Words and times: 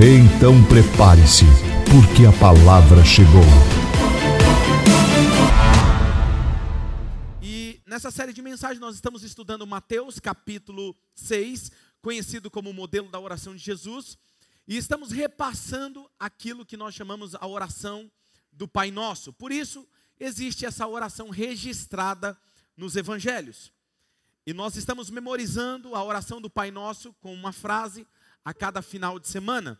Então 0.00 0.64
prepare-se, 0.64 1.44
porque 1.90 2.24
a 2.24 2.30
palavra 2.38 3.04
chegou. 3.04 3.42
E 7.42 7.82
nessa 7.84 8.08
série 8.12 8.32
de 8.32 8.40
mensagens 8.40 8.78
nós 8.78 8.94
estamos 8.94 9.24
estudando 9.24 9.66
Mateus 9.66 10.20
capítulo 10.20 10.96
6, 11.16 11.72
conhecido 12.00 12.48
como 12.48 12.70
o 12.70 12.72
modelo 12.72 13.08
da 13.08 13.18
oração 13.18 13.56
de 13.56 13.58
Jesus, 13.60 14.16
e 14.68 14.76
estamos 14.76 15.10
repassando 15.10 16.08
aquilo 16.16 16.64
que 16.64 16.76
nós 16.76 16.94
chamamos 16.94 17.34
a 17.34 17.44
oração 17.48 18.08
do 18.52 18.68
Pai 18.68 18.92
Nosso. 18.92 19.32
Por 19.32 19.50
isso, 19.50 19.84
existe 20.20 20.64
essa 20.64 20.86
oração 20.86 21.28
registrada 21.28 22.38
nos 22.76 22.94
evangelhos. 22.94 23.72
E 24.46 24.54
nós 24.54 24.76
estamos 24.76 25.10
memorizando 25.10 25.96
a 25.96 26.04
oração 26.04 26.40
do 26.40 26.48
Pai 26.48 26.70
Nosso 26.70 27.12
com 27.14 27.34
uma 27.34 27.52
frase 27.52 28.06
a 28.44 28.54
cada 28.54 28.80
final 28.80 29.18
de 29.18 29.26
semana. 29.26 29.76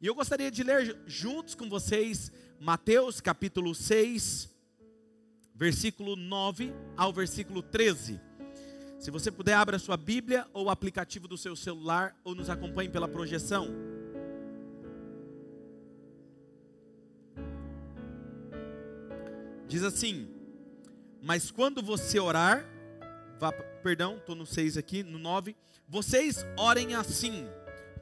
E 0.00 0.06
eu 0.06 0.14
gostaria 0.14 0.48
de 0.48 0.62
ler 0.62 0.96
juntos 1.06 1.56
com 1.56 1.68
vocês 1.68 2.30
Mateus 2.60 3.20
capítulo 3.20 3.74
6, 3.74 4.48
versículo 5.52 6.14
9 6.14 6.72
ao 6.96 7.12
versículo 7.12 7.62
13. 7.62 8.20
Se 9.00 9.10
você 9.10 9.28
puder, 9.28 9.54
abra 9.54 9.74
a 9.74 9.80
sua 9.80 9.96
Bíblia 9.96 10.46
ou 10.52 10.66
o 10.66 10.70
aplicativo 10.70 11.26
do 11.26 11.36
seu 11.36 11.56
celular 11.56 12.16
ou 12.22 12.32
nos 12.32 12.48
acompanhe 12.48 12.88
pela 12.88 13.08
projeção. 13.08 13.68
Diz 19.66 19.82
assim: 19.82 20.28
Mas 21.20 21.50
quando 21.50 21.82
você 21.82 22.20
orar, 22.20 22.64
vá, 23.40 23.50
perdão, 23.82 24.18
estou 24.18 24.36
no 24.36 24.46
6 24.46 24.76
aqui, 24.76 25.02
no 25.02 25.18
9. 25.18 25.56
Vocês 25.88 26.46
orem 26.56 26.94
assim: 26.94 27.48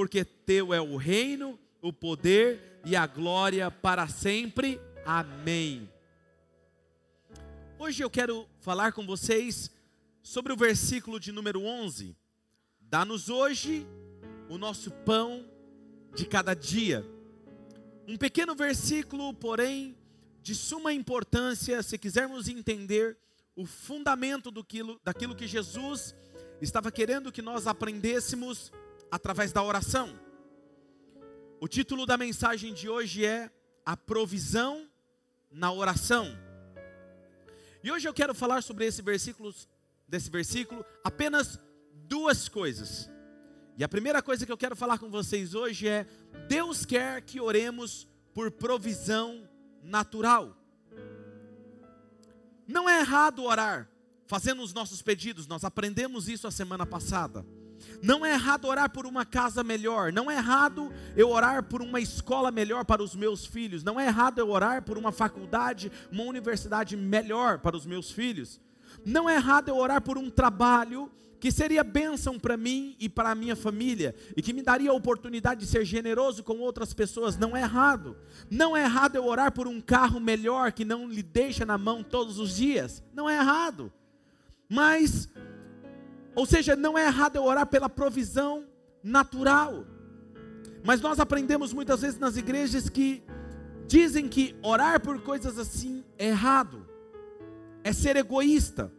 porque 0.00 0.24
teu 0.24 0.72
é 0.72 0.80
o 0.80 0.96
reino, 0.96 1.58
o 1.82 1.92
poder 1.92 2.80
e 2.86 2.96
a 2.96 3.06
glória 3.06 3.70
para 3.70 4.08
sempre. 4.08 4.80
Amém. 5.04 5.92
Hoje 7.78 8.02
eu 8.02 8.08
quero 8.08 8.48
falar 8.60 8.92
com 8.92 9.04
vocês 9.04 9.70
sobre 10.22 10.54
o 10.54 10.56
versículo 10.56 11.20
de 11.20 11.30
número 11.30 11.62
11. 11.62 12.16
Dá-nos 12.80 13.28
hoje 13.28 13.86
o 14.48 14.56
nosso 14.56 14.90
pão 14.90 15.46
de 16.16 16.24
cada 16.24 16.54
dia. 16.54 17.04
Um 18.08 18.16
pequeno 18.16 18.54
versículo, 18.54 19.34
porém, 19.34 19.94
de 20.40 20.54
suma 20.54 20.94
importância 20.94 21.82
se 21.82 21.98
quisermos 21.98 22.48
entender 22.48 23.18
o 23.54 23.66
fundamento 23.66 24.50
do 24.50 24.66
daquilo 25.04 25.36
que 25.36 25.46
Jesus 25.46 26.14
estava 26.58 26.90
querendo 26.90 27.30
que 27.30 27.42
nós 27.42 27.66
aprendêssemos 27.66 28.72
através 29.10 29.52
da 29.52 29.62
oração. 29.62 30.18
O 31.60 31.68
título 31.68 32.06
da 32.06 32.16
mensagem 32.16 32.72
de 32.72 32.88
hoje 32.88 33.24
é 33.24 33.50
A 33.84 33.96
Provisão 33.96 34.88
na 35.50 35.72
Oração. 35.72 36.26
E 37.82 37.90
hoje 37.90 38.08
eu 38.08 38.14
quero 38.14 38.34
falar 38.34 38.62
sobre 38.62 38.86
esse 38.86 39.02
versículo, 39.02 39.54
desse 40.06 40.30
versículo, 40.30 40.84
apenas 41.02 41.58
duas 41.92 42.48
coisas. 42.48 43.10
E 43.76 43.84
a 43.84 43.88
primeira 43.88 44.22
coisa 44.22 44.44
que 44.44 44.52
eu 44.52 44.58
quero 44.58 44.76
falar 44.76 44.98
com 44.98 45.10
vocês 45.10 45.54
hoje 45.54 45.88
é: 45.88 46.06
Deus 46.48 46.84
quer 46.84 47.22
que 47.22 47.40
oremos 47.40 48.06
por 48.34 48.50
provisão 48.50 49.48
natural. 49.82 50.56
Não 52.66 52.88
é 52.88 53.00
errado 53.00 53.42
orar, 53.42 53.90
fazendo 54.26 54.62
os 54.62 54.72
nossos 54.72 55.02
pedidos, 55.02 55.46
nós 55.46 55.64
aprendemos 55.64 56.28
isso 56.28 56.46
a 56.46 56.50
semana 56.50 56.86
passada. 56.86 57.44
Não 58.02 58.24
é 58.24 58.32
errado 58.32 58.66
orar 58.66 58.90
por 58.90 59.06
uma 59.06 59.24
casa 59.24 59.62
melhor, 59.62 60.12
não 60.12 60.30
é 60.30 60.36
errado 60.36 60.92
eu 61.16 61.30
orar 61.30 61.62
por 61.62 61.82
uma 61.82 62.00
escola 62.00 62.50
melhor 62.50 62.84
para 62.84 63.02
os 63.02 63.14
meus 63.14 63.44
filhos, 63.44 63.82
não 63.84 63.98
é 63.98 64.06
errado 64.06 64.38
eu 64.38 64.50
orar 64.50 64.82
por 64.82 64.96
uma 64.96 65.12
faculdade, 65.12 65.90
uma 66.10 66.24
universidade 66.24 66.96
melhor 66.96 67.58
para 67.58 67.76
os 67.76 67.86
meus 67.86 68.10
filhos. 68.10 68.60
Não 69.04 69.28
é 69.28 69.36
errado 69.36 69.68
eu 69.68 69.76
orar 69.76 70.02
por 70.02 70.18
um 70.18 70.30
trabalho 70.30 71.10
que 71.40 71.50
seria 71.50 71.82
bênção 71.82 72.38
para 72.38 72.56
mim 72.56 72.94
e 73.00 73.08
para 73.08 73.30
a 73.30 73.34
minha 73.34 73.56
família, 73.56 74.14
e 74.36 74.42
que 74.42 74.52
me 74.52 74.62
daria 74.62 74.90
a 74.90 74.94
oportunidade 74.94 75.60
de 75.60 75.66
ser 75.66 75.84
generoso 75.86 76.44
com 76.44 76.58
outras 76.58 76.92
pessoas, 76.92 77.38
não 77.38 77.56
é 77.56 77.62
errado. 77.62 78.16
Não 78.50 78.76
é 78.76 78.84
errado 78.84 79.16
eu 79.16 79.24
orar 79.24 79.50
por 79.50 79.66
um 79.66 79.80
carro 79.80 80.20
melhor 80.20 80.70
que 80.70 80.84
não 80.84 81.08
lhe 81.08 81.22
deixa 81.22 81.64
na 81.64 81.78
mão 81.78 82.02
todos 82.02 82.38
os 82.38 82.56
dias, 82.56 83.02
não 83.14 83.28
é 83.28 83.38
errado. 83.38 83.90
Mas 84.68 85.28
ou 86.34 86.46
seja, 86.46 86.76
não 86.76 86.96
é 86.96 87.06
errado 87.06 87.36
eu 87.36 87.44
orar 87.44 87.66
pela 87.66 87.88
provisão 87.88 88.66
natural. 89.02 89.84
Mas 90.84 91.00
nós 91.00 91.18
aprendemos 91.20 91.72
muitas 91.72 92.00
vezes 92.00 92.18
nas 92.18 92.36
igrejas 92.36 92.88
que 92.88 93.22
dizem 93.86 94.28
que 94.28 94.56
orar 94.62 95.00
por 95.00 95.20
coisas 95.22 95.58
assim 95.58 96.04
é 96.16 96.28
errado, 96.28 96.86
é 97.82 97.92
ser 97.92 98.16
egoísta. 98.16 98.92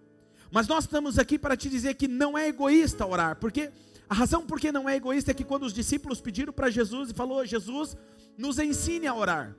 Mas 0.52 0.68
nós 0.68 0.84
estamos 0.84 1.18
aqui 1.18 1.40
para 1.40 1.56
te 1.56 1.70
dizer 1.70 1.94
que 1.94 2.08
não 2.08 2.38
é 2.38 2.48
egoísta 2.48 3.06
orar, 3.06 3.38
porque 3.38 3.72
a 4.10 4.14
razão 4.14 4.46
por 4.46 4.60
que 4.60 4.72
não 4.72 4.90
é 4.90 4.98
egoísta 4.98 5.32
é 5.32 5.34
que 5.34 5.46
quando 5.46 5.64
os 5.64 5.74
discípulos 5.74 6.20
pediram 6.20 6.52
para 6.52 6.70
Jesus 6.70 7.10
e 7.10 7.14
falou: 7.14 7.46
"Jesus, 7.46 7.96
nos 8.38 8.60
ensine 8.60 9.08
a 9.08 9.16
orar". 9.16 9.56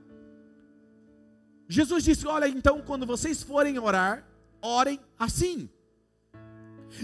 Jesus 1.67 2.03
disse: 2.03 2.27
"Olha, 2.27 2.47
então 2.47 2.79
quando 2.81 3.05
vocês 3.07 3.41
forem 3.41 3.79
orar, 3.79 4.23
orem 4.61 4.99
assim". 5.17 5.67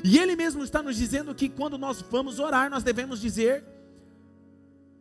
E 0.03 0.17
Ele 0.17 0.35
mesmo 0.35 0.63
está 0.63 0.81
nos 0.83 0.95
dizendo 0.95 1.33
que 1.33 1.49
quando 1.49 1.77
nós 1.77 2.01
vamos 2.01 2.39
orar, 2.39 2.69
nós 2.69 2.83
devemos 2.83 3.19
dizer: 3.19 3.63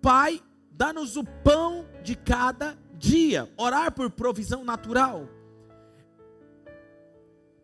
Pai, 0.01 0.43
dá-nos 0.71 1.17
o 1.17 1.25
pão 1.25 1.87
de 2.03 2.15
cada 2.15 2.77
dia. 2.95 3.51
Orar 3.57 3.93
por 3.93 4.11
provisão 4.11 4.65
natural. 4.65 5.29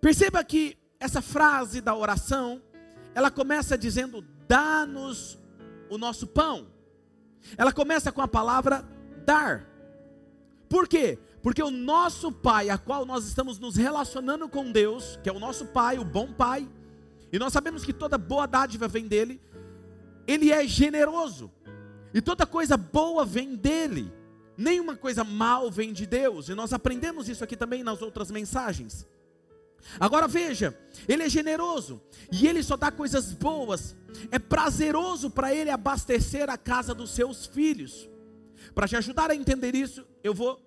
Perceba 0.01 0.45
que 0.45 0.77
essa 1.01 1.23
frase 1.23 1.81
da 1.81 1.95
oração, 1.95 2.63
ela 3.15 3.31
começa 3.31 3.77
dizendo: 3.79 4.25
Dá-nos 4.47 5.39
o 5.89 5.97
nosso 5.97 6.27
pão. 6.27 6.67
Ela 7.57 7.73
começa 7.73 8.13
com 8.13 8.23
a 8.23 8.29
palavra 8.29 8.85
dar. 9.25 9.67
Por 10.69 10.89
quê? 10.89 11.19
Porque 11.43 11.63
o 11.63 11.71
nosso 11.71 12.33
Pai, 12.33 12.71
a 12.71 12.79
qual 12.79 13.05
nós 13.05 13.27
estamos 13.27 13.59
nos 13.59 13.77
relacionando 13.77 14.49
com 14.49 14.73
Deus, 14.73 15.19
que 15.23 15.29
é 15.29 15.33
o 15.33 15.39
nosso 15.39 15.67
Pai, 15.67 15.99
o 15.99 16.05
bom 16.05 16.33
Pai, 16.33 16.69
e 17.35 17.39
nós 17.41 17.53
sabemos 17.53 17.85
que 17.85 17.93
toda 17.93 18.17
boa 18.17 18.47
dádiva 18.47 18.87
vem 18.87 19.09
dele. 19.09 19.41
Ele 20.25 20.53
é 20.53 20.65
generoso. 20.69 21.51
E 22.15 22.23
toda 22.23 22.47
coisa 22.47 22.77
boa 22.77 23.25
vem 23.25 23.57
dele. 23.57 24.13
Nenhuma 24.57 24.95
coisa 24.95 25.25
mal 25.25 25.69
vem 25.69 25.93
de 25.93 26.07
Deus. 26.07 26.49
E 26.49 26.55
nós 26.55 26.73
aprendemos 26.73 27.29
isso 27.29 27.43
aqui 27.43 27.57
também 27.57 27.83
nas 27.83 28.03
outras 28.03 28.31
mensagens. 28.31 29.05
Agora 29.99 30.29
veja, 30.29 30.79
ele 31.09 31.25
é 31.25 31.29
generoso 31.29 32.01
e 32.31 32.47
ele 32.47 32.63
só 32.63 32.77
dá 32.77 32.93
coisas 32.93 33.33
boas. 33.33 33.97
É 34.31 34.39
prazeroso 34.39 35.29
para 35.29 35.53
ele 35.53 35.71
abastecer 35.71 36.49
a 36.49 36.57
casa 36.57 36.95
dos 36.95 37.11
seus 37.11 37.47
filhos. 37.47 38.09
Para 38.73 38.87
te 38.87 38.95
ajudar 38.95 39.33
a 39.33 39.35
entender 39.35 39.75
isso, 39.75 40.07
eu 40.23 40.33
vou 40.33 40.63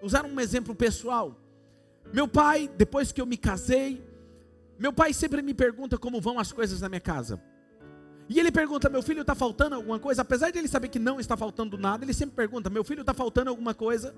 usar 0.00 0.24
um 0.24 0.40
exemplo 0.40 0.74
pessoal. 0.74 1.38
Meu 2.10 2.26
pai, 2.26 2.70
depois 2.74 3.12
que 3.12 3.20
eu 3.20 3.26
me 3.26 3.36
casei, 3.36 4.02
meu 4.78 4.92
pai 4.92 5.12
sempre 5.12 5.42
me 5.42 5.54
pergunta 5.54 5.96
como 5.96 6.20
vão 6.20 6.38
as 6.38 6.52
coisas 6.52 6.80
na 6.80 6.88
minha 6.88 7.00
casa. 7.00 7.40
E 8.28 8.38
ele 8.38 8.50
pergunta: 8.50 8.88
Meu 8.88 9.02
filho 9.02 9.20
está 9.20 9.34
faltando 9.34 9.74
alguma 9.74 9.98
coisa? 9.98 10.22
Apesar 10.22 10.50
de 10.50 10.58
ele 10.58 10.68
saber 10.68 10.88
que 10.88 10.98
não 10.98 11.20
está 11.20 11.36
faltando 11.36 11.78
nada, 11.78 12.04
ele 12.04 12.12
sempre 12.12 12.34
pergunta: 12.34 12.68
Meu 12.68 12.84
filho 12.84 13.00
está 13.00 13.14
faltando 13.14 13.50
alguma 13.50 13.74
coisa? 13.74 14.14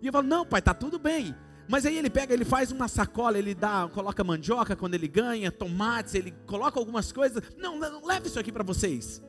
E 0.00 0.06
eu 0.06 0.12
falo: 0.12 0.26
Não, 0.26 0.46
pai, 0.46 0.60
está 0.60 0.72
tudo 0.72 0.98
bem. 0.98 1.34
Mas 1.68 1.86
aí 1.86 1.96
ele 1.96 2.10
pega, 2.10 2.34
ele 2.34 2.44
faz 2.44 2.72
uma 2.72 2.88
sacola, 2.88 3.38
ele 3.38 3.54
dá, 3.54 3.88
coloca 3.92 4.24
mandioca 4.24 4.74
quando 4.74 4.94
ele 4.94 5.06
ganha, 5.06 5.52
tomates, 5.52 6.14
ele 6.14 6.34
coloca 6.44 6.80
algumas 6.80 7.12
coisas. 7.12 7.42
Não, 7.56 7.78
não 7.78 8.04
leve 8.04 8.26
isso 8.26 8.40
aqui 8.40 8.50
para 8.50 8.64
vocês. 8.64 9.22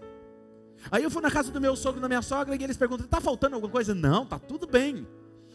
Aí 0.89 1.03
eu 1.03 1.11
fui 1.11 1.21
na 1.21 1.29
casa 1.29 1.51
do 1.51 1.61
meu 1.61 1.75
sogro, 1.75 2.01
da 2.01 2.07
minha 2.07 2.21
sogra, 2.21 2.55
e 2.55 2.63
eles 2.63 2.77
perguntam: 2.77 3.05
Está 3.05 3.19
faltando 3.19 3.55
alguma 3.55 3.71
coisa? 3.71 3.93
Não, 3.93 4.23
está 4.23 4.39
tudo 4.39 4.67
bem. 4.67 5.07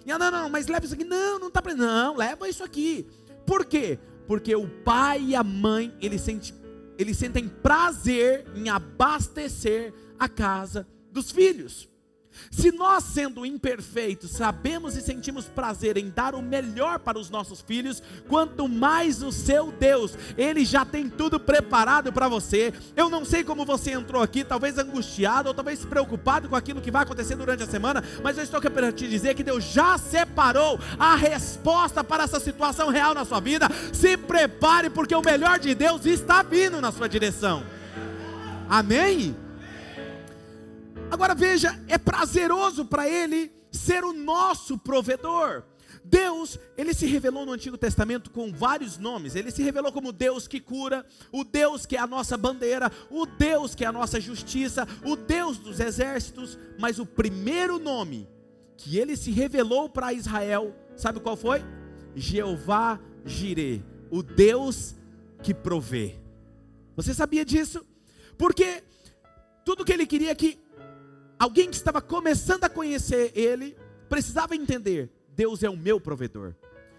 E 0.04 0.10
eu, 0.10 0.18
não, 0.18 0.30
não, 0.30 0.48
mas 0.48 0.68
leva 0.68 0.84
isso 0.84 0.94
aqui. 0.94 1.04
Não, 1.04 1.38
não 1.38 1.48
está. 1.48 1.62
Não, 1.74 2.16
leva 2.16 2.48
isso 2.48 2.62
aqui. 2.62 3.06
Por 3.44 3.64
quê? 3.64 3.98
Porque 4.26 4.54
o 4.54 4.68
pai 4.68 5.22
e 5.22 5.34
a 5.34 5.44
mãe, 5.44 5.94
eles 6.00 6.20
sentem, 6.20 6.54
eles 6.98 7.16
sentem 7.16 7.48
prazer 7.48 8.46
em 8.54 8.68
abastecer 8.68 9.92
a 10.18 10.28
casa 10.28 10.86
dos 11.12 11.30
filhos. 11.30 11.88
Se 12.50 12.72
nós, 12.72 13.04
sendo 13.04 13.44
imperfeitos, 13.44 14.30
sabemos 14.32 14.96
e 14.96 15.02
sentimos 15.02 15.46
prazer 15.46 15.96
em 15.96 16.10
dar 16.10 16.34
o 16.34 16.42
melhor 16.42 16.98
para 16.98 17.18
os 17.18 17.30
nossos 17.30 17.60
filhos, 17.60 18.02
quanto 18.28 18.68
mais 18.68 19.22
o 19.22 19.32
seu 19.32 19.72
Deus, 19.72 20.16
Ele 20.36 20.64
já 20.64 20.84
tem 20.84 21.08
tudo 21.08 21.38
preparado 21.38 22.12
para 22.12 22.28
você. 22.28 22.72
Eu 22.96 23.08
não 23.08 23.24
sei 23.24 23.44
como 23.44 23.64
você 23.64 23.92
entrou 23.92 24.22
aqui, 24.22 24.44
talvez 24.44 24.78
angustiado 24.78 25.48
ou 25.48 25.54
talvez 25.54 25.84
preocupado 25.84 26.48
com 26.48 26.56
aquilo 26.56 26.80
que 26.80 26.90
vai 26.90 27.02
acontecer 27.02 27.36
durante 27.36 27.62
a 27.62 27.66
semana, 27.66 28.02
mas 28.22 28.36
eu 28.36 28.44
estou 28.44 28.58
aqui 28.58 28.70
para 28.70 28.92
te 28.92 29.08
dizer 29.08 29.34
que 29.34 29.42
Deus 29.42 29.64
já 29.64 29.98
separou 29.98 30.78
a 30.98 31.14
resposta 31.14 32.02
para 32.02 32.24
essa 32.24 32.40
situação 32.40 32.88
real 32.88 33.14
na 33.14 33.24
sua 33.24 33.40
vida. 33.40 33.68
Se 33.92 34.16
prepare, 34.16 34.90
porque 34.90 35.14
o 35.14 35.22
melhor 35.22 35.58
de 35.58 35.74
Deus 35.74 36.04
está 36.06 36.42
vindo 36.42 36.80
na 36.80 36.92
sua 36.92 37.08
direção. 37.08 37.62
Amém? 38.68 39.45
Agora 41.16 41.34
veja, 41.34 41.82
é 41.88 41.96
prazeroso 41.96 42.84
para 42.84 43.08
ele 43.08 43.50
ser 43.72 44.04
o 44.04 44.12
nosso 44.12 44.76
provedor. 44.76 45.64
Deus, 46.04 46.58
ele 46.76 46.92
se 46.92 47.06
revelou 47.06 47.46
no 47.46 47.52
Antigo 47.52 47.78
Testamento 47.78 48.30
com 48.30 48.52
vários 48.52 48.98
nomes. 48.98 49.34
Ele 49.34 49.50
se 49.50 49.62
revelou 49.62 49.90
como 49.90 50.12
Deus 50.12 50.46
que 50.46 50.60
cura, 50.60 51.06
o 51.32 51.42
Deus 51.42 51.86
que 51.86 51.96
é 51.96 52.00
a 52.00 52.06
nossa 52.06 52.36
bandeira, 52.36 52.92
o 53.10 53.24
Deus 53.24 53.74
que 53.74 53.82
é 53.82 53.86
a 53.86 53.92
nossa 53.92 54.20
justiça, 54.20 54.86
o 55.02 55.16
Deus 55.16 55.56
dos 55.56 55.80
exércitos. 55.80 56.58
Mas 56.78 56.98
o 56.98 57.06
primeiro 57.06 57.78
nome 57.78 58.28
que 58.76 58.98
ele 58.98 59.16
se 59.16 59.30
revelou 59.30 59.88
para 59.88 60.12
Israel, 60.12 60.76
sabe 60.96 61.18
qual 61.18 61.34
foi? 61.34 61.64
Jeová 62.14 63.00
Jireh, 63.24 63.82
o 64.10 64.22
Deus 64.22 64.94
que 65.42 65.54
provê. 65.54 66.20
Você 66.94 67.14
sabia 67.14 67.42
disso? 67.42 67.86
Porque 68.36 68.84
tudo 69.64 69.82
que 69.82 69.94
ele 69.94 70.06
queria 70.06 70.32
é 70.32 70.34
que 70.34 70.65
Alguém 71.38 71.68
que 71.68 71.76
estava 71.76 72.00
começando 72.00 72.64
a 72.64 72.68
conhecer 72.68 73.32
Ele 73.34 73.76
precisava 74.08 74.54
entender: 74.54 75.10
Deus 75.34 75.62
é 75.62 75.70
o 75.70 75.76
meu 75.76 76.00
provedor. 76.00 76.54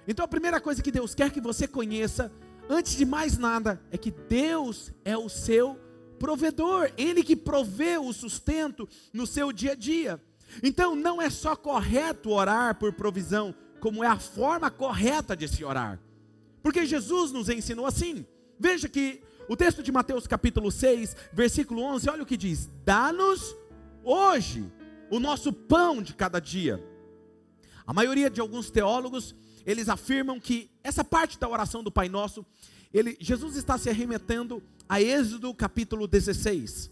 Então 0.07 0.23
a 0.23 0.27
primeira 0.27 0.61
coisa 0.61 0.81
que 0.81 0.91
Deus 0.91 1.13
quer 1.15 1.31
que 1.31 1.41
você 1.41 1.67
conheça, 1.67 2.31
antes 2.69 2.95
de 2.95 3.05
mais 3.05 3.37
nada, 3.37 3.81
é 3.91 3.97
que 3.97 4.11
Deus 4.11 4.93
é 5.03 5.17
o 5.17 5.27
seu 5.27 5.79
provedor, 6.19 6.91
Ele 6.97 7.23
que 7.23 7.35
provê 7.35 7.97
o 7.97 8.13
sustento 8.13 8.87
no 9.11 9.25
seu 9.25 9.51
dia 9.51 9.71
a 9.71 9.75
dia. 9.75 10.21
Então 10.63 10.95
não 10.95 11.21
é 11.21 11.29
só 11.29 11.55
correto 11.55 12.31
orar 12.31 12.75
por 12.75 12.93
provisão, 12.93 13.53
como 13.79 14.03
é 14.03 14.07
a 14.07 14.17
forma 14.17 14.69
correta 14.71 15.35
de 15.35 15.47
se 15.47 15.63
orar. 15.63 15.99
Porque 16.61 16.85
Jesus 16.85 17.31
nos 17.31 17.49
ensinou 17.49 17.85
assim. 17.85 18.25
Veja 18.59 18.87
que 18.89 19.21
o 19.47 19.55
texto 19.55 19.83
de 19.83 19.91
Mateus 19.91 20.27
capítulo 20.27 20.71
6, 20.71 21.15
versículo 21.33 21.81
11, 21.81 22.09
olha 22.09 22.23
o 22.23 22.25
que 22.25 22.37
diz: 22.37 22.69
Dá-nos 22.83 23.55
hoje 24.07 24.71
o 25.09 25.19
nosso 25.19 25.51
pão 25.51 26.01
de 26.01 26.13
cada 26.13 26.39
dia. 26.39 26.83
A 27.85 27.93
maioria 27.93 28.29
de 28.29 28.41
alguns 28.41 28.69
teólogos, 28.69 29.35
eles 29.65 29.89
afirmam 29.89 30.39
que 30.39 30.69
essa 30.83 31.03
parte 31.03 31.39
da 31.39 31.47
oração 31.47 31.83
do 31.83 31.91
Pai 31.91 32.09
Nosso, 32.09 32.45
ele, 32.93 33.17
Jesus 33.19 33.55
está 33.55 33.77
se 33.77 33.89
arremetendo 33.89 34.61
a 34.87 35.01
Êxodo 35.01 35.53
capítulo 35.53 36.07
16. 36.07 36.91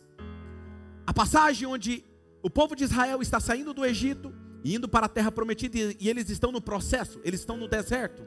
A 1.08 1.14
passagem 1.14 1.68
onde 1.68 2.04
o 2.42 2.50
povo 2.50 2.76
de 2.76 2.84
Israel 2.84 3.22
está 3.22 3.40
saindo 3.40 3.74
do 3.74 3.86
Egito 3.86 4.34
e 4.64 4.76
indo 4.76 4.88
para 4.88 5.06
a 5.06 5.10
terra 5.10 5.32
prometida 5.32 5.78
e 6.00 6.10
eles 6.10 6.30
estão 6.30 6.52
no 6.52 6.62
processo, 6.62 7.20
eles 7.24 7.42
estão 7.42 7.58
no 7.58 7.68
deserto. 7.68 8.26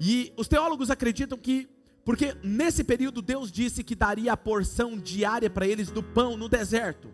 E 0.00 0.32
os 0.36 0.48
teólogos 0.48 0.90
acreditam 0.90 1.38
que 1.38 1.68
porque 2.04 2.36
nesse 2.40 2.84
período 2.84 3.20
Deus 3.20 3.50
disse 3.50 3.82
que 3.82 3.96
daria 3.96 4.32
a 4.32 4.36
porção 4.36 4.96
diária 4.96 5.50
para 5.50 5.66
eles 5.66 5.90
do 5.90 6.04
pão 6.04 6.36
no 6.36 6.48
deserto. 6.48 7.12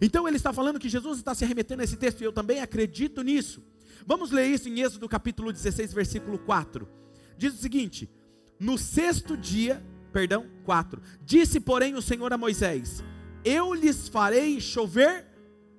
Então 0.00 0.26
ele 0.26 0.36
está 0.36 0.52
falando 0.52 0.78
que 0.78 0.88
Jesus 0.88 1.18
está 1.18 1.34
se 1.34 1.44
arremetendo 1.44 1.82
a 1.82 1.84
esse 1.84 1.96
texto, 1.96 2.20
e 2.20 2.24
eu 2.24 2.32
também 2.32 2.60
acredito 2.60 3.22
nisso. 3.22 3.62
Vamos 4.06 4.30
ler 4.30 4.46
isso 4.46 4.68
em 4.68 4.80
Êxodo 4.80 5.08
capítulo 5.08 5.52
16, 5.52 5.92
versículo 5.92 6.38
4. 6.38 6.88
Diz 7.36 7.54
o 7.54 7.58
seguinte: 7.58 8.10
No 8.58 8.76
sexto 8.76 9.36
dia, 9.36 9.82
perdão, 10.12 10.46
4. 10.64 11.00
Disse, 11.24 11.60
porém, 11.60 11.94
o 11.94 12.02
Senhor 12.02 12.32
a 12.32 12.38
Moisés: 12.38 13.02
Eu 13.44 13.72
lhes 13.72 14.08
farei 14.08 14.60
chover 14.60 15.26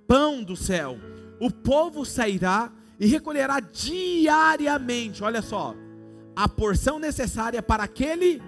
pão 0.07 0.43
do 0.43 0.55
céu. 0.55 0.97
O 1.39 1.51
povo 1.51 2.05
sairá 2.05 2.71
e 2.99 3.05
recolherá 3.07 3.59
diariamente, 3.59 5.23
olha 5.23 5.41
só, 5.41 5.75
a 6.35 6.47
porção 6.47 6.99
necessária 6.99 7.61
para 7.61 7.83
aquele 7.83 8.41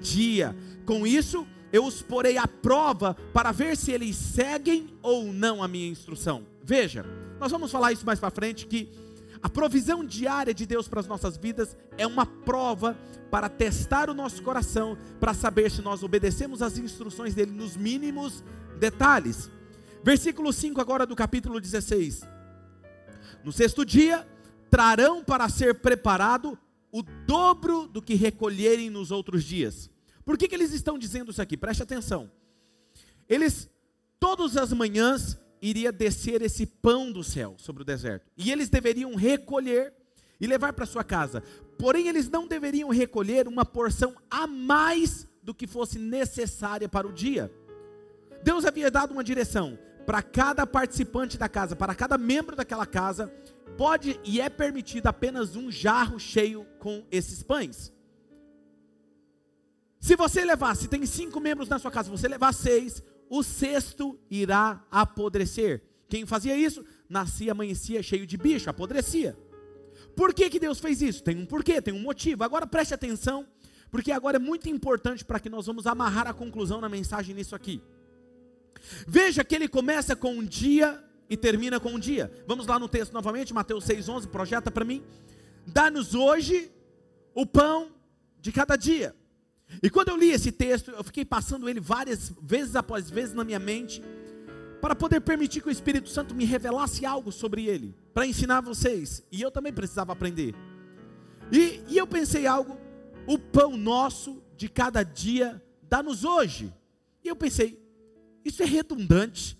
dia. 0.00 0.54
Com 0.84 1.06
isso, 1.06 1.46
eu 1.72 1.84
os 1.86 2.02
porei 2.02 2.36
à 2.36 2.46
prova 2.46 3.16
para 3.32 3.50
ver 3.50 3.76
se 3.76 3.90
eles 3.90 4.14
seguem 4.14 4.92
ou 5.02 5.32
não 5.32 5.62
a 5.62 5.68
minha 5.68 5.88
instrução. 5.88 6.46
Veja, 6.62 7.04
nós 7.40 7.50
vamos 7.50 7.72
falar 7.72 7.92
isso 7.92 8.04
mais 8.04 8.20
para 8.20 8.30
frente 8.30 8.66
que 8.66 8.90
a 9.42 9.48
provisão 9.48 10.04
diária 10.04 10.54
de 10.54 10.64
Deus 10.66 10.86
para 10.86 11.00
as 11.00 11.06
nossas 11.06 11.36
vidas 11.36 11.76
é 11.98 12.06
uma 12.06 12.24
prova 12.24 12.96
para 13.30 13.48
testar 13.48 14.10
o 14.10 14.14
nosso 14.14 14.42
coração, 14.42 14.96
para 15.18 15.34
saber 15.34 15.70
se 15.70 15.80
nós 15.80 16.02
obedecemos 16.02 16.62
as 16.62 16.78
instruções 16.78 17.34
dele 17.34 17.50
nos 17.50 17.76
mínimos 17.76 18.44
detalhes. 18.78 19.50
Versículo 20.04 20.52
5 20.52 20.80
agora 20.80 21.06
do 21.06 21.16
capítulo 21.16 21.60
16. 21.60 22.22
No 23.42 23.50
sexto 23.50 23.84
dia, 23.84 24.26
trarão 24.70 25.24
para 25.24 25.48
ser 25.48 25.76
preparado 25.76 26.56
o 26.92 27.02
dobro 27.02 27.88
do 27.88 28.02
que 28.02 28.14
recolherem 28.14 28.90
nos 28.90 29.10
outros 29.10 29.42
dias. 29.42 29.90
Por 30.24 30.38
que, 30.38 30.48
que 30.48 30.54
eles 30.54 30.72
estão 30.72 30.98
dizendo 30.98 31.30
isso 31.30 31.42
aqui? 31.42 31.56
Preste 31.56 31.82
atenção. 31.82 32.30
Eles, 33.28 33.68
todas 34.20 34.56
as 34.56 34.72
manhãs, 34.72 35.38
iria 35.60 35.92
descer 35.92 36.42
esse 36.42 36.66
pão 36.66 37.12
do 37.12 37.22
céu 37.22 37.54
sobre 37.58 37.82
o 37.82 37.84
deserto. 37.84 38.30
E 38.36 38.50
eles 38.50 38.68
deveriam 38.68 39.14
recolher 39.14 39.92
e 40.40 40.46
levar 40.46 40.72
para 40.72 40.86
sua 40.86 41.04
casa. 41.04 41.42
Porém, 41.78 42.08
eles 42.08 42.28
não 42.28 42.46
deveriam 42.48 42.88
recolher 42.90 43.46
uma 43.46 43.64
porção 43.64 44.14
a 44.30 44.46
mais 44.46 45.28
do 45.42 45.54
que 45.54 45.66
fosse 45.66 45.98
necessária 45.98 46.88
para 46.88 47.06
o 47.06 47.12
dia. 47.12 47.52
Deus 48.42 48.64
havia 48.64 48.90
dado 48.90 49.12
uma 49.12 49.22
direção 49.22 49.78
para 50.04 50.20
cada 50.20 50.66
participante 50.66 51.38
da 51.38 51.48
casa, 51.48 51.76
para 51.76 51.94
cada 51.94 52.18
membro 52.18 52.56
daquela 52.56 52.84
casa, 52.84 53.32
pode 53.76 54.18
e 54.24 54.40
é 54.40 54.48
permitido 54.48 55.06
apenas 55.06 55.54
um 55.54 55.70
jarro 55.70 56.18
cheio 56.18 56.66
com 56.78 57.04
esses 57.10 57.42
pães. 57.42 57.92
Se 60.02 60.16
você 60.16 60.44
levar, 60.44 60.74
se 60.74 60.88
tem 60.88 61.06
cinco 61.06 61.38
membros 61.38 61.68
na 61.68 61.78
sua 61.78 61.88
casa, 61.88 62.10
você 62.10 62.26
levar 62.26 62.52
seis, 62.52 63.00
o 63.30 63.40
sexto 63.40 64.18
irá 64.28 64.84
apodrecer. 64.90 65.80
Quem 66.08 66.26
fazia 66.26 66.56
isso? 66.56 66.84
Nascia, 67.08 67.52
amanhecia 67.52 68.02
cheio 68.02 68.26
de 68.26 68.36
bicho, 68.36 68.68
apodrecia. 68.68 69.38
Por 70.16 70.34
que, 70.34 70.50
que 70.50 70.58
Deus 70.58 70.80
fez 70.80 71.00
isso? 71.00 71.22
Tem 71.22 71.36
um 71.36 71.46
porquê, 71.46 71.80
tem 71.80 71.94
um 71.94 72.02
motivo. 72.02 72.42
Agora 72.42 72.66
preste 72.66 72.92
atenção, 72.92 73.46
porque 73.92 74.10
agora 74.10 74.38
é 74.38 74.40
muito 74.40 74.68
importante 74.68 75.24
para 75.24 75.38
que 75.38 75.48
nós 75.48 75.66
vamos 75.66 75.86
amarrar 75.86 76.26
a 76.26 76.34
conclusão 76.34 76.80
na 76.80 76.88
mensagem 76.88 77.32
nisso 77.32 77.54
aqui. 77.54 77.80
Veja 79.06 79.44
que 79.44 79.54
ele 79.54 79.68
começa 79.68 80.16
com 80.16 80.34
um 80.34 80.44
dia 80.44 81.00
e 81.30 81.36
termina 81.36 81.78
com 81.78 81.90
um 81.90 81.98
dia. 82.00 82.28
Vamos 82.44 82.66
lá 82.66 82.76
no 82.76 82.88
texto 82.88 83.12
novamente, 83.12 83.54
Mateus 83.54 83.86
6,11, 83.86 84.26
projeta 84.26 84.68
para 84.68 84.84
mim. 84.84 85.00
Dá-nos 85.64 86.12
hoje 86.12 86.72
o 87.32 87.46
pão 87.46 87.92
de 88.40 88.50
cada 88.50 88.74
dia. 88.74 89.14
E 89.80 89.88
quando 89.88 90.08
eu 90.08 90.16
li 90.16 90.30
esse 90.30 90.50
texto, 90.50 90.90
eu 90.90 91.04
fiquei 91.04 91.24
passando 91.24 91.68
ele 91.68 91.80
várias 91.80 92.32
vezes 92.42 92.74
após 92.74 93.08
vezes 93.08 93.34
na 93.34 93.44
minha 93.44 93.58
mente, 93.58 94.02
para 94.80 94.96
poder 94.96 95.20
permitir 95.20 95.60
que 95.60 95.68
o 95.68 95.70
Espírito 95.70 96.08
Santo 96.08 96.34
me 96.34 96.44
revelasse 96.44 97.06
algo 97.06 97.30
sobre 97.30 97.66
ele, 97.66 97.94
para 98.12 98.26
ensinar 98.26 98.60
vocês. 98.60 99.22
E 99.30 99.40
eu 99.40 99.50
também 99.50 99.72
precisava 99.72 100.12
aprender. 100.12 100.54
E, 101.52 101.80
e 101.88 101.96
eu 101.96 102.06
pensei 102.06 102.46
algo, 102.46 102.76
o 103.26 103.38
pão 103.38 103.76
nosso 103.76 104.42
de 104.56 104.68
cada 104.68 105.02
dia 105.02 105.62
dá-nos 105.88 106.24
hoje. 106.24 106.74
E 107.22 107.28
eu 107.28 107.36
pensei, 107.36 107.80
isso 108.44 108.62
é 108.62 108.66
redundante. 108.66 109.56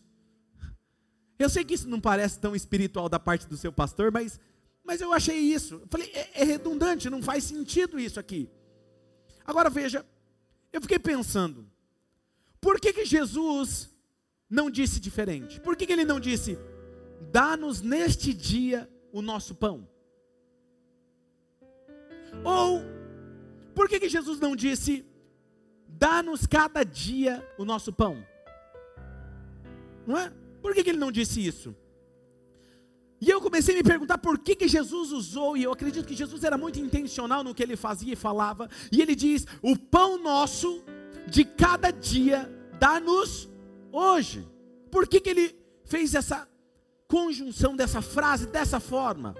Eu 1.38 1.48
sei 1.48 1.64
que 1.64 1.74
isso 1.74 1.88
não 1.88 2.00
parece 2.00 2.38
tão 2.38 2.54
espiritual 2.54 3.08
da 3.08 3.18
parte 3.18 3.46
do 3.46 3.56
seu 3.56 3.72
pastor, 3.72 4.10
mas, 4.10 4.40
mas 4.84 5.00
eu 5.00 5.12
achei 5.12 5.38
isso. 5.38 5.74
Eu 5.74 5.86
falei, 5.88 6.10
é, 6.14 6.42
é 6.42 6.44
redundante, 6.44 7.10
não 7.10 7.22
faz 7.22 7.44
sentido 7.44 7.98
isso 7.98 8.18
aqui. 8.18 8.48
Agora 9.46 9.68
veja, 9.68 10.04
eu 10.72 10.80
fiquei 10.80 10.98
pensando, 10.98 11.66
Por 12.60 12.80
que, 12.80 12.92
que 12.92 13.04
Jesus 13.04 13.90
não 14.48 14.70
disse 14.70 15.00
diferente? 15.00 15.60
Por 15.60 15.76
que, 15.76 15.86
que 15.86 15.92
ele 15.92 16.04
não 16.04 16.20
disse, 16.20 16.56
dá-nos 17.32 17.80
neste 17.80 18.32
dia 18.32 18.88
o 19.12 19.20
nosso 19.20 19.54
pão? 19.54 19.88
Ou, 22.44 22.82
por 23.74 23.88
que, 23.88 23.98
que 23.98 24.08
Jesus 24.08 24.38
não 24.38 24.54
disse, 24.54 25.04
dá-nos 25.88 26.46
cada 26.46 26.84
dia 26.84 27.46
o 27.58 27.64
nosso 27.64 27.92
pão? 27.92 28.24
Não 30.06 30.16
é? 30.16 30.32
Por 30.60 30.72
que, 30.72 30.84
que 30.84 30.90
ele 30.90 30.98
não 30.98 31.10
disse 31.10 31.44
isso? 31.44 31.74
E 33.22 33.30
eu 33.30 33.40
comecei 33.40 33.72
a 33.72 33.76
me 33.78 33.84
perguntar 33.84 34.18
por 34.18 34.36
que, 34.36 34.56
que 34.56 34.66
Jesus 34.66 35.12
usou, 35.12 35.56
e 35.56 35.62
eu 35.62 35.70
acredito 35.70 36.04
que 36.04 36.14
Jesus 36.14 36.42
era 36.42 36.58
muito 36.58 36.80
intencional 36.80 37.44
no 37.44 37.54
que 37.54 37.62
ele 37.62 37.76
fazia 37.76 38.14
e 38.14 38.16
falava, 38.16 38.68
e 38.90 39.00
ele 39.00 39.14
diz: 39.14 39.46
O 39.62 39.78
pão 39.78 40.20
nosso 40.20 40.82
de 41.28 41.44
cada 41.44 41.92
dia 41.92 42.50
dá-nos 42.80 43.48
hoje. 43.92 44.44
Por 44.90 45.06
que, 45.06 45.20
que 45.20 45.30
ele 45.30 45.56
fez 45.84 46.16
essa 46.16 46.48
conjunção 47.06 47.76
dessa 47.76 48.02
frase 48.02 48.48
dessa 48.48 48.80
forma? 48.80 49.36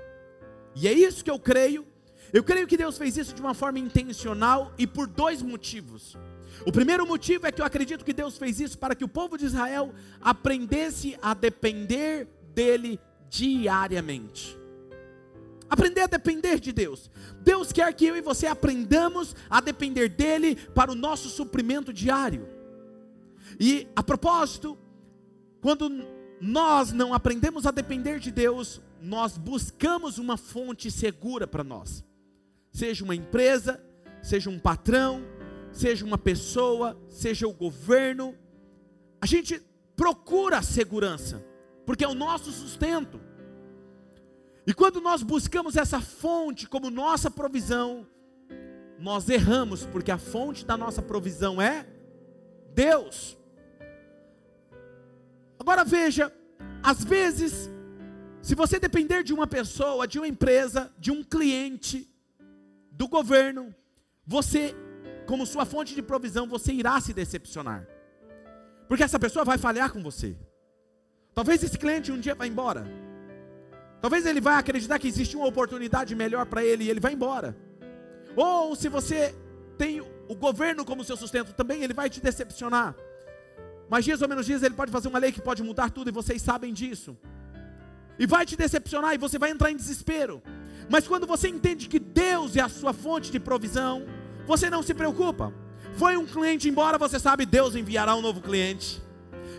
E 0.77 0.87
é 0.87 0.93
isso 0.93 1.25
que 1.25 1.31
eu 1.31 1.39
creio. 1.41 1.85
Eu 2.33 2.45
creio 2.45 2.69
que 2.69 2.77
Deus 2.77 2.97
fez 2.97 3.17
isso 3.17 3.35
de 3.35 3.41
uma 3.41 3.53
forma 3.53 3.81
intencional 3.81 4.73
e 4.79 4.87
por 4.87 5.09
dois 5.09 5.43
motivos. 5.43 6.17
O 6.65 6.71
primeiro 6.71 7.05
motivo 7.05 7.49
é 7.49 7.53
que 7.53 7.61
eu 7.61 7.67
acredito 7.67 8.05
que 8.05 8.13
Deus 8.13 8.39
fez 8.39 8.61
isso 8.61 8.79
para 8.79 8.95
que 8.95 9.05
o 9.05 9.09
povo 9.09 9.37
de 9.37 9.47
Israel 9.47 9.93
aprendesse 10.21 11.19
a 11.21 11.35
depender 11.35 12.29
dele 12.55 13.01
diariamente. 13.33 14.59
Aprender 15.69 16.03
a 16.03 16.07
depender 16.07 16.61
de 16.61 16.71
Deus. 16.71 17.11
Deus 17.41 17.73
quer 17.73 17.91
que 17.95 18.05
eu 18.05 18.15
e 18.15 18.21
você 18.21 18.47
aprendamos 18.47 19.35
a 19.49 19.59
depender 19.59 20.11
dele 20.11 20.55
para 20.55 20.93
o 20.93 20.95
nosso 20.95 21.31
suprimento 21.31 21.95
diário. 21.95 22.47
E 23.59 23.89
a 23.97 24.03
propósito, 24.03 24.79
quando 25.63 25.91
nós 26.43 26.93
não 26.93 27.15
aprendemos 27.15 27.65
a 27.65 27.71
depender 27.71 28.21
de 28.21 28.31
Deus, 28.31 28.83
nós 29.01 29.39
buscamos 29.39 30.19
uma 30.19 30.37
fonte 30.37 30.91
segura 30.91 31.47
para 31.47 31.65
nós. 31.65 32.05
Seja 32.71 33.03
uma 33.03 33.15
empresa, 33.15 33.83
seja 34.23 34.51
um 34.51 34.59
patrão, 34.59 35.23
seja 35.73 36.05
uma 36.05 36.19
pessoa, 36.19 37.01
seja 37.09 37.49
o 37.49 37.53
governo, 37.53 38.35
a 39.23 39.27
gente 39.27 39.63
procura 39.97 40.59
a 40.59 40.63
segurança 40.63 41.52
porque 41.85 42.05
é 42.05 42.09
o 42.09 42.15
nosso 42.15 42.51
sustento. 42.51 43.21
E 44.67 44.73
quando 44.73 45.01
nós 45.01 45.23
buscamos 45.23 45.77
essa 45.77 46.01
fonte 46.01 46.69
como 46.69 46.91
nossa 46.91 47.31
provisão, 47.31 48.07
nós 48.99 49.29
erramos, 49.29 49.85
porque 49.87 50.11
a 50.11 50.19
fonte 50.19 50.65
da 50.65 50.77
nossa 50.77 51.03
provisão 51.03 51.61
é 51.61 51.87
Deus. 52.73 53.37
Agora 55.59 55.85
veja, 55.85 56.33
às 56.83 57.03
vezes, 57.03 57.69
se 58.41 58.55
você 58.55 58.79
depender 58.79 59.25
de 59.25 59.35
uma 59.35 59.47
pessoa, 59.47 60.07
de 60.07 60.19
uma 60.19 60.29
empresa, 60.29 60.93
de 60.99 61.11
um 61.11 61.25
cliente, 61.25 62.09
do 62.93 63.09
governo, 63.09 63.75
você, 64.25 64.75
como 65.27 65.47
sua 65.47 65.65
fonte 65.65 65.95
de 65.95 66.03
provisão, 66.03 66.47
você 66.47 66.73
irá 66.73 67.01
se 67.01 67.13
decepcionar. 67.13 67.87
Porque 68.87 69.03
essa 69.03 69.19
pessoa 69.19 69.45
vai 69.45 69.59
falhar 69.59 69.93
com 69.93 70.03
você. 70.03 70.37
Talvez 71.35 71.63
esse 71.63 71.79
cliente 71.79 72.13
um 72.13 72.19
dia 72.19 72.35
vá 72.35 72.47
embora. 72.47 72.87
Talvez 74.01 74.27
ele 74.27 74.41
vai 74.41 74.55
acreditar 74.55 74.99
que 74.99 75.09
existe 75.09 75.37
uma 75.37 75.47
oportunidade 75.47 76.15
melhor 76.15 76.45
para 76.47 76.65
ele 76.65 76.85
e 76.85 76.91
ele 76.91 77.01
vai 77.01 77.13
embora. 77.13 77.57
Ou 78.37 78.75
se 78.75 78.89
você 78.89 79.35
tem 79.79 80.01
o 80.01 80.35
governo 80.35 80.85
como 80.85 81.05
seu 81.05 81.17
sustento 81.17 81.53
também, 81.53 81.83
ele 81.83 81.95
vai 81.95 82.11
te 82.11 82.21
decepcionar. 82.21 82.95
Mas 83.89 84.05
dias 84.05 84.23
ou 84.23 84.29
menos 84.29 84.47
dias 84.47 84.63
ele 84.63 84.75
pode 84.75 84.91
fazer 84.91 85.09
uma 85.09 85.19
lei 85.19 85.33
que 85.33 85.41
pode 85.41 85.63
mudar 85.63 85.91
tudo 85.91 86.09
e 86.09 86.13
vocês 86.13 86.43
sabem 86.43 86.73
disso. 86.73 87.17
E 88.19 88.27
vai 88.27 88.45
te 88.45 88.57
decepcionar 88.57 89.15
e 89.15 89.19
você 89.19 89.39
vai 89.39 89.51
entrar 89.51 89.71
em 89.71 89.77
desespero. 89.77 90.43
Mas 90.89 91.07
quando 91.07 91.27
você 91.27 91.49
entende 91.49 91.89
que 91.89 91.99
Deus 91.99 92.57
é 92.57 92.61
a 92.61 92.69
sua 92.69 92.93
fonte 92.93 93.31
de 93.31 93.39
provisão, 93.39 94.05
você 94.47 94.69
não 94.69 94.83
se 94.83 94.95
preocupa. 94.95 95.53
Foi 95.95 96.17
um 96.17 96.27
cliente 96.27 96.69
embora, 96.69 96.99
você 96.99 97.19
sabe, 97.19 97.47
Deus 97.47 97.75
enviará 97.75 98.15
um 98.15 98.23
novo 98.23 98.41
cliente. 98.41 99.03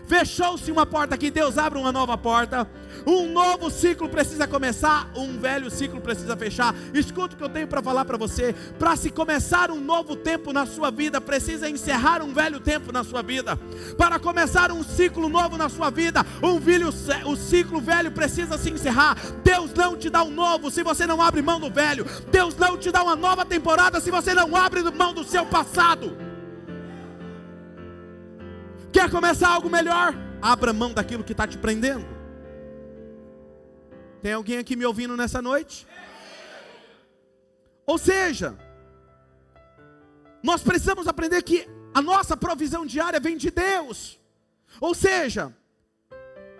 Fechou-se 0.06 0.70
uma 0.70 0.84
porta 0.84 1.14
aqui, 1.14 1.30
Deus 1.30 1.56
abre 1.56 1.78
uma 1.78 1.92
nova 1.92 2.16
porta. 2.16 2.68
Um 3.06 3.32
novo 3.32 3.70
ciclo 3.70 4.08
precisa 4.08 4.46
começar, 4.46 5.10
um 5.14 5.38
velho 5.38 5.70
ciclo 5.70 6.00
precisa 6.00 6.36
fechar. 6.36 6.74
Escuta 6.92 7.34
o 7.34 7.38
que 7.38 7.44
eu 7.44 7.48
tenho 7.48 7.66
para 7.66 7.82
falar 7.82 8.04
para 8.04 8.16
você. 8.16 8.54
Para 8.78 8.96
se 8.96 9.10
começar 9.10 9.70
um 9.70 9.80
novo 9.80 10.14
tempo 10.14 10.52
na 10.52 10.66
sua 10.66 10.90
vida, 10.90 11.20
precisa 11.20 11.68
encerrar 11.68 12.22
um 12.22 12.32
velho 12.32 12.60
tempo 12.60 12.92
na 12.92 13.02
sua 13.02 13.22
vida. 13.22 13.58
Para 13.96 14.18
começar 14.18 14.70
um 14.70 14.82
ciclo 14.82 15.28
novo 15.28 15.56
na 15.56 15.68
sua 15.68 15.90
vida, 15.90 16.24
um 16.42 16.58
velho, 16.58 16.90
o 17.26 17.36
ciclo 17.36 17.80
velho 17.80 18.10
precisa 18.10 18.56
se 18.56 18.70
encerrar. 18.70 19.16
Deus 19.42 19.72
não 19.74 19.96
te 19.96 20.08
dá 20.08 20.22
um 20.22 20.30
novo 20.30 20.70
se 20.70 20.82
você 20.82 21.06
não 21.06 21.20
abre 21.20 21.42
mão 21.42 21.58
do 21.58 21.70
velho. 21.70 22.06
Deus 22.30 22.54
não 22.56 22.76
te 22.76 22.90
dá 22.90 23.02
uma 23.02 23.16
nova 23.16 23.44
temporada 23.44 24.00
se 24.00 24.10
você 24.10 24.34
não 24.34 24.54
abre 24.54 24.82
mão 24.92 25.12
do 25.12 25.24
seu 25.24 25.44
passado. 25.46 26.23
Quer 28.94 29.10
começar 29.10 29.48
algo 29.48 29.68
melhor? 29.68 30.14
Abra 30.40 30.72
mão 30.72 30.94
daquilo 30.94 31.24
que 31.24 31.32
está 31.32 31.48
te 31.48 31.58
prendendo. 31.58 32.06
Tem 34.22 34.34
alguém 34.34 34.58
aqui 34.58 34.76
me 34.76 34.86
ouvindo 34.86 35.16
nessa 35.16 35.42
noite? 35.42 35.84
Ou 37.84 37.98
seja, 37.98 38.56
nós 40.40 40.62
precisamos 40.62 41.08
aprender 41.08 41.42
que 41.42 41.68
a 41.92 42.00
nossa 42.00 42.36
provisão 42.36 42.86
diária 42.86 43.18
vem 43.18 43.36
de 43.36 43.50
Deus. 43.50 44.16
Ou 44.80 44.94
seja, 44.94 45.52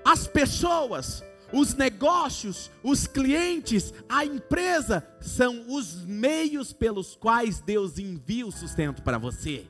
as 0.04 0.26
pessoas, 0.26 1.22
os 1.52 1.74
negócios, 1.74 2.68
os 2.82 3.06
clientes, 3.06 3.94
a 4.08 4.24
empresa 4.24 5.06
são 5.20 5.66
os 5.68 6.04
meios 6.04 6.72
pelos 6.72 7.14
quais 7.14 7.60
Deus 7.60 7.96
envia 7.96 8.44
o 8.44 8.50
sustento 8.50 9.02
para 9.02 9.18
você. 9.18 9.68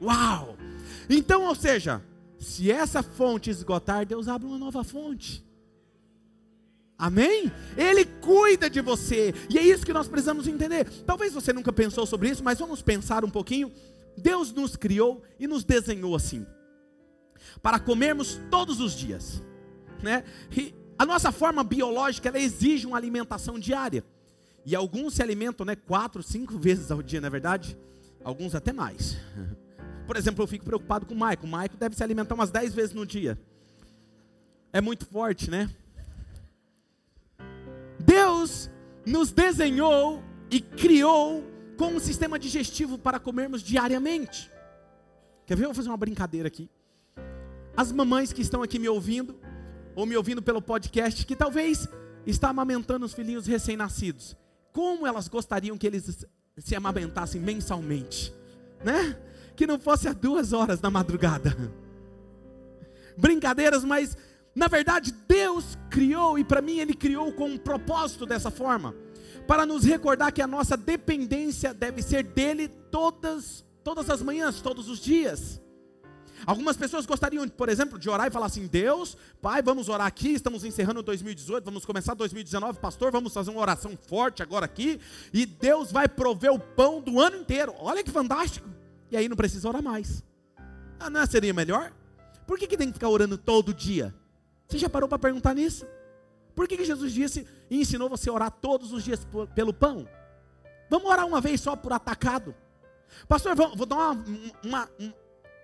Uau! 0.00 0.56
Então, 1.08 1.44
ou 1.44 1.54
seja, 1.54 2.02
se 2.38 2.70
essa 2.70 3.02
fonte 3.02 3.50
esgotar, 3.50 4.06
Deus 4.06 4.28
abre 4.28 4.46
uma 4.46 4.58
nova 4.58 4.82
fonte. 4.82 5.44
Amém? 6.96 7.50
Ele 7.76 8.04
cuida 8.04 8.68
de 8.68 8.80
você, 8.80 9.34
e 9.48 9.58
é 9.58 9.62
isso 9.62 9.86
que 9.86 9.92
nós 9.92 10.06
precisamos 10.06 10.46
entender. 10.46 10.84
Talvez 11.06 11.32
você 11.32 11.52
nunca 11.52 11.72
pensou 11.72 12.06
sobre 12.06 12.28
isso, 12.28 12.44
mas 12.44 12.58
vamos 12.58 12.82
pensar 12.82 13.24
um 13.24 13.30
pouquinho. 13.30 13.72
Deus 14.16 14.52
nos 14.52 14.76
criou 14.76 15.22
e 15.38 15.46
nos 15.46 15.64
desenhou 15.64 16.14
assim, 16.14 16.46
para 17.62 17.78
comermos 17.78 18.38
todos 18.50 18.80
os 18.80 18.92
dias, 18.92 19.42
né? 20.02 20.24
E 20.54 20.74
a 20.98 21.06
nossa 21.06 21.32
forma 21.32 21.64
biológica 21.64 22.28
ela 22.28 22.38
exige 22.38 22.86
uma 22.86 22.98
alimentação 22.98 23.58
diária, 23.58 24.04
e 24.66 24.76
alguns 24.76 25.14
se 25.14 25.22
alimentam, 25.22 25.64
né, 25.64 25.74
quatro, 25.74 26.22
cinco 26.22 26.58
vezes 26.58 26.90
ao 26.90 27.02
dia, 27.02 27.20
não 27.20 27.28
é 27.28 27.30
verdade? 27.30 27.78
Alguns 28.22 28.54
até 28.54 28.72
mais. 28.72 29.16
Por 30.10 30.16
exemplo, 30.16 30.42
eu 30.42 30.48
fico 30.48 30.64
preocupado 30.64 31.06
com 31.06 31.14
o 31.14 31.16
Maico. 31.16 31.46
O 31.46 31.48
Maico 31.48 31.76
deve 31.76 31.94
se 31.94 32.02
alimentar 32.02 32.34
umas 32.34 32.50
10 32.50 32.74
vezes 32.74 32.92
no 32.92 33.06
dia. 33.06 33.38
É 34.72 34.80
muito 34.80 35.06
forte, 35.06 35.48
né? 35.48 35.70
Deus 37.96 38.68
nos 39.06 39.30
desenhou 39.30 40.20
e 40.50 40.60
criou 40.60 41.44
com 41.78 41.92
um 41.92 42.00
sistema 42.00 42.40
digestivo 42.40 42.98
para 42.98 43.20
comermos 43.20 43.62
diariamente. 43.62 44.50
Quer 45.46 45.54
ver? 45.54 45.62
Eu 45.62 45.68
vou 45.68 45.76
fazer 45.76 45.90
uma 45.90 45.96
brincadeira 45.96 46.48
aqui. 46.48 46.68
As 47.76 47.92
mamães 47.92 48.32
que 48.32 48.42
estão 48.42 48.64
aqui 48.64 48.80
me 48.80 48.88
ouvindo, 48.88 49.38
ou 49.94 50.06
me 50.06 50.16
ouvindo 50.16 50.42
pelo 50.42 50.60
podcast, 50.60 51.24
que 51.24 51.36
talvez 51.36 51.86
está 52.26 52.48
amamentando 52.48 53.06
os 53.06 53.14
filhinhos 53.14 53.46
recém-nascidos. 53.46 54.36
Como 54.72 55.06
elas 55.06 55.28
gostariam 55.28 55.78
que 55.78 55.86
eles 55.86 56.26
se 56.58 56.74
amamentassem 56.74 57.40
mensalmente, 57.40 58.34
né? 58.84 59.16
Que 59.56 59.66
não 59.66 59.78
fosse 59.78 60.08
a 60.08 60.12
duas 60.12 60.52
horas 60.52 60.80
da 60.80 60.90
madrugada. 60.90 61.56
Brincadeiras, 63.16 63.84
mas 63.84 64.16
na 64.54 64.68
verdade 64.68 65.12
Deus 65.28 65.78
criou, 65.90 66.38
e 66.38 66.44
para 66.44 66.62
mim 66.62 66.78
Ele 66.78 66.94
criou 66.94 67.32
com 67.32 67.46
um 67.46 67.58
propósito 67.58 68.26
dessa 68.26 68.50
forma, 68.50 68.94
para 69.46 69.66
nos 69.66 69.84
recordar 69.84 70.32
que 70.32 70.42
a 70.42 70.46
nossa 70.46 70.76
dependência 70.76 71.74
deve 71.74 72.02
ser 72.02 72.22
dele 72.22 72.68
todas, 72.68 73.64
todas 73.82 74.08
as 74.08 74.22
manhãs, 74.22 74.60
todos 74.60 74.88
os 74.88 75.00
dias. 75.00 75.60
Algumas 76.46 76.76
pessoas 76.76 77.04
gostariam, 77.04 77.46
por 77.48 77.68
exemplo, 77.68 77.98
de 77.98 78.08
orar 78.08 78.26
e 78.26 78.30
falar 78.30 78.46
assim: 78.46 78.66
Deus, 78.66 79.16
Pai, 79.42 79.62
vamos 79.62 79.88
orar 79.88 80.06
aqui. 80.06 80.30
Estamos 80.30 80.64
encerrando 80.64 81.02
2018, 81.02 81.64
vamos 81.64 81.84
começar 81.84 82.14
2019, 82.14 82.78
pastor. 82.78 83.12
Vamos 83.12 83.32
fazer 83.32 83.50
uma 83.50 83.60
oração 83.60 83.98
forte 84.08 84.42
agora 84.42 84.64
aqui. 84.64 84.98
E 85.32 85.44
Deus 85.44 85.92
vai 85.92 86.08
prover 86.08 86.52
o 86.52 86.58
pão 86.58 87.00
do 87.00 87.20
ano 87.20 87.36
inteiro. 87.36 87.74
Olha 87.78 88.02
que 88.02 88.10
fantástico. 88.10 88.68
E 89.10 89.16
aí 89.16 89.28
não 89.28 89.36
precisa 89.36 89.68
orar 89.68 89.82
mais. 89.82 90.22
Ah, 90.98 91.10
não 91.10 91.24
seria 91.26 91.52
melhor? 91.52 91.92
Por 92.46 92.58
que, 92.58 92.66
que 92.66 92.76
tem 92.76 92.88
que 92.88 92.94
ficar 92.94 93.08
orando 93.08 93.38
todo 93.38 93.74
dia? 93.74 94.14
Você 94.68 94.78
já 94.78 94.88
parou 94.88 95.08
para 95.08 95.18
perguntar 95.18 95.54
nisso? 95.54 95.86
Por 96.54 96.68
que, 96.68 96.76
que 96.76 96.84
Jesus 96.84 97.12
disse 97.12 97.46
e 97.70 97.80
ensinou 97.80 98.08
você 98.08 98.28
a 98.28 98.32
orar 98.32 98.50
todos 98.50 98.92
os 98.92 99.02
dias 99.02 99.26
pelo 99.54 99.72
pão? 99.72 100.06
Vamos 100.88 101.10
orar 101.10 101.26
uma 101.26 101.40
vez 101.40 101.60
só 101.60 101.74
por 101.74 101.92
atacado. 101.92 102.54
Pastor, 103.28 103.54
vou, 103.56 103.74
vou 103.76 103.86
dar 103.86 103.96
uma, 103.96 104.24
uma, 104.64 104.90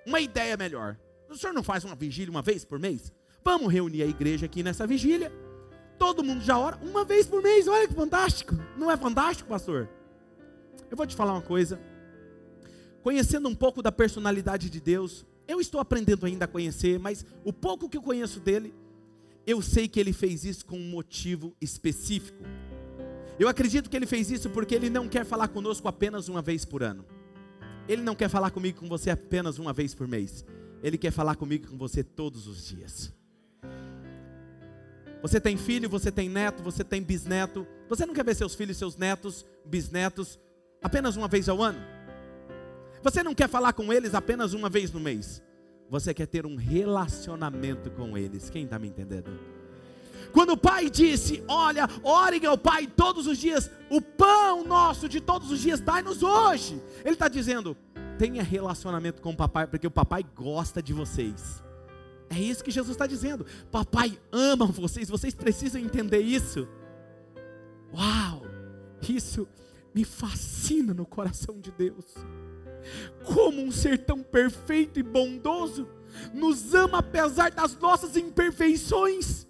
uma 0.06 0.20
ideia 0.20 0.56
melhor. 0.56 0.96
O 1.28 1.36
senhor 1.36 1.52
não 1.52 1.62
faz 1.62 1.84
uma 1.84 1.94
vigília 1.94 2.30
uma 2.30 2.42
vez 2.42 2.64
por 2.64 2.78
mês? 2.78 3.12
Vamos 3.44 3.72
reunir 3.72 4.02
a 4.02 4.06
igreja 4.06 4.46
aqui 4.46 4.62
nessa 4.62 4.86
vigília. 4.86 5.32
Todo 5.98 6.22
mundo 6.22 6.42
já 6.42 6.58
ora 6.58 6.78
uma 6.82 7.04
vez 7.04 7.26
por 7.26 7.42
mês. 7.42 7.66
Olha 7.68 7.86
que 7.88 7.94
fantástico. 7.94 8.54
Não 8.76 8.90
é 8.90 8.96
fantástico, 8.96 9.48
pastor? 9.48 9.88
Eu 10.90 10.96
vou 10.96 11.06
te 11.06 11.16
falar 11.16 11.32
uma 11.32 11.42
coisa. 11.42 11.80
Conhecendo 13.06 13.48
um 13.48 13.54
pouco 13.54 13.82
da 13.82 13.92
personalidade 13.92 14.68
de 14.68 14.80
Deus, 14.80 15.24
eu 15.46 15.60
estou 15.60 15.80
aprendendo 15.80 16.26
ainda 16.26 16.44
a 16.44 16.48
conhecer, 16.48 16.98
mas 16.98 17.24
o 17.44 17.52
pouco 17.52 17.88
que 17.88 17.96
eu 17.96 18.02
conheço 18.02 18.40
dele, 18.40 18.74
eu 19.46 19.62
sei 19.62 19.86
que 19.86 20.00
ele 20.00 20.12
fez 20.12 20.44
isso 20.44 20.66
com 20.66 20.76
um 20.76 20.90
motivo 20.90 21.54
específico. 21.60 22.42
Eu 23.38 23.46
acredito 23.46 23.88
que 23.88 23.96
ele 23.96 24.06
fez 24.06 24.28
isso 24.32 24.50
porque 24.50 24.74
ele 24.74 24.90
não 24.90 25.08
quer 25.08 25.24
falar 25.24 25.46
conosco 25.46 25.86
apenas 25.86 26.28
uma 26.28 26.42
vez 26.42 26.64
por 26.64 26.82
ano. 26.82 27.04
Ele 27.88 28.02
não 28.02 28.16
quer 28.16 28.28
falar 28.28 28.50
comigo 28.50 28.80
com 28.80 28.88
você 28.88 29.08
apenas 29.08 29.60
uma 29.60 29.72
vez 29.72 29.94
por 29.94 30.08
mês. 30.08 30.44
Ele 30.82 30.98
quer 30.98 31.12
falar 31.12 31.36
comigo 31.36 31.68
com 31.68 31.78
você 31.78 32.02
todos 32.02 32.48
os 32.48 32.66
dias. 32.66 33.14
Você 35.22 35.40
tem 35.40 35.56
filho, 35.56 35.88
você 35.88 36.10
tem 36.10 36.28
neto, 36.28 36.60
você 36.60 36.82
tem 36.82 37.00
bisneto. 37.00 37.64
Você 37.88 38.04
não 38.04 38.12
quer 38.12 38.24
ver 38.24 38.34
seus 38.34 38.56
filhos, 38.56 38.76
seus 38.76 38.96
netos, 38.96 39.46
bisnetos 39.64 40.40
apenas 40.82 41.16
uma 41.16 41.28
vez 41.28 41.48
ao 41.48 41.62
ano? 41.62 41.95
Você 43.06 43.22
não 43.22 43.36
quer 43.36 43.48
falar 43.48 43.72
com 43.72 43.92
eles 43.92 44.16
apenas 44.16 44.52
uma 44.52 44.68
vez 44.68 44.90
no 44.90 44.98
mês? 44.98 45.40
Você 45.88 46.12
quer 46.12 46.26
ter 46.26 46.44
um 46.44 46.56
relacionamento 46.56 47.88
com 47.88 48.18
eles. 48.18 48.50
Quem 48.50 48.64
está 48.64 48.80
me 48.80 48.88
entendendo? 48.88 49.30
Quando 50.32 50.54
o 50.54 50.56
pai 50.56 50.90
disse: 50.90 51.40
Olha, 51.46 51.88
orem 52.02 52.44
ao 52.46 52.58
Pai 52.58 52.88
todos 52.88 53.28
os 53.28 53.38
dias, 53.38 53.70
o 53.88 54.02
pão 54.02 54.64
nosso 54.64 55.08
de 55.08 55.20
todos 55.20 55.52
os 55.52 55.60
dias, 55.60 55.80
dai-nos 55.80 56.20
hoje. 56.24 56.82
Ele 57.04 57.14
está 57.14 57.28
dizendo: 57.28 57.76
tenha 58.18 58.42
relacionamento 58.42 59.22
com 59.22 59.30
o 59.30 59.36
papai, 59.36 59.68
porque 59.68 59.86
o 59.86 59.90
papai 59.90 60.24
gosta 60.34 60.82
de 60.82 60.92
vocês. 60.92 61.62
É 62.28 62.40
isso 62.40 62.64
que 62.64 62.72
Jesus 62.72 62.96
está 62.96 63.06
dizendo. 63.06 63.46
Papai 63.70 64.18
ama 64.32 64.66
vocês, 64.66 65.08
vocês 65.08 65.32
precisam 65.32 65.80
entender 65.80 66.22
isso. 66.22 66.66
Uau! 67.94 68.42
Isso 69.08 69.46
me 69.94 70.04
fascina 70.04 70.92
no 70.92 71.06
coração 71.06 71.60
de 71.60 71.70
Deus. 71.70 72.04
Como 73.24 73.62
um 73.62 73.70
ser 73.70 73.98
tão 73.98 74.22
perfeito 74.22 74.98
e 74.98 75.02
bondoso 75.02 75.88
nos 76.32 76.74
ama 76.74 76.98
apesar 76.98 77.50
das 77.50 77.76
nossas 77.76 78.16
imperfeições 78.16 79.46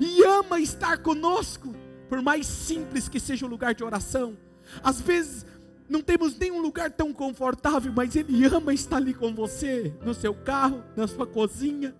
e 0.00 0.24
ama 0.24 0.58
estar 0.58 0.98
conosco, 0.98 1.74
por 2.08 2.22
mais 2.22 2.46
simples 2.46 3.08
que 3.08 3.20
seja 3.20 3.46
o 3.46 3.48
lugar 3.48 3.74
de 3.74 3.84
oração. 3.84 4.36
Às 4.82 5.00
vezes 5.00 5.46
não 5.88 6.02
temos 6.02 6.36
nenhum 6.36 6.60
lugar 6.60 6.90
tão 6.90 7.12
confortável, 7.12 7.92
mas 7.94 8.16
Ele 8.16 8.44
ama 8.46 8.74
estar 8.74 8.96
ali 8.96 9.14
com 9.14 9.34
você, 9.34 9.94
no 10.04 10.14
seu 10.14 10.34
carro, 10.34 10.82
na 10.96 11.06
sua 11.06 11.26
cozinha, 11.26 11.94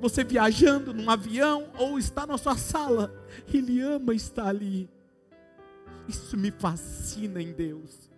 você 0.00 0.24
viajando 0.24 0.92
num 0.92 1.08
avião 1.08 1.68
ou 1.78 1.98
está 1.98 2.26
na 2.26 2.36
sua 2.36 2.56
sala. 2.56 3.14
Ele 3.52 3.80
ama 3.80 4.14
estar 4.14 4.48
ali. 4.48 4.90
Isso 6.08 6.36
me 6.36 6.50
fascina 6.50 7.40
em 7.40 7.52
Deus. 7.52 8.11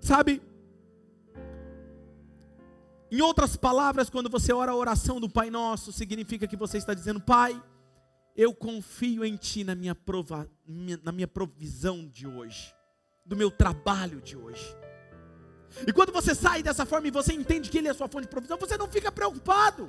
Sabe? 0.00 0.42
Em 3.10 3.20
outras 3.20 3.56
palavras, 3.56 4.08
quando 4.08 4.30
você 4.30 4.52
ora 4.52 4.72
a 4.72 4.76
oração 4.76 5.20
do 5.20 5.28
Pai 5.28 5.50
Nosso, 5.50 5.92
significa 5.92 6.46
que 6.46 6.56
você 6.56 6.78
está 6.78 6.94
dizendo: 6.94 7.20
Pai, 7.20 7.60
eu 8.36 8.54
confio 8.54 9.24
em 9.24 9.36
Ti 9.36 9.64
na 9.64 9.74
minha, 9.74 9.94
prova, 9.94 10.48
na 11.02 11.12
minha 11.12 11.28
provisão 11.28 12.06
de 12.06 12.26
hoje 12.26 12.72
do 13.26 13.36
meu 13.36 13.50
trabalho 13.50 14.20
de 14.20 14.36
hoje. 14.36 14.76
E 15.86 15.92
quando 15.92 16.12
você 16.12 16.34
sai 16.34 16.62
dessa 16.62 16.84
forma 16.84 17.06
e 17.06 17.12
você 17.12 17.32
entende 17.32 17.70
que 17.70 17.78
Ele 17.78 17.88
é 17.88 17.92
a 17.92 17.94
sua 17.94 18.08
fonte 18.08 18.24
de 18.24 18.30
provisão, 18.30 18.58
você 18.58 18.76
não 18.76 18.88
fica 18.88 19.12
preocupado. 19.12 19.88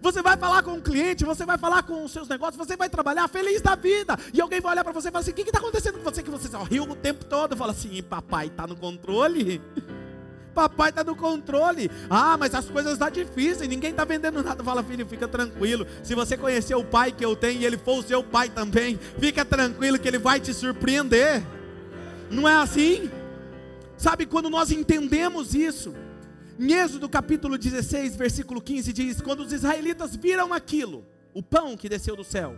Você 0.00 0.22
vai 0.22 0.36
falar 0.36 0.62
com 0.62 0.72
um 0.72 0.80
cliente, 0.80 1.24
você 1.24 1.44
vai 1.44 1.58
falar 1.58 1.82
com 1.82 2.04
os 2.04 2.12
seus 2.12 2.28
negócios, 2.28 2.56
você 2.56 2.76
vai 2.76 2.88
trabalhar 2.88 3.26
feliz 3.28 3.60
da 3.60 3.74
vida. 3.74 4.16
E 4.32 4.40
alguém 4.40 4.60
vai 4.60 4.72
olhar 4.72 4.84
para 4.84 4.92
você 4.92 5.08
e 5.08 5.10
falar 5.10 5.22
assim: 5.22 5.32
o 5.32 5.34
que 5.34 5.42
está 5.42 5.58
acontecendo 5.58 5.98
com 5.98 6.04
você? 6.04 6.22
Que 6.22 6.30
você 6.30 6.48
só 6.48 6.62
riu 6.62 6.84
o 6.84 6.94
tempo 6.94 7.24
todo. 7.24 7.56
Fala 7.56 7.72
assim: 7.72 8.02
papai 8.02 8.46
está 8.46 8.66
no 8.66 8.76
controle. 8.76 9.60
Papai 10.54 10.90
está 10.90 11.04
no 11.04 11.14
controle. 11.14 11.90
Ah, 12.08 12.36
mas 12.36 12.54
as 12.54 12.68
coisas 12.68 12.94
estão 12.94 13.06
tá 13.06 13.14
difíceis, 13.14 13.68
ninguém 13.68 13.92
está 13.92 14.04
vendendo 14.04 14.42
nada. 14.42 14.64
Fala, 14.64 14.82
filho, 14.82 15.06
fica 15.06 15.28
tranquilo. 15.28 15.86
Se 16.02 16.12
você 16.14 16.36
conhecer 16.36 16.74
o 16.74 16.84
pai 16.84 17.12
que 17.12 17.24
eu 17.24 17.36
tenho 17.36 17.60
e 17.60 17.64
ele 17.64 17.78
for 17.78 18.00
o 18.00 18.02
seu 18.02 18.22
pai 18.22 18.48
também, 18.48 18.98
fica 19.20 19.44
tranquilo 19.44 19.96
que 19.96 20.08
ele 20.08 20.18
vai 20.18 20.40
te 20.40 20.52
surpreender. 20.52 21.40
Não 22.28 22.48
é 22.48 22.56
assim? 22.56 23.10
Sabe 23.96 24.26
quando 24.26 24.50
nós 24.50 24.70
entendemos 24.70 25.54
isso? 25.54 25.94
Em 26.62 26.74
Êxodo 26.74 27.08
capítulo 27.08 27.56
16, 27.56 28.16
versículo 28.16 28.60
15 28.60 28.92
diz: 28.92 29.22
Quando 29.22 29.40
os 29.40 29.50
israelitas 29.50 30.14
viram 30.14 30.52
aquilo, 30.52 31.06
o 31.32 31.42
pão 31.42 31.74
que 31.74 31.88
desceu 31.88 32.14
do 32.14 32.22
céu, 32.22 32.54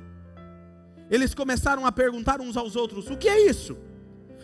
eles 1.09 1.33
começaram 1.33 1.87
a 1.87 1.93
perguntar 1.93 2.41
uns 2.41 2.57
aos 2.57 2.75
outros: 2.75 3.09
O 3.09 3.17
que 3.17 3.29
é 3.29 3.49
isso? 3.49 3.79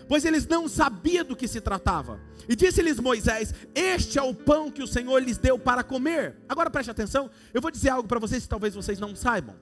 Pois 0.07 0.25
eles 0.25 0.47
não 0.47 0.68
sabiam 0.68 1.25
do 1.25 1.35
que 1.35 1.49
se 1.49 1.61
tratava. 1.61 2.21
E 2.49 2.55
disse-lhes 2.55 3.01
Moisés: 3.01 3.53
Este 3.75 4.16
é 4.16 4.23
o 4.23 4.33
pão 4.33 4.71
que 4.71 4.81
o 4.81 4.87
Senhor 4.87 5.18
lhes 5.18 5.38
deu 5.38 5.59
para 5.59 5.83
comer. 5.83 6.37
Agora 6.49 6.71
preste 6.71 6.92
atenção, 6.92 7.29
eu 7.53 7.61
vou 7.61 7.73
dizer 7.73 7.88
algo 7.88 8.07
para 8.07 8.21
vocês 8.21 8.44
que 8.44 8.49
talvez 8.49 8.77
vocês 8.77 9.01
não 9.01 9.16
saibam. 9.16 9.57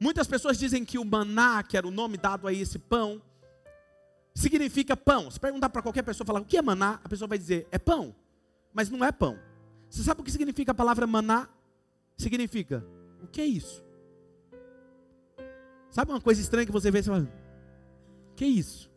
Muitas 0.00 0.26
pessoas 0.26 0.58
dizem 0.58 0.82
que 0.82 0.98
o 0.98 1.04
maná, 1.04 1.62
que 1.62 1.76
era 1.76 1.86
o 1.86 1.90
nome 1.90 2.16
dado 2.16 2.48
a 2.48 2.52
esse 2.54 2.78
pão, 2.78 3.20
significa 4.34 4.96
pão. 4.96 5.30
Se 5.30 5.38
perguntar 5.38 5.68
para 5.68 5.82
qualquer 5.82 6.02
pessoa, 6.02 6.26
falar 6.26 6.40
o 6.40 6.44
que 6.46 6.56
é 6.56 6.62
maná, 6.62 7.00
a 7.04 7.08
pessoa 7.10 7.28
vai 7.28 7.36
dizer 7.36 7.68
é 7.70 7.78
pão, 7.78 8.14
mas 8.72 8.90
não 8.90 9.04
é 9.04 9.12
pão. 9.12 9.38
Você 9.88 10.02
sabe 10.02 10.20
o 10.20 10.24
que 10.24 10.30
significa 10.30 10.72
a 10.72 10.74
palavra 10.74 11.06
maná? 11.06 11.48
Significa 12.16 12.84
o 13.22 13.26
que 13.26 13.40
é 13.40 13.46
isso? 13.46 13.84
Sabe 15.90 16.10
uma 16.10 16.20
coisa 16.20 16.40
estranha 16.40 16.64
que 16.64 16.72
você 16.72 16.90
vê 16.90 17.00
e 17.00 17.02
fala, 17.02 17.28
o 18.30 18.34
que 18.34 18.44
é 18.44 18.48
isso? 18.48 18.90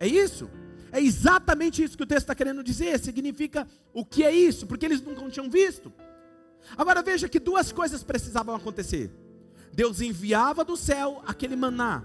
É 0.00 0.06
isso? 0.06 0.50
É 0.90 1.00
exatamente 1.00 1.82
isso 1.82 1.96
que 1.96 2.02
o 2.02 2.06
texto 2.06 2.22
está 2.22 2.34
querendo 2.34 2.62
dizer. 2.62 2.98
Significa 2.98 3.68
o 3.92 4.04
que 4.04 4.24
é 4.24 4.34
isso, 4.34 4.66
porque 4.66 4.86
eles 4.86 5.02
nunca 5.02 5.28
tinham 5.28 5.50
visto. 5.50 5.92
Agora 6.76 7.02
veja 7.02 7.28
que 7.28 7.38
duas 7.38 7.72
coisas 7.72 8.02
precisavam 8.02 8.54
acontecer. 8.54 9.10
Deus 9.72 10.00
enviava 10.00 10.64
do 10.64 10.76
céu 10.76 11.22
aquele 11.26 11.54
maná, 11.54 12.02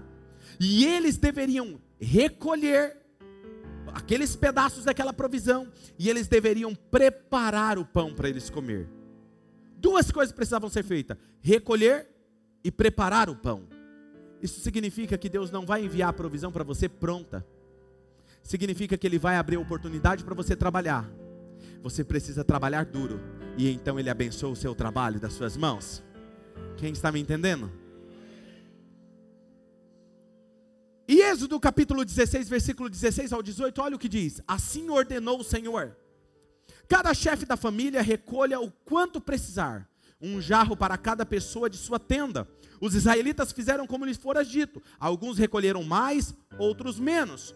e 0.60 0.84
eles 0.84 1.16
deveriam 1.16 1.80
recolher 1.98 3.03
aqueles 3.92 4.36
pedaços 4.36 4.84
daquela 4.84 5.12
provisão 5.12 5.68
e 5.98 6.08
eles 6.08 6.28
deveriam 6.28 6.74
preparar 6.74 7.78
o 7.78 7.84
pão 7.84 8.14
para 8.14 8.28
eles 8.28 8.48
comer. 8.48 8.88
Duas 9.76 10.10
coisas 10.10 10.32
precisavam 10.32 10.70
ser 10.70 10.82
feitas: 10.82 11.16
recolher 11.40 12.08
e 12.62 12.70
preparar 12.70 13.28
o 13.28 13.36
pão. 13.36 13.64
Isso 14.40 14.60
significa 14.60 15.16
que 15.18 15.28
Deus 15.28 15.50
não 15.50 15.66
vai 15.66 15.84
enviar 15.84 16.10
a 16.10 16.12
provisão 16.12 16.52
para 16.52 16.64
você 16.64 16.88
pronta. 16.88 17.46
Significa 18.42 18.96
que 18.96 19.06
Ele 19.06 19.18
vai 19.18 19.36
abrir 19.36 19.56
oportunidade 19.56 20.22
para 20.22 20.34
você 20.34 20.54
trabalhar. 20.54 21.10
Você 21.82 22.04
precisa 22.04 22.44
trabalhar 22.44 22.84
duro. 22.84 23.20
E 23.56 23.70
então 23.70 23.98
Ele 23.98 24.10
abençoa 24.10 24.50
o 24.50 24.56
seu 24.56 24.74
trabalho 24.74 25.18
das 25.18 25.32
suas 25.32 25.56
mãos. 25.56 26.02
Quem 26.76 26.92
está 26.92 27.10
me 27.10 27.20
entendendo? 27.20 27.70
E 31.06 31.20
Êxodo 31.20 31.60
capítulo 31.60 32.02
16, 32.02 32.48
versículo 32.48 32.88
16 32.88 33.32
ao 33.32 33.42
18, 33.42 33.80
olha 33.82 33.96
o 33.96 33.98
que 33.98 34.08
diz: 34.08 34.40
Assim 34.48 34.88
ordenou 34.88 35.38
o 35.38 35.44
Senhor: 35.44 35.94
Cada 36.88 37.12
chefe 37.12 37.44
da 37.44 37.58
família 37.58 38.00
recolha 38.00 38.58
o 38.58 38.70
quanto 38.70 39.20
precisar, 39.20 39.86
um 40.18 40.40
jarro 40.40 40.74
para 40.74 40.96
cada 40.96 41.26
pessoa 41.26 41.68
de 41.68 41.76
sua 41.76 41.98
tenda. 41.98 42.48
Os 42.80 42.94
israelitas 42.94 43.52
fizeram 43.52 43.86
como 43.86 44.06
lhes 44.06 44.16
fora 44.16 44.42
dito. 44.42 44.82
Alguns 44.98 45.36
recolheram 45.36 45.82
mais, 45.82 46.34
outros 46.58 46.98
menos. 46.98 47.54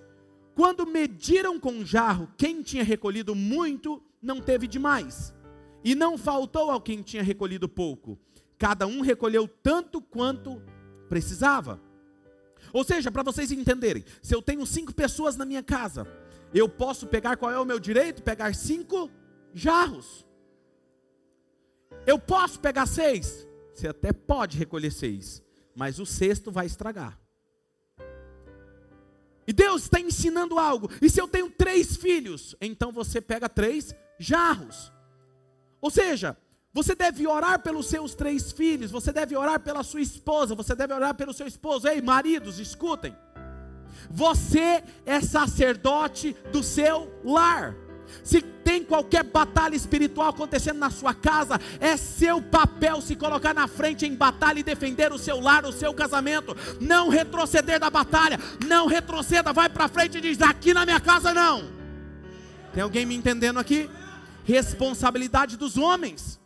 Quando 0.54 0.86
mediram 0.86 1.58
com 1.58 1.78
o 1.78 1.86
jarro, 1.86 2.28
quem 2.36 2.62
tinha 2.62 2.84
recolhido 2.84 3.34
muito 3.34 4.02
não 4.20 4.40
teve 4.40 4.66
demais, 4.66 5.32
e 5.82 5.94
não 5.94 6.18
faltou 6.18 6.70
ao 6.70 6.80
quem 6.80 7.00
tinha 7.00 7.22
recolhido 7.22 7.68
pouco. 7.68 8.18
Cada 8.58 8.86
um 8.86 9.00
recolheu 9.00 9.48
tanto 9.48 10.02
quanto 10.02 10.60
precisava. 11.08 11.87
Ou 12.72 12.84
seja, 12.84 13.10
para 13.10 13.22
vocês 13.22 13.50
entenderem, 13.50 14.04
se 14.22 14.34
eu 14.34 14.42
tenho 14.42 14.64
cinco 14.66 14.94
pessoas 14.94 15.36
na 15.36 15.44
minha 15.44 15.62
casa, 15.62 16.06
eu 16.52 16.68
posso 16.68 17.06
pegar 17.06 17.36
qual 17.36 17.50
é 17.50 17.58
o 17.58 17.64
meu 17.64 17.78
direito? 17.78 18.22
Pegar 18.22 18.54
cinco 18.54 19.10
jarros. 19.52 20.26
Eu 22.06 22.18
posso 22.18 22.60
pegar 22.60 22.86
seis? 22.86 23.46
Você 23.74 23.88
até 23.88 24.12
pode 24.12 24.56
recolher 24.58 24.90
seis, 24.90 25.42
mas 25.74 25.98
o 25.98 26.06
sexto 26.06 26.50
vai 26.50 26.66
estragar. 26.66 27.18
E 29.46 29.52
Deus 29.52 29.84
está 29.84 29.98
ensinando 29.98 30.58
algo. 30.58 30.90
E 31.00 31.08
se 31.08 31.20
eu 31.20 31.26
tenho 31.26 31.50
três 31.50 31.96
filhos, 31.96 32.54
então 32.60 32.92
você 32.92 33.20
pega 33.20 33.48
três 33.48 33.94
jarros. 34.18 34.92
Ou 35.80 35.90
seja, 35.90 36.36
você 36.78 36.94
deve 36.94 37.26
orar 37.26 37.58
pelos 37.58 37.86
seus 37.86 38.14
três 38.14 38.52
filhos, 38.52 38.92
você 38.92 39.12
deve 39.12 39.36
orar 39.36 39.58
pela 39.58 39.82
sua 39.82 40.00
esposa, 40.00 40.54
você 40.54 40.76
deve 40.76 40.94
orar 40.94 41.12
pelo 41.12 41.32
seu 41.34 41.44
esposo. 41.44 41.88
Ei, 41.88 42.00
maridos, 42.00 42.60
escutem. 42.60 43.16
Você 44.08 44.84
é 45.04 45.20
sacerdote 45.20 46.36
do 46.52 46.62
seu 46.62 47.12
lar. 47.24 47.74
Se 48.22 48.40
tem 48.40 48.84
qualquer 48.84 49.24
batalha 49.24 49.74
espiritual 49.74 50.28
acontecendo 50.28 50.78
na 50.78 50.88
sua 50.88 51.12
casa, 51.12 51.60
é 51.80 51.96
seu 51.96 52.40
papel 52.40 53.00
se 53.00 53.16
colocar 53.16 53.52
na 53.52 53.66
frente 53.66 54.06
em 54.06 54.14
batalha 54.14 54.60
e 54.60 54.62
defender 54.62 55.12
o 55.12 55.18
seu 55.18 55.40
lar, 55.40 55.66
o 55.66 55.72
seu 55.72 55.92
casamento. 55.92 56.56
Não 56.80 57.08
retroceder 57.08 57.80
da 57.80 57.90
batalha, 57.90 58.38
não 58.64 58.86
retroceda, 58.86 59.52
vai 59.52 59.68
para 59.68 59.88
frente 59.88 60.18
e 60.18 60.20
diz: 60.20 60.40
aqui 60.40 60.72
na 60.72 60.86
minha 60.86 61.00
casa 61.00 61.34
não. 61.34 61.72
Tem 62.72 62.84
alguém 62.84 63.04
me 63.04 63.16
entendendo 63.16 63.58
aqui? 63.58 63.90
Responsabilidade 64.44 65.56
dos 65.56 65.76
homens. 65.76 66.38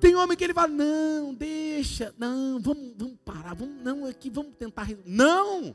Tem 0.00 0.14
homem 0.14 0.36
que 0.36 0.44
ele 0.44 0.54
fala: 0.54 0.68
não, 0.68 1.34
deixa, 1.34 2.14
não, 2.18 2.60
vamos, 2.60 2.94
vamos 2.96 3.18
parar, 3.24 3.54
vamos, 3.54 3.82
não, 3.82 4.06
aqui 4.06 4.30
vamos 4.30 4.54
tentar. 4.56 4.88
Não! 5.04 5.74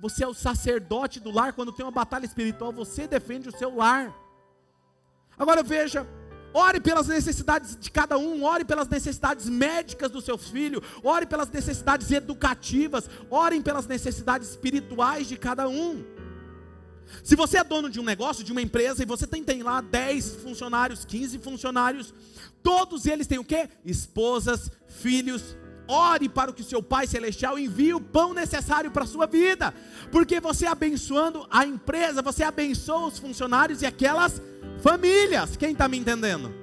Você 0.00 0.24
é 0.24 0.26
o 0.26 0.32
sacerdote 0.32 1.20
do 1.20 1.30
lar, 1.30 1.52
quando 1.52 1.72
tem 1.72 1.84
uma 1.84 1.92
batalha 1.92 2.24
espiritual, 2.24 2.72
você 2.72 3.06
defende 3.06 3.48
o 3.48 3.56
seu 3.56 3.76
lar. 3.76 4.14
Agora 5.38 5.62
veja, 5.62 6.06
ore 6.54 6.80
pelas 6.80 7.08
necessidades 7.08 7.76
de 7.78 7.90
cada 7.90 8.16
um, 8.16 8.44
ore 8.44 8.64
pelas 8.64 8.88
necessidades 8.88 9.48
médicas 9.48 10.10
do 10.10 10.20
seu 10.20 10.38
filho, 10.38 10.82
ore 11.02 11.26
pelas 11.26 11.50
necessidades 11.50 12.10
educativas, 12.10 13.08
orem 13.30 13.60
pelas 13.60 13.86
necessidades 13.86 14.50
espirituais 14.50 15.28
de 15.28 15.36
cada 15.36 15.68
um. 15.68 16.04
Se 17.22 17.36
você 17.36 17.58
é 17.58 17.64
dono 17.64 17.90
de 17.90 18.00
um 18.00 18.04
negócio, 18.04 18.44
de 18.44 18.52
uma 18.52 18.62
empresa, 18.62 19.02
e 19.02 19.06
você 19.06 19.26
tem, 19.26 19.42
tem 19.44 19.62
lá 19.62 19.80
10 19.80 20.36
funcionários, 20.36 21.04
15 21.04 21.38
funcionários, 21.38 22.14
todos 22.62 23.06
eles 23.06 23.26
têm 23.26 23.38
o 23.38 23.44
quê? 23.44 23.68
Esposas, 23.84 24.70
filhos, 24.86 25.56
ore 25.90 26.28
para 26.28 26.52
que 26.52 26.62
o 26.62 26.64
seu 26.64 26.82
Pai 26.82 27.06
Celestial 27.06 27.58
envie 27.58 27.92
o 27.92 28.00
pão 28.00 28.32
necessário 28.32 28.90
para 28.90 29.04
a 29.04 29.06
sua 29.06 29.26
vida, 29.26 29.74
porque 30.12 30.40
você 30.40 30.66
abençoando 30.66 31.46
a 31.50 31.66
empresa, 31.66 32.22
você 32.22 32.44
abençoa 32.44 33.08
os 33.08 33.18
funcionários 33.18 33.82
e 33.82 33.86
aquelas 33.86 34.40
famílias. 34.80 35.56
Quem 35.56 35.72
está 35.72 35.88
me 35.88 35.98
entendendo? 35.98 36.54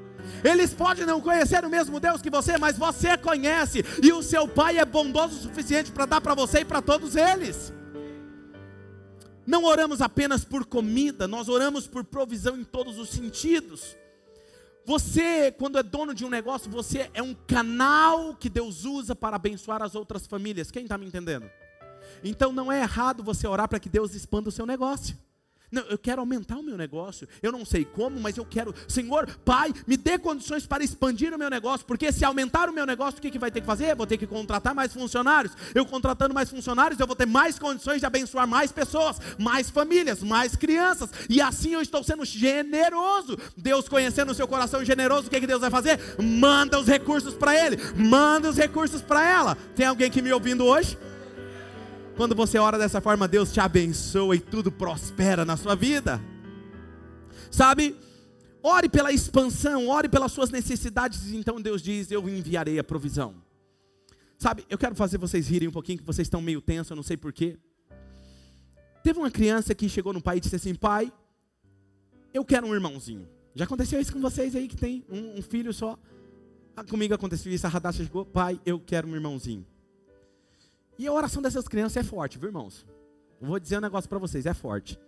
Eles 0.43 0.73
podem 0.73 1.05
não 1.05 1.19
conhecer 1.19 1.63
o 1.65 1.69
mesmo 1.69 1.99
Deus 1.99 2.21
que 2.21 2.29
você, 2.29 2.57
mas 2.57 2.77
você 2.77 3.17
conhece, 3.17 3.83
e 4.01 4.11
o 4.13 4.23
seu 4.23 4.47
Pai 4.47 4.77
é 4.77 4.85
bondoso 4.85 5.37
o 5.37 5.41
suficiente 5.41 5.91
para 5.91 6.05
dar 6.05 6.21
para 6.21 6.35
você 6.35 6.59
e 6.59 6.65
para 6.65 6.81
todos 6.81 7.15
eles. 7.15 7.73
Não 9.47 9.63
oramos 9.63 10.01
apenas 10.01 10.43
por 10.43 10.65
comida, 10.65 11.25
nós 11.25 11.47
oramos 11.47 11.87
por 11.87 12.03
provisão 12.03 12.59
em 12.59 12.65
todos 12.65 12.99
os 12.99 13.09
sentidos. 13.09 13.95
Você, 14.85 15.53
quando 15.53 15.77
é 15.77 15.83
dono 15.83 16.13
de 16.13 16.25
um 16.25 16.29
negócio, 16.29 16.69
você 16.69 17.09
é 17.13 17.23
um 17.23 17.33
canal 17.33 18.35
que 18.35 18.49
Deus 18.49 18.83
usa 18.83 19.15
para 19.15 19.37
abençoar 19.37 19.81
as 19.81 19.95
outras 19.95 20.27
famílias. 20.27 20.69
Quem 20.69 20.83
está 20.83 20.97
me 20.97 21.05
entendendo? 21.05 21.49
Então 22.21 22.51
não 22.51 22.69
é 22.69 22.81
errado 22.81 23.23
você 23.23 23.47
orar 23.47 23.69
para 23.69 23.79
que 23.79 23.87
Deus 23.87 24.13
expanda 24.13 24.49
o 24.49 24.51
seu 24.51 24.65
negócio. 24.65 25.17
Não, 25.69 25.81
eu 25.83 25.97
quero 25.97 26.21
aumentar 26.21 26.57
o 26.57 26.63
meu 26.63 26.77
negócio. 26.77 27.27
Eu 27.43 27.51
não 27.51 27.65
sei 27.65 27.83
como, 27.83 28.19
mas 28.19 28.37
eu 28.37 28.45
quero. 28.45 28.73
Senhor, 28.87 29.27
Pai, 29.43 29.73
me 29.85 29.97
dê 29.97 30.17
condições 30.17 30.65
para 30.65 30.83
expandir 30.83 31.33
o 31.33 31.37
meu 31.37 31.49
negócio. 31.49 31.85
Porque 31.85 32.11
se 32.11 32.23
aumentar 32.23 32.69
o 32.69 32.73
meu 32.73 32.85
negócio, 32.85 33.19
o 33.19 33.21
que, 33.21 33.29
que 33.29 33.39
vai 33.39 33.51
ter 33.51 33.59
que 33.59 33.67
fazer? 33.67 33.93
Vou 33.95 34.07
ter 34.07 34.17
que 34.17 34.25
contratar 34.25 34.73
mais 34.73 34.93
funcionários. 34.93 35.53
Eu 35.75 35.85
contratando 35.85 36.33
mais 36.33 36.49
funcionários, 36.49 36.99
eu 36.99 37.05
vou 37.05 37.15
ter 37.15 37.25
mais 37.25 37.59
condições 37.59 37.99
de 37.99 38.05
abençoar 38.05 38.47
mais 38.47 38.71
pessoas, 38.71 39.19
mais 39.37 39.69
famílias, 39.69 40.23
mais 40.23 40.55
crianças. 40.55 41.09
E 41.29 41.41
assim 41.41 41.73
eu 41.73 41.81
estou 41.81 42.01
sendo 42.01 42.23
generoso. 42.23 43.37
Deus 43.57 43.89
conhecendo 43.89 44.31
o 44.31 44.35
seu 44.35 44.47
coração 44.47 44.85
generoso, 44.85 45.27
o 45.27 45.29
que, 45.29 45.39
que 45.39 45.47
Deus 45.47 45.61
vai 45.61 45.69
fazer? 45.69 45.99
Manda 46.17 46.79
os 46.79 46.87
recursos 46.87 47.33
para 47.33 47.53
ele, 47.55 47.77
manda 47.95 48.49
os 48.49 48.57
recursos 48.57 49.01
para 49.01 49.27
ela. 49.27 49.57
Tem 49.75 49.85
alguém 49.85 50.09
que 50.09 50.21
me 50.21 50.31
ouvindo 50.31 50.65
hoje? 50.65 50.97
Quando 52.17 52.33
você 52.33 52.57
ora 52.57 52.79
dessa 52.79 52.99
forma, 52.99 53.27
Deus 53.27 53.53
te 53.53 53.59
abençoa 53.59 54.35
e 54.35 54.39
tudo 54.39 54.71
prospera 54.71 55.45
na 55.45 55.55
sua 55.55 55.75
vida. 55.75 56.19
Sabe? 57.51 57.95
Ore 58.63 58.89
pela 58.89 59.11
expansão, 59.11 59.87
ore 59.87 60.09
pelas 60.09 60.31
suas 60.31 60.49
necessidades, 60.49 61.31
então 61.31 61.61
Deus 61.61 61.79
diz: 61.79 62.09
Eu 62.09 62.27
enviarei 62.27 62.79
a 62.79 62.83
provisão. 62.83 63.35
Sabe, 64.35 64.65
eu 64.67 64.79
quero 64.79 64.95
fazer 64.95 65.19
vocês 65.19 65.47
rirem 65.47 65.67
um 65.67 65.71
pouquinho, 65.71 65.99
que 65.99 66.03
vocês 66.03 66.25
estão 66.25 66.41
meio 66.41 66.59
tensos, 66.59 66.89
eu 66.89 66.95
não 66.95 67.03
sei 67.03 67.15
porquê. 67.15 67.55
Teve 69.03 69.19
uma 69.19 69.29
criança 69.29 69.75
que 69.75 69.87
chegou 69.87 70.11
no 70.11 70.21
pai 70.21 70.37
e 70.37 70.39
disse 70.39 70.55
assim: 70.55 70.73
Pai, 70.73 71.13
eu 72.33 72.43
quero 72.43 72.65
um 72.65 72.73
irmãozinho. 72.73 73.27
Já 73.53 73.65
aconteceu 73.65 74.01
isso 74.01 74.11
com 74.11 74.19
vocês 74.19 74.55
aí 74.55 74.67
que 74.67 74.75
tem 74.75 75.05
um, 75.07 75.37
um 75.37 75.41
filho 75.43 75.71
só? 75.71 75.97
Ah, 76.75 76.83
comigo 76.83 77.13
aconteceu 77.13 77.53
isso, 77.53 77.67
a 77.67 77.69
Radassa 77.69 78.03
chegou: 78.03 78.25
Pai, 78.25 78.59
eu 78.65 78.79
quero 78.79 79.07
um 79.07 79.13
irmãozinho. 79.13 79.63
E 80.97 81.07
a 81.07 81.13
oração 81.13 81.41
dessas 81.41 81.67
crianças 81.67 81.97
é 81.97 82.03
forte, 82.03 82.37
viu, 82.37 82.49
irmãos? 82.49 82.85
vou 83.39 83.59
dizer 83.59 83.77
um 83.77 83.81
negócio 83.81 84.09
para 84.09 84.17
vocês, 84.17 84.45
é 84.45 84.53
forte. 84.53 84.99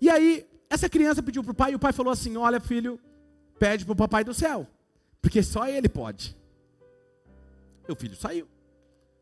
E 0.00 0.08
aí, 0.08 0.46
essa 0.68 0.88
criança 0.88 1.22
pediu 1.22 1.42
para 1.42 1.52
o 1.52 1.54
pai, 1.54 1.72
e 1.72 1.74
o 1.74 1.78
pai 1.78 1.92
falou 1.92 2.12
assim: 2.12 2.36
Olha, 2.36 2.60
filho, 2.60 2.98
pede 3.58 3.84
para 3.84 3.92
o 3.92 3.96
papai 3.96 4.22
do 4.22 4.32
céu, 4.32 4.66
porque 5.20 5.42
só 5.42 5.66
ele 5.66 5.88
pode. 5.88 6.36
O 7.88 7.94
filho 7.96 8.14
saiu, 8.14 8.46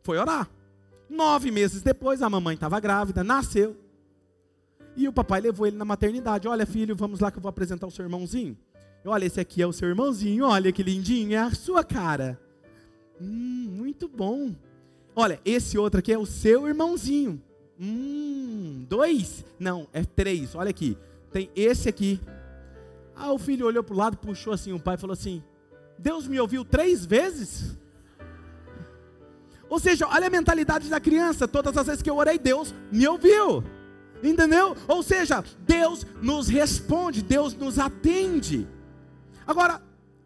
foi 0.03 0.19
orar. 0.19 0.49
Nove 1.09 1.51
meses 1.51 1.81
depois, 1.81 2.21
a 2.21 2.29
mamãe 2.29 2.55
estava 2.55 2.79
grávida, 2.79 3.25
nasceu. 3.25 3.75
E 4.95 5.09
o 5.09 5.13
papai 5.13 5.41
levou 5.41 5.67
ele 5.67 5.77
na 5.77 5.85
maternidade. 5.85 6.47
Olha, 6.47 6.67
filho, 6.67 6.95
vamos 6.95 7.21
lá 7.21 7.31
que 7.31 7.39
eu 7.39 7.43
vou 7.43 7.49
apresentar 7.49 7.87
o 7.87 7.91
seu 7.91 8.05
irmãozinho. 8.05 8.57
Olha, 9.05 9.25
esse 9.25 9.41
aqui 9.41 9.63
é 9.63 9.67
o 9.67 9.73
seu 9.73 9.89
irmãozinho. 9.89 10.45
Olha 10.45 10.71
que 10.71 10.83
lindinho, 10.83 11.33
é 11.35 11.39
a 11.39 11.51
sua 11.53 11.83
cara. 11.83 12.39
Hum, 13.21 13.69
muito 13.71 14.07
bom. 14.07 14.55
Olha, 15.21 15.41
esse 15.45 15.77
outro 15.77 15.99
aqui 15.99 16.13
é 16.13 16.17
o 16.17 16.25
seu 16.25 16.69
irmãozinho. 16.69 17.43
Hum, 17.77 18.87
dois? 18.89 19.45
Não, 19.59 19.89
é 19.93 20.05
três. 20.05 20.55
Olha 20.55 20.71
aqui. 20.71 20.97
Tem 21.33 21.51
esse 21.57 21.89
aqui. 21.89 22.21
Ah, 23.17 23.33
o 23.33 23.39
filho 23.39 23.67
olhou 23.67 23.83
para 23.83 23.95
o 23.95 23.99
lado, 23.99 24.17
puxou 24.17 24.53
assim 24.53 24.73
o 24.73 24.79
pai 24.79 24.95
e 24.95 24.99
falou 24.99 25.15
assim: 25.15 25.43
Deus 25.99 26.29
me 26.29 26.39
ouviu 26.39 26.65
três 26.65 27.05
vezes? 27.05 27.77
Ou 29.69 29.81
seja, 29.81 30.07
olha 30.07 30.29
a 30.29 30.31
mentalidade 30.31 30.89
da 30.89 31.01
criança. 31.01 31.49
Todas 31.49 31.77
as 31.77 31.85
vezes 31.89 32.01
que 32.01 32.09
eu 32.09 32.17
orei, 32.17 32.39
Deus 32.39 32.73
me 32.93 33.09
ouviu. 33.09 33.65
Entendeu? 34.23 34.77
Ou 34.87 35.03
seja, 35.03 35.43
Deus 35.67 36.07
nos 36.23 36.47
responde, 36.47 37.25
Deus 37.25 37.55
nos 37.55 37.77
atende. 37.81 38.69
Agora, 39.45 39.83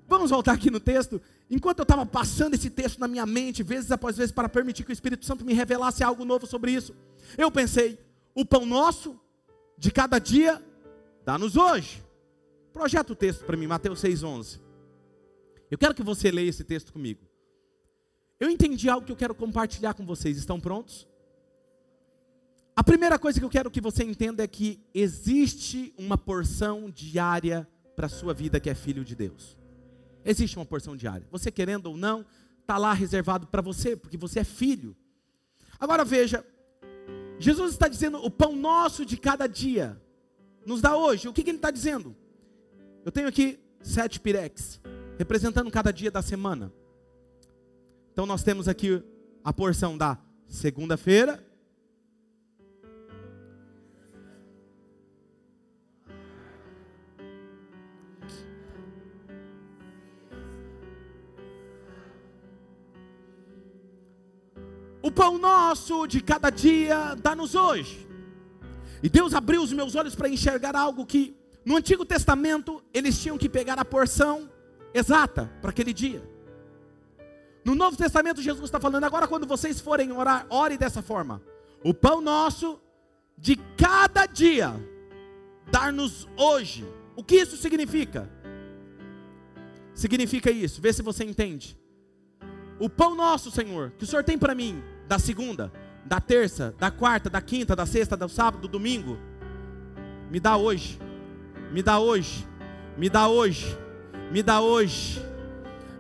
vamos 0.07 0.31
voltar 0.31 0.52
aqui 0.52 0.70
no 0.70 0.78
texto. 0.78 1.18
Enquanto 1.54 1.80
eu 1.80 1.82
estava 1.82 2.06
passando 2.06 2.54
esse 2.54 2.70
texto 2.70 2.98
na 2.98 3.06
minha 3.06 3.26
mente, 3.26 3.62
vezes 3.62 3.92
após 3.92 4.16
vezes, 4.16 4.32
para 4.32 4.48
permitir 4.48 4.84
que 4.84 4.90
o 4.90 4.92
Espírito 4.94 5.26
Santo 5.26 5.44
me 5.44 5.52
revelasse 5.52 6.02
algo 6.02 6.24
novo 6.24 6.46
sobre 6.46 6.72
isso, 6.72 6.96
eu 7.36 7.50
pensei: 7.50 7.98
o 8.34 8.42
pão 8.42 8.64
nosso 8.64 9.20
de 9.76 9.90
cada 9.90 10.18
dia, 10.18 10.64
dá-nos 11.26 11.54
hoje. 11.54 12.02
Projeta 12.72 13.12
o 13.12 13.16
texto 13.16 13.44
para 13.44 13.54
mim, 13.54 13.66
Mateus 13.66 14.00
6,11. 14.00 14.60
Eu 15.70 15.76
quero 15.76 15.94
que 15.94 16.02
você 16.02 16.30
leia 16.30 16.48
esse 16.48 16.64
texto 16.64 16.90
comigo. 16.90 17.20
Eu 18.40 18.48
entendi 18.48 18.88
algo 18.88 19.04
que 19.04 19.12
eu 19.12 19.16
quero 19.16 19.34
compartilhar 19.34 19.92
com 19.92 20.06
vocês. 20.06 20.38
Estão 20.38 20.58
prontos? 20.58 21.06
A 22.74 22.82
primeira 22.82 23.18
coisa 23.18 23.38
que 23.38 23.44
eu 23.44 23.50
quero 23.50 23.70
que 23.70 23.80
você 23.80 24.02
entenda 24.04 24.42
é 24.42 24.48
que 24.48 24.80
existe 24.94 25.92
uma 25.98 26.16
porção 26.16 26.88
diária 26.90 27.68
para 27.94 28.06
a 28.06 28.08
sua 28.08 28.32
vida 28.32 28.58
que 28.58 28.70
é 28.70 28.74
filho 28.74 29.04
de 29.04 29.14
Deus. 29.14 29.62
Existe 30.24 30.56
uma 30.56 30.64
porção 30.64 30.96
diária. 30.96 31.26
Você 31.30 31.50
querendo 31.50 31.87
ou 31.87 31.96
não, 31.96 32.24
está 32.61 32.78
lá 32.78 32.92
reservado 32.92 33.46
para 33.46 33.61
você, 33.61 33.96
porque 33.96 34.16
você 34.16 34.40
é 34.40 34.44
filho. 34.44 34.96
Agora 35.78 36.04
veja, 36.04 36.44
Jesus 37.38 37.72
está 37.72 37.88
dizendo: 37.88 38.18
o 38.24 38.30
pão 38.30 38.54
nosso 38.54 39.04
de 39.04 39.16
cada 39.16 39.46
dia 39.46 40.00
nos 40.64 40.80
dá 40.80 40.96
hoje. 40.96 41.28
O 41.28 41.32
que, 41.32 41.42
que 41.42 41.50
ele 41.50 41.58
está 41.58 41.70
dizendo? 41.70 42.16
Eu 43.04 43.11
tenho 43.11 43.28
aqui 43.28 43.58
sete 43.80 44.20
pirex, 44.20 44.80
representando 45.18 45.70
cada 45.70 45.92
dia 45.92 46.11
da 46.11 46.22
semana. 46.22 46.72
Então 48.12 48.26
nós 48.26 48.42
temos 48.42 48.68
aqui 48.68 49.02
a 49.42 49.52
porção 49.52 49.98
da 49.98 50.18
segunda-feira, 50.46 51.44
O 65.02 65.10
pão 65.10 65.36
nosso 65.36 66.06
de 66.06 66.20
cada 66.20 66.48
dia 66.48 67.16
dá-nos 67.16 67.54
hoje. 67.54 68.08
E 69.02 69.08
Deus 69.08 69.34
abriu 69.34 69.60
os 69.60 69.72
meus 69.72 69.96
olhos 69.96 70.14
para 70.14 70.28
enxergar 70.28 70.76
algo 70.76 71.04
que 71.04 71.36
no 71.64 71.76
Antigo 71.76 72.04
Testamento 72.04 72.82
eles 72.94 73.20
tinham 73.20 73.36
que 73.36 73.48
pegar 73.48 73.78
a 73.78 73.84
porção 73.84 74.48
exata 74.94 75.50
para 75.60 75.70
aquele 75.70 75.92
dia. 75.92 76.22
No 77.64 77.74
Novo 77.74 77.96
Testamento 77.96 78.40
Jesus 78.40 78.64
está 78.64 78.78
falando 78.78 79.04
agora 79.04 79.26
quando 79.26 79.46
vocês 79.46 79.80
forem 79.80 80.12
orar, 80.12 80.46
ore 80.48 80.76
dessa 80.76 81.02
forma. 81.02 81.42
O 81.82 81.92
pão 81.92 82.20
nosso 82.20 82.80
de 83.36 83.56
cada 83.76 84.26
dia 84.26 84.72
dar-nos 85.70 86.28
hoje. 86.36 86.86
O 87.16 87.24
que 87.24 87.36
isso 87.36 87.56
significa? 87.56 88.30
Significa 89.94 90.50
isso, 90.50 90.80
vê 90.80 90.92
se 90.92 91.02
você 91.02 91.24
entende. 91.24 91.78
O 92.78 92.88
pão 92.88 93.14
nosso, 93.14 93.50
Senhor, 93.50 93.92
que 93.98 94.04
o 94.04 94.06
Senhor 94.06 94.24
tem 94.24 94.38
para 94.38 94.54
mim, 94.54 94.82
da 95.08 95.18
segunda, 95.18 95.72
da 96.04 96.20
terça, 96.20 96.74
da 96.78 96.90
quarta, 96.90 97.30
da 97.30 97.40
quinta, 97.40 97.76
da 97.76 97.86
sexta, 97.86 98.16
do 98.16 98.28
sábado, 98.28 98.62
do 98.62 98.68
domingo. 98.68 99.18
Me 100.30 100.40
dá 100.40 100.56
hoje. 100.56 100.98
Me 101.72 101.82
dá 101.82 101.98
hoje, 101.98 102.46
me 102.98 103.08
dá 103.08 103.28
hoje, 103.28 103.78
me 104.30 104.42
dá 104.42 104.60
hoje. 104.60 105.22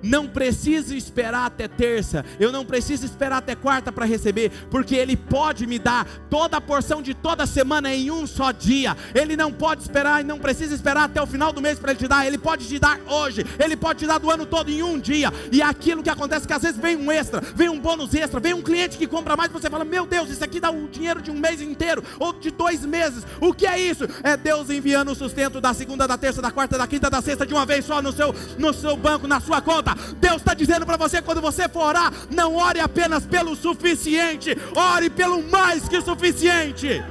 Não 0.02 0.26
preciso 0.26 0.94
esperar 0.94 1.46
até 1.46 1.68
terça, 1.68 2.24
eu 2.40 2.50
não 2.50 2.64
preciso 2.64 3.06
esperar 3.06 3.38
até 3.38 3.54
quarta 3.54 3.92
para 3.92 4.04
receber, 4.04 4.50
porque 4.70 4.96
Ele 4.96 5.16
pode 5.16 5.66
me 5.66 5.78
dar 5.78 6.06
toda 6.28 6.56
a 6.56 6.60
porção 6.60 7.00
de 7.00 7.14
toda 7.14 7.46
semana 7.46 7.94
em 7.94 8.10
um 8.10 8.26
só 8.26 8.50
dia. 8.50 8.96
Ele 9.14 9.36
não 9.36 9.52
pode 9.52 9.82
esperar 9.82 10.20
e 10.20 10.24
não 10.24 10.38
precisa 10.38 10.74
esperar 10.74 11.04
até 11.04 11.22
o 11.22 11.26
final 11.26 11.52
do 11.52 11.60
mês 11.60 11.78
para 11.78 11.92
Ele 11.92 12.00
te 12.00 12.08
dar, 12.08 12.26
Ele 12.26 12.38
pode 12.38 12.66
te 12.66 12.78
dar 12.78 13.00
hoje, 13.06 13.44
Ele 13.58 13.76
pode 13.76 14.00
te 14.00 14.06
dar 14.06 14.18
do 14.18 14.30
ano 14.30 14.44
todo 14.44 14.70
em 14.70 14.82
um 14.82 14.98
dia. 14.98 15.32
E 15.50 15.62
aquilo 15.62 16.02
que 16.02 16.10
acontece 16.10 16.44
é 16.44 16.48
que 16.48 16.52
às 16.52 16.62
vezes 16.62 16.80
vem 16.80 16.96
um 16.96 17.10
extra, 17.10 17.40
vem 17.40 17.68
um 17.68 17.78
bônus 17.78 18.14
extra, 18.14 18.40
vem 18.40 18.54
um 18.54 18.62
cliente 18.62 18.98
que 18.98 19.06
compra 19.06 19.36
mais, 19.36 19.52
você 19.52 19.70
fala: 19.70 19.84
Meu 19.84 20.06
Deus, 20.06 20.30
isso 20.30 20.44
aqui 20.44 20.58
dá 20.58 20.70
o 20.70 20.88
dinheiro 20.88 21.22
de 21.22 21.30
um 21.30 21.38
mês 21.38 21.60
inteiro 21.60 22.02
ou 22.18 22.32
de 22.32 22.50
dois 22.50 22.84
meses. 22.84 23.24
O 23.40 23.52
que 23.52 23.66
é 23.66 23.78
isso? 23.78 24.04
É 24.22 24.36
Deus 24.36 24.70
enviando 24.70 25.12
o 25.12 25.14
sustento 25.14 25.60
da 25.60 25.72
segunda, 25.72 26.08
da 26.08 26.18
terça, 26.18 26.42
da 26.42 26.50
quarta, 26.50 26.76
da 26.76 26.86
quinta, 26.86 27.08
da 27.08 27.20
sexta 27.20 27.46
de 27.46 27.54
uma 27.54 27.64
vez 27.64 27.84
só 27.84 28.02
no 28.02 28.12
seu, 28.12 28.34
no 28.58 28.72
seu 28.72 28.96
banco, 28.96 29.26
na 29.26 29.40
sua 29.40 29.60
conta. 29.60 29.91
Deus 30.18 30.36
está 30.36 30.54
dizendo 30.54 30.86
para 30.86 30.96
você 30.96 31.20
quando 31.22 31.40
você 31.40 31.68
for 31.68 31.84
orar, 31.84 32.12
não 32.30 32.56
ore 32.56 32.80
apenas 32.80 33.26
pelo 33.26 33.54
suficiente, 33.54 34.50
ore 34.74 35.10
pelo 35.10 35.42
mais 35.42 35.88
que 35.88 36.00
suficiente. 36.00 37.02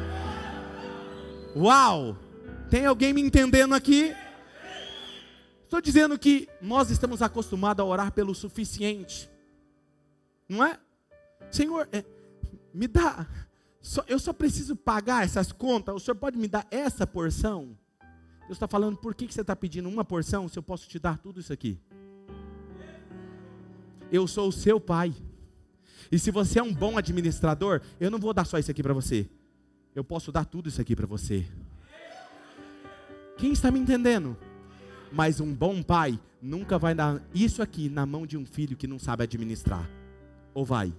Uau! 1.56 2.18
Tem 2.70 2.86
alguém 2.86 3.14
me 3.14 3.22
entendendo 3.22 3.76
aqui? 3.76 4.16
Estou 5.64 5.82
dizendo 5.82 6.18
que 6.18 6.50
nós 6.62 6.90
estamos 6.90 7.22
acostumados 7.22 7.82
a 7.82 7.86
orar 7.86 8.12
pelo 8.12 8.36
suficiente, 8.36 9.30
não 10.48 10.64
é? 10.66 10.78
Senhor, 11.50 11.88
é, 11.92 12.04
me 12.74 12.88
dá, 12.88 13.26
só, 13.82 14.04
eu 14.08 14.20
só 14.20 14.32
preciso 14.32 14.76
pagar 14.76 15.24
essas 15.24 15.52
contas, 15.52 15.96
o 15.96 16.00
Senhor 16.00 16.16
pode 16.16 16.38
me 16.38 16.48
dar 16.48 16.68
essa 16.70 17.08
porção? 17.08 17.78
Deus 18.42 18.58
está 18.58 18.68
falando, 18.68 18.98
por 18.98 19.16
que, 19.16 19.28
que 19.28 19.34
você 19.34 19.42
está 19.42 19.56
pedindo 19.56 19.88
uma 19.88 20.04
porção 20.04 20.48
se 20.50 20.60
eu 20.60 20.64
posso 20.64 20.88
te 20.88 21.00
dar 21.00 21.18
tudo 21.18 21.40
isso 21.40 21.54
aqui? 21.54 21.80
Eu 24.12 24.28
sou 24.28 24.50
o 24.50 24.52
seu 24.52 24.80
pai. 24.80 25.14
E 26.12 26.20
se 26.20 26.30
você 26.30 26.60
é 26.60 26.64
um 26.64 26.74
bom 26.74 26.98
administrador, 26.98 27.82
eu 28.00 28.12
não 28.12 28.20
vou 28.20 28.34
dar 28.34 28.46
só 28.46 28.60
isso 28.60 28.70
aqui 28.70 28.84
para 28.84 28.94
você. 28.94 29.30
Eu 29.96 30.04
posso 30.04 30.32
dar 30.32 30.46
tudo 30.46 30.70
isso 30.70 30.82
aqui 30.82 30.96
para 30.96 31.08
você. 31.08 31.46
Quem 33.38 33.54
está 33.54 33.72
me 33.72 33.80
entendendo? 33.80 34.38
Mas 35.12 35.40
um 35.40 35.54
bom 35.54 35.82
pai 35.82 36.20
nunca 36.42 36.78
vai 36.78 36.94
dar 36.94 37.22
isso 37.34 37.62
aqui 37.62 37.90
na 37.90 38.06
mão 38.06 38.26
de 38.26 38.38
um 38.38 38.46
filho 38.46 38.76
que 38.76 38.88
não 38.88 39.00
sabe 39.00 39.24
administrar. 39.24 39.90
Ou 40.54 40.66
vai? 40.66 40.94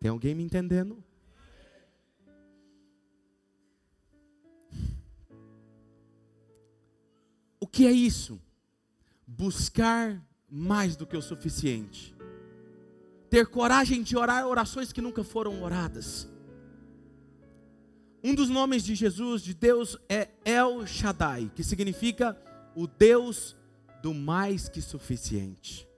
Tem 0.00 0.10
alguém 0.10 0.34
me 0.34 0.42
entendendo? 0.42 1.02
O 7.60 7.66
que 7.66 7.86
é 7.86 7.92
isso? 7.92 8.40
Buscar 9.26 10.20
mais 10.50 10.96
do 10.96 11.06
que 11.06 11.16
o 11.16 11.22
suficiente. 11.22 12.14
Ter 13.28 13.46
coragem 13.46 14.02
de 14.02 14.16
orar 14.16 14.46
orações 14.46 14.92
que 14.92 15.00
nunca 15.00 15.22
foram 15.22 15.62
oradas. 15.62 16.28
Um 18.22 18.34
dos 18.34 18.48
nomes 18.48 18.82
de 18.82 18.94
Jesus, 18.94 19.42
de 19.42 19.54
Deus, 19.54 19.96
é 20.08 20.28
El 20.44 20.86
Shaddai, 20.86 21.50
que 21.54 21.62
significa 21.62 22.36
o 22.74 22.86
Deus 22.86 23.56
do 24.02 24.12
mais 24.12 24.68
que 24.68 24.82
suficiente. 24.82 25.88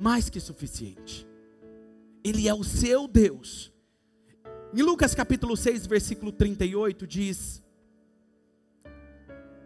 Mais 0.00 0.28
que 0.30 0.40
suficiente. 0.40 1.26
Ele 2.24 2.48
é 2.48 2.54
o 2.54 2.64
seu 2.64 3.06
Deus. 3.06 3.72
Em 4.74 4.82
Lucas 4.82 5.14
capítulo 5.14 5.56
6, 5.56 5.86
versículo 5.86 6.32
38 6.32 7.06
diz: 7.06 7.62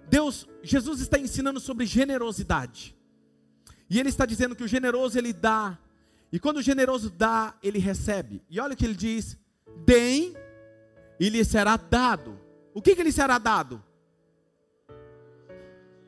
Deus, 0.09 0.47
Jesus 0.63 1.01
está 1.01 1.19
ensinando 1.19 1.61
sobre 1.61 1.87
generosidade. 1.87 2.95
E 3.91 3.99
ele 3.99 4.09
está 4.09 4.25
dizendo 4.25 4.55
que 4.55 4.63
o 4.63 4.69
generoso 4.69 5.19
ele 5.19 5.33
dá. 5.33 5.77
E 6.33 6.39
quando 6.39 6.59
o 6.59 6.63
generoso 6.63 7.11
dá, 7.11 7.55
ele 7.61 7.81
recebe. 7.81 8.41
E 8.49 8.61
olha 8.61 8.75
o 8.75 8.77
que 8.77 8.85
ele 8.85 8.95
diz: 8.95 9.37
deem 9.85 10.37
e 11.19 11.29
lhe 11.29 11.45
será 11.45 11.77
dado. 11.77 12.39
O 12.73 12.81
que, 12.81 12.95
que 12.95 13.03
lhe 13.03 13.11
será 13.11 13.37
dado? 13.37 13.83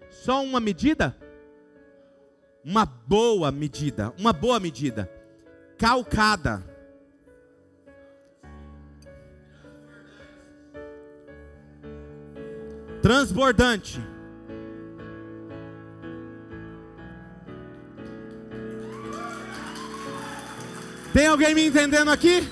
Só 0.09 0.45
uma 0.45 0.61
medida? 0.61 1.17
Uma 2.65 2.87
boa 2.87 3.51
medida. 3.51 4.15
Uma 4.17 4.33
boa 4.33 4.61
medida. 4.61 5.11
Calcada. 5.77 6.65
Transbordante 13.03 14.12
Tem 21.13 21.27
alguém 21.27 21.55
me 21.55 21.67
entendendo 21.67 22.11
aqui? 22.11 22.49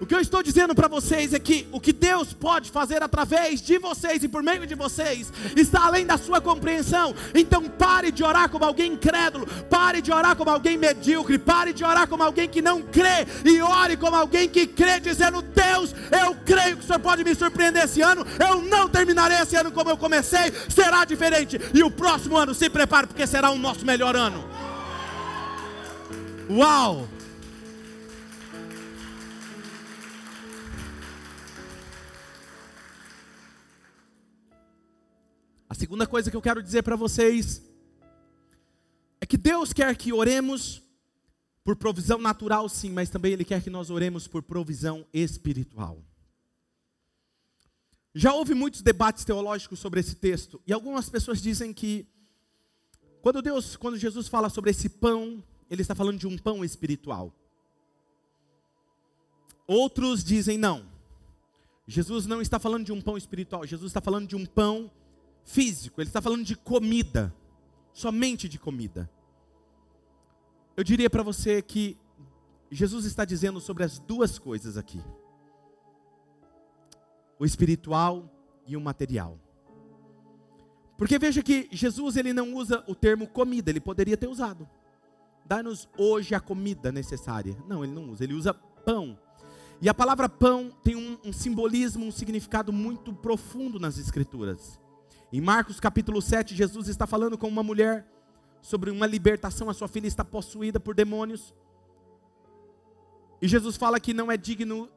O 0.00 0.06
que 0.06 0.14
eu 0.14 0.20
estou 0.20 0.42
dizendo 0.44 0.76
para 0.76 0.86
vocês 0.86 1.34
é 1.34 1.40
que 1.40 1.68
o 1.72 1.80
que 1.80 1.92
Deus 1.92 2.32
pode 2.32 2.70
fazer 2.70 3.02
através 3.02 3.60
de 3.60 3.78
vocês 3.78 4.22
e 4.22 4.28
por 4.28 4.44
meio 4.44 4.64
de 4.64 4.76
vocês 4.76 5.32
está 5.56 5.86
além 5.86 6.06
da 6.06 6.16
sua 6.16 6.40
compreensão. 6.40 7.14
Então 7.34 7.64
pare 7.64 8.12
de 8.12 8.22
orar 8.22 8.48
como 8.48 8.64
alguém 8.64 8.92
incrédulo, 8.92 9.46
pare 9.68 10.00
de 10.00 10.12
orar 10.12 10.36
como 10.36 10.50
alguém 10.50 10.76
medíocre, 10.76 11.36
pare 11.36 11.72
de 11.72 11.84
orar 11.84 12.08
como 12.08 12.22
alguém 12.22 12.48
que 12.48 12.62
não 12.62 12.80
crê 12.80 13.26
e 13.44 13.60
ore 13.60 13.96
como 13.96 14.14
alguém 14.14 14.48
que 14.48 14.66
crê, 14.68 15.00
dizendo: 15.00 15.42
Deus, 15.42 15.92
eu 16.24 16.34
creio 16.44 16.76
que 16.76 16.84
o 16.84 16.86
Senhor 16.86 17.00
pode 17.00 17.22
me 17.22 17.34
surpreender 17.34 17.84
esse 17.84 18.00
ano. 18.00 18.24
Eu 18.38 18.62
não 18.62 18.88
terminarei 18.88 19.38
esse 19.38 19.56
ano 19.56 19.72
como 19.72 19.90
eu 19.90 19.96
comecei, 19.96 20.52
será 20.68 21.04
diferente. 21.04 21.60
E 21.74 21.82
o 21.82 21.90
próximo 21.90 22.36
ano, 22.36 22.54
se 22.54 22.70
prepare, 22.70 23.08
porque 23.08 23.26
será 23.26 23.50
o 23.50 23.58
nosso 23.58 23.84
melhor 23.84 24.14
ano. 24.14 24.57
Uau! 26.50 27.06
A 35.68 35.74
segunda 35.74 36.06
coisa 36.06 36.30
que 36.30 36.36
eu 36.36 36.40
quero 36.40 36.62
dizer 36.62 36.82
para 36.82 36.96
vocês 36.96 37.62
é 39.20 39.26
que 39.26 39.36
Deus 39.36 39.74
quer 39.74 39.94
que 39.94 40.10
oremos 40.10 40.82
por 41.62 41.76
provisão 41.76 42.18
natural, 42.18 42.66
sim, 42.70 42.90
mas 42.90 43.10
também 43.10 43.34
Ele 43.34 43.44
quer 43.44 43.62
que 43.62 43.68
nós 43.68 43.90
oremos 43.90 44.26
por 44.26 44.42
provisão 44.42 45.06
espiritual. 45.12 46.02
Já 48.14 48.32
houve 48.32 48.54
muitos 48.54 48.80
debates 48.80 49.22
teológicos 49.22 49.78
sobre 49.78 50.00
esse 50.00 50.14
texto, 50.14 50.62
e 50.66 50.72
algumas 50.72 51.10
pessoas 51.10 51.42
dizem 51.42 51.74
que 51.74 52.08
quando 53.20 53.42
Deus, 53.42 53.76
quando 53.76 53.98
Jesus 53.98 54.28
fala 54.28 54.48
sobre 54.48 54.70
esse 54.70 54.88
pão 54.88 55.44
ele 55.70 55.82
está 55.82 55.94
falando 55.94 56.18
de 56.18 56.26
um 56.26 56.36
pão 56.38 56.64
espiritual. 56.64 57.32
Outros 59.66 60.24
dizem 60.24 60.56
não. 60.56 60.86
Jesus 61.86 62.26
não 62.26 62.40
está 62.40 62.58
falando 62.58 62.84
de 62.84 62.92
um 62.92 63.00
pão 63.00 63.16
espiritual, 63.16 63.66
Jesus 63.66 63.90
está 63.90 64.00
falando 64.00 64.28
de 64.28 64.36
um 64.36 64.44
pão 64.44 64.90
físico, 65.44 66.00
ele 66.00 66.08
está 66.08 66.20
falando 66.20 66.44
de 66.44 66.54
comida, 66.54 67.34
somente 67.92 68.48
de 68.48 68.58
comida. 68.58 69.10
Eu 70.76 70.84
diria 70.84 71.08
para 71.08 71.22
você 71.22 71.62
que 71.62 71.98
Jesus 72.70 73.06
está 73.06 73.24
dizendo 73.24 73.58
sobre 73.58 73.84
as 73.84 73.98
duas 73.98 74.38
coisas 74.38 74.76
aqui: 74.76 75.02
o 77.38 77.44
espiritual 77.44 78.30
e 78.66 78.76
o 78.76 78.80
material. 78.80 79.38
Porque 80.98 81.18
veja 81.18 81.42
que 81.42 81.68
Jesus 81.72 82.16
ele 82.16 82.32
não 82.34 82.54
usa 82.54 82.84
o 82.86 82.94
termo 82.94 83.26
comida, 83.26 83.70
ele 83.70 83.80
poderia 83.80 84.16
ter 84.16 84.26
usado 84.26 84.68
dá-nos 85.48 85.88
hoje 85.96 86.34
a 86.34 86.40
comida 86.40 86.92
necessária. 86.92 87.56
Não, 87.66 87.82
ele 87.82 87.94
não 87.94 88.10
usa, 88.10 88.22
ele 88.22 88.34
usa 88.34 88.52
pão. 88.52 89.18
E 89.80 89.88
a 89.88 89.94
palavra 89.94 90.28
pão 90.28 90.70
tem 90.84 90.94
um, 90.94 91.18
um, 91.24 91.32
simbolismo, 91.32 92.04
um 92.04 92.12
significado 92.12 92.72
muito 92.72 93.14
profundo 93.14 93.80
nas 93.80 93.96
Escrituras. 93.96 94.78
Em 95.32 95.40
Marcos 95.40 95.80
capítulo 95.80 96.20
7, 96.20 96.54
Jesus 96.54 96.88
está 96.88 97.06
falando 97.06 97.38
com 97.38 97.48
uma 97.48 97.62
mulher 97.62 98.06
sobre 98.60 98.90
uma 98.90 99.06
libertação, 99.06 99.70
a 99.70 99.74
sua 99.74 99.88
filha 99.88 100.06
está 100.06 100.24
possuída 100.24 100.78
por 100.78 100.94
demônios. 100.94 101.54
E 103.40 103.48
Jesus 103.48 103.76
fala 103.76 103.98
que 103.98 104.12
não 104.12 104.30
é 104.30 104.36
digno 104.36 104.90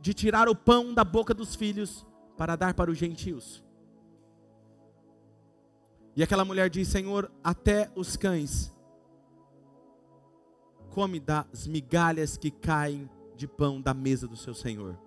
de 0.00 0.14
tirar 0.14 0.48
o 0.48 0.54
pão 0.54 0.94
da 0.94 1.04
boca 1.04 1.34
dos 1.34 1.54
filhos 1.54 2.06
para 2.36 2.56
dar 2.56 2.72
para 2.72 2.90
os 2.90 2.96
gentios. 2.96 3.62
E 6.16 6.22
aquela 6.22 6.44
mulher 6.44 6.70
diz: 6.70 6.88
Senhor, 6.88 7.30
até 7.42 7.90
os 7.96 8.16
cães 8.16 8.72
come 10.98 11.20
das 11.20 11.68
migalhas 11.68 12.36
que 12.36 12.50
caem 12.50 13.08
de 13.36 13.46
pão 13.46 13.80
da 13.80 13.94
mesa 13.94 14.26
do 14.26 14.36
seu 14.36 14.52
Senhor. 14.52 14.98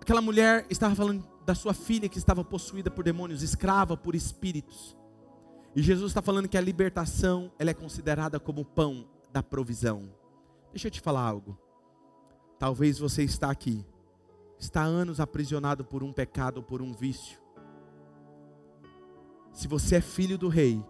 Aquela 0.00 0.22
mulher 0.22 0.64
estava 0.70 0.94
falando 0.94 1.22
da 1.44 1.54
sua 1.54 1.74
filha 1.74 2.08
que 2.08 2.16
estava 2.16 2.42
possuída 2.42 2.90
por 2.90 3.04
demônios, 3.04 3.42
escrava 3.42 3.98
por 3.98 4.14
espíritos. 4.14 4.96
E 5.76 5.82
Jesus 5.82 6.10
está 6.10 6.22
falando 6.22 6.48
que 6.48 6.56
a 6.56 6.60
libertação 6.62 7.52
ela 7.58 7.68
é 7.68 7.74
considerada 7.74 8.40
como 8.40 8.62
o 8.62 8.64
pão 8.64 9.06
da 9.30 9.42
provisão. 9.42 10.08
Deixa 10.70 10.86
eu 10.86 10.90
te 10.90 11.02
falar 11.02 11.20
algo. 11.20 11.58
Talvez 12.58 12.98
você 12.98 13.24
está 13.24 13.50
aqui, 13.50 13.84
está 14.58 14.82
anos 14.84 15.20
aprisionado 15.20 15.84
por 15.84 16.02
um 16.02 16.14
pecado, 16.14 16.62
por 16.62 16.80
um 16.80 16.94
vício. 16.94 17.38
Se 19.52 19.68
você 19.68 19.96
é 19.96 20.00
filho 20.00 20.38
do 20.38 20.48
rei, 20.48 20.82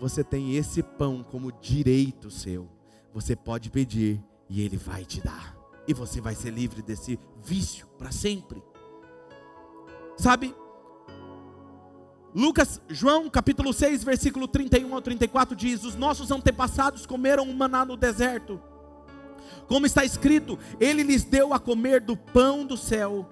você 0.00 0.22
tem 0.22 0.56
esse 0.56 0.82
pão 0.82 1.22
como 1.22 1.52
direito 1.52 2.30
seu. 2.30 2.68
Você 3.12 3.34
pode 3.34 3.70
pedir 3.70 4.22
e 4.48 4.62
ele 4.62 4.76
vai 4.76 5.04
te 5.04 5.20
dar. 5.20 5.56
E 5.86 5.94
você 5.94 6.20
vai 6.20 6.34
ser 6.34 6.50
livre 6.50 6.82
desse 6.82 7.18
vício 7.36 7.86
para 7.98 8.12
sempre. 8.12 8.62
Sabe? 10.16 10.54
Lucas, 12.34 12.80
João 12.88 13.28
capítulo 13.30 13.72
6, 13.72 14.04
versículo 14.04 14.46
31 14.46 14.94
ao 14.94 15.00
34 15.00 15.56
diz: 15.56 15.82
Os 15.82 15.94
nossos 15.94 16.30
antepassados 16.30 17.06
comeram 17.06 17.44
o 17.44 17.54
maná 17.54 17.84
no 17.84 17.96
deserto. 17.96 18.60
Como 19.66 19.86
está 19.86 20.04
escrito, 20.04 20.58
ele 20.78 21.02
lhes 21.02 21.24
deu 21.24 21.54
a 21.54 21.58
comer 21.58 22.00
do 22.00 22.16
pão 22.16 22.66
do 22.66 22.76
céu. 22.76 23.28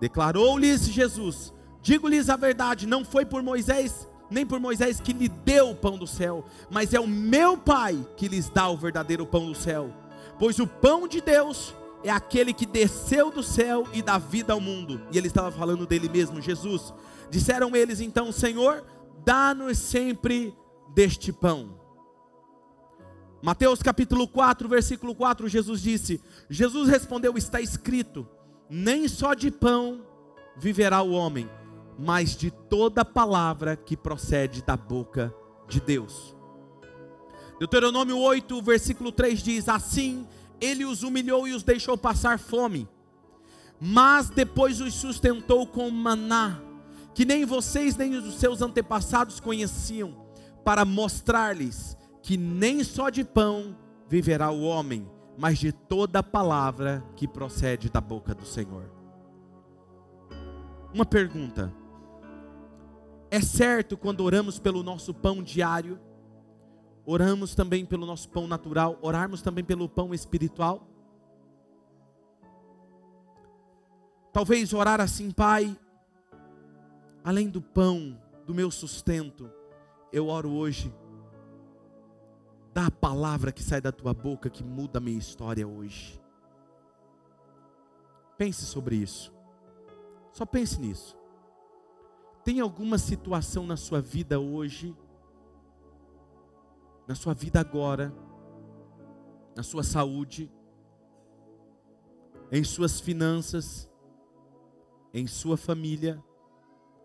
Declarou-lhes 0.00 0.88
Jesus: 0.88 1.52
Digo-lhes 1.82 2.30
a 2.30 2.36
verdade, 2.36 2.86
não 2.86 3.04
foi 3.04 3.26
por 3.26 3.42
Moisés, 3.42 4.08
nem 4.30 4.46
por 4.46 4.58
Moisés 4.58 5.00
que 5.00 5.12
lhe 5.12 5.28
deu 5.28 5.70
o 5.70 5.76
pão 5.76 5.98
do 5.98 6.06
céu, 6.06 6.44
mas 6.70 6.94
é 6.94 7.00
o 7.00 7.06
meu 7.06 7.56
Pai 7.56 7.98
que 8.16 8.28
lhes 8.28 8.48
dá 8.48 8.68
o 8.68 8.76
verdadeiro 8.76 9.26
pão 9.26 9.46
do 9.46 9.54
céu. 9.54 9.92
Pois 10.38 10.58
o 10.58 10.66
pão 10.66 11.06
de 11.06 11.20
Deus 11.20 11.74
é 12.02 12.10
aquele 12.10 12.52
que 12.52 12.66
desceu 12.66 13.30
do 13.30 13.42
céu 13.42 13.86
e 13.92 14.02
dá 14.02 14.18
vida 14.18 14.52
ao 14.52 14.60
mundo. 14.60 15.00
E 15.10 15.18
ele 15.18 15.28
estava 15.28 15.50
falando 15.50 15.86
dele 15.86 16.08
mesmo, 16.08 16.40
Jesus. 16.40 16.92
Disseram 17.30 17.74
eles 17.74 18.00
então: 18.00 18.30
Senhor, 18.30 18.84
dá-nos 19.24 19.78
sempre 19.78 20.54
deste 20.94 21.32
pão. 21.32 21.80
Mateus 23.42 23.82
capítulo 23.82 24.26
4, 24.26 24.68
versículo 24.68 25.14
4, 25.14 25.48
Jesus 25.48 25.80
disse: 25.80 26.22
Jesus 26.48 26.88
respondeu: 26.88 27.36
Está 27.36 27.60
escrito, 27.60 28.26
nem 28.68 29.08
só 29.08 29.34
de 29.34 29.50
pão 29.50 30.02
viverá 30.56 31.02
o 31.02 31.12
homem, 31.12 31.48
mas 31.98 32.36
de 32.36 32.50
toda 32.50 33.04
palavra 33.04 33.76
que 33.76 33.96
procede 33.96 34.62
da 34.62 34.76
boca 34.76 35.34
de 35.68 35.80
Deus. 35.80 36.34
Deuteronômio 37.58 38.18
8, 38.18 38.60
versículo 38.62 39.12
3 39.12 39.42
diz: 39.42 39.68
Assim 39.68 40.26
ele 40.60 40.84
os 40.84 41.02
humilhou 41.02 41.46
e 41.46 41.52
os 41.52 41.62
deixou 41.62 41.96
passar 41.96 42.38
fome, 42.38 42.88
mas 43.80 44.30
depois 44.30 44.80
os 44.80 44.94
sustentou 44.94 45.66
com 45.66 45.90
maná, 45.90 46.60
que 47.14 47.24
nem 47.24 47.44
vocês 47.44 47.96
nem 47.96 48.16
os 48.16 48.34
seus 48.34 48.62
antepassados 48.62 49.40
conheciam, 49.40 50.24
para 50.64 50.84
mostrar-lhes 50.84 51.96
que 52.22 52.36
nem 52.36 52.82
só 52.82 53.10
de 53.10 53.22
pão 53.22 53.76
viverá 54.08 54.50
o 54.50 54.62
homem, 54.62 55.06
mas 55.36 55.58
de 55.58 55.72
toda 55.72 56.22
palavra 56.22 57.04
que 57.16 57.28
procede 57.28 57.90
da 57.90 58.00
boca 58.00 58.34
do 58.34 58.46
Senhor. 58.46 58.90
Uma 60.92 61.04
pergunta: 61.04 61.72
é 63.34 63.40
certo 63.40 63.96
quando 63.96 64.20
oramos 64.20 64.58
pelo 64.58 64.82
nosso 64.82 65.12
pão 65.12 65.42
diário, 65.42 65.98
oramos 67.04 67.54
também 67.54 67.84
pelo 67.84 68.06
nosso 68.06 68.28
pão 68.28 68.46
natural, 68.46 68.98
orarmos 69.02 69.42
também 69.42 69.64
pelo 69.64 69.88
pão 69.88 70.14
espiritual? 70.14 70.86
Talvez 74.32 74.72
orar 74.72 75.00
assim, 75.00 75.30
Pai, 75.30 75.76
além 77.22 77.48
do 77.48 77.62
pão, 77.62 78.20
do 78.46 78.54
meu 78.54 78.70
sustento, 78.70 79.50
eu 80.12 80.28
oro 80.28 80.50
hoje 80.50 80.92
Dá 82.74 82.86
a 82.86 82.90
palavra 82.90 83.52
que 83.52 83.62
sai 83.62 83.80
da 83.80 83.92
tua 83.92 84.12
boca 84.12 84.50
que 84.50 84.64
muda 84.64 84.98
a 84.98 85.00
minha 85.00 85.16
história 85.16 85.66
hoje. 85.66 86.20
Pense 88.36 88.66
sobre 88.66 88.96
isso. 88.96 89.32
Só 90.32 90.44
pense 90.44 90.80
nisso. 90.80 91.16
Tem 92.44 92.60
alguma 92.60 92.98
situação 92.98 93.66
na 93.66 93.76
sua 93.76 94.02
vida 94.02 94.38
hoje, 94.38 94.94
na 97.08 97.14
sua 97.14 97.32
vida 97.32 97.58
agora, 97.58 98.14
na 99.56 99.62
sua 99.62 99.82
saúde, 99.82 100.52
em 102.52 102.62
suas 102.62 103.00
finanças, 103.00 103.90
em 105.12 105.26
sua 105.26 105.56
família, 105.56 106.22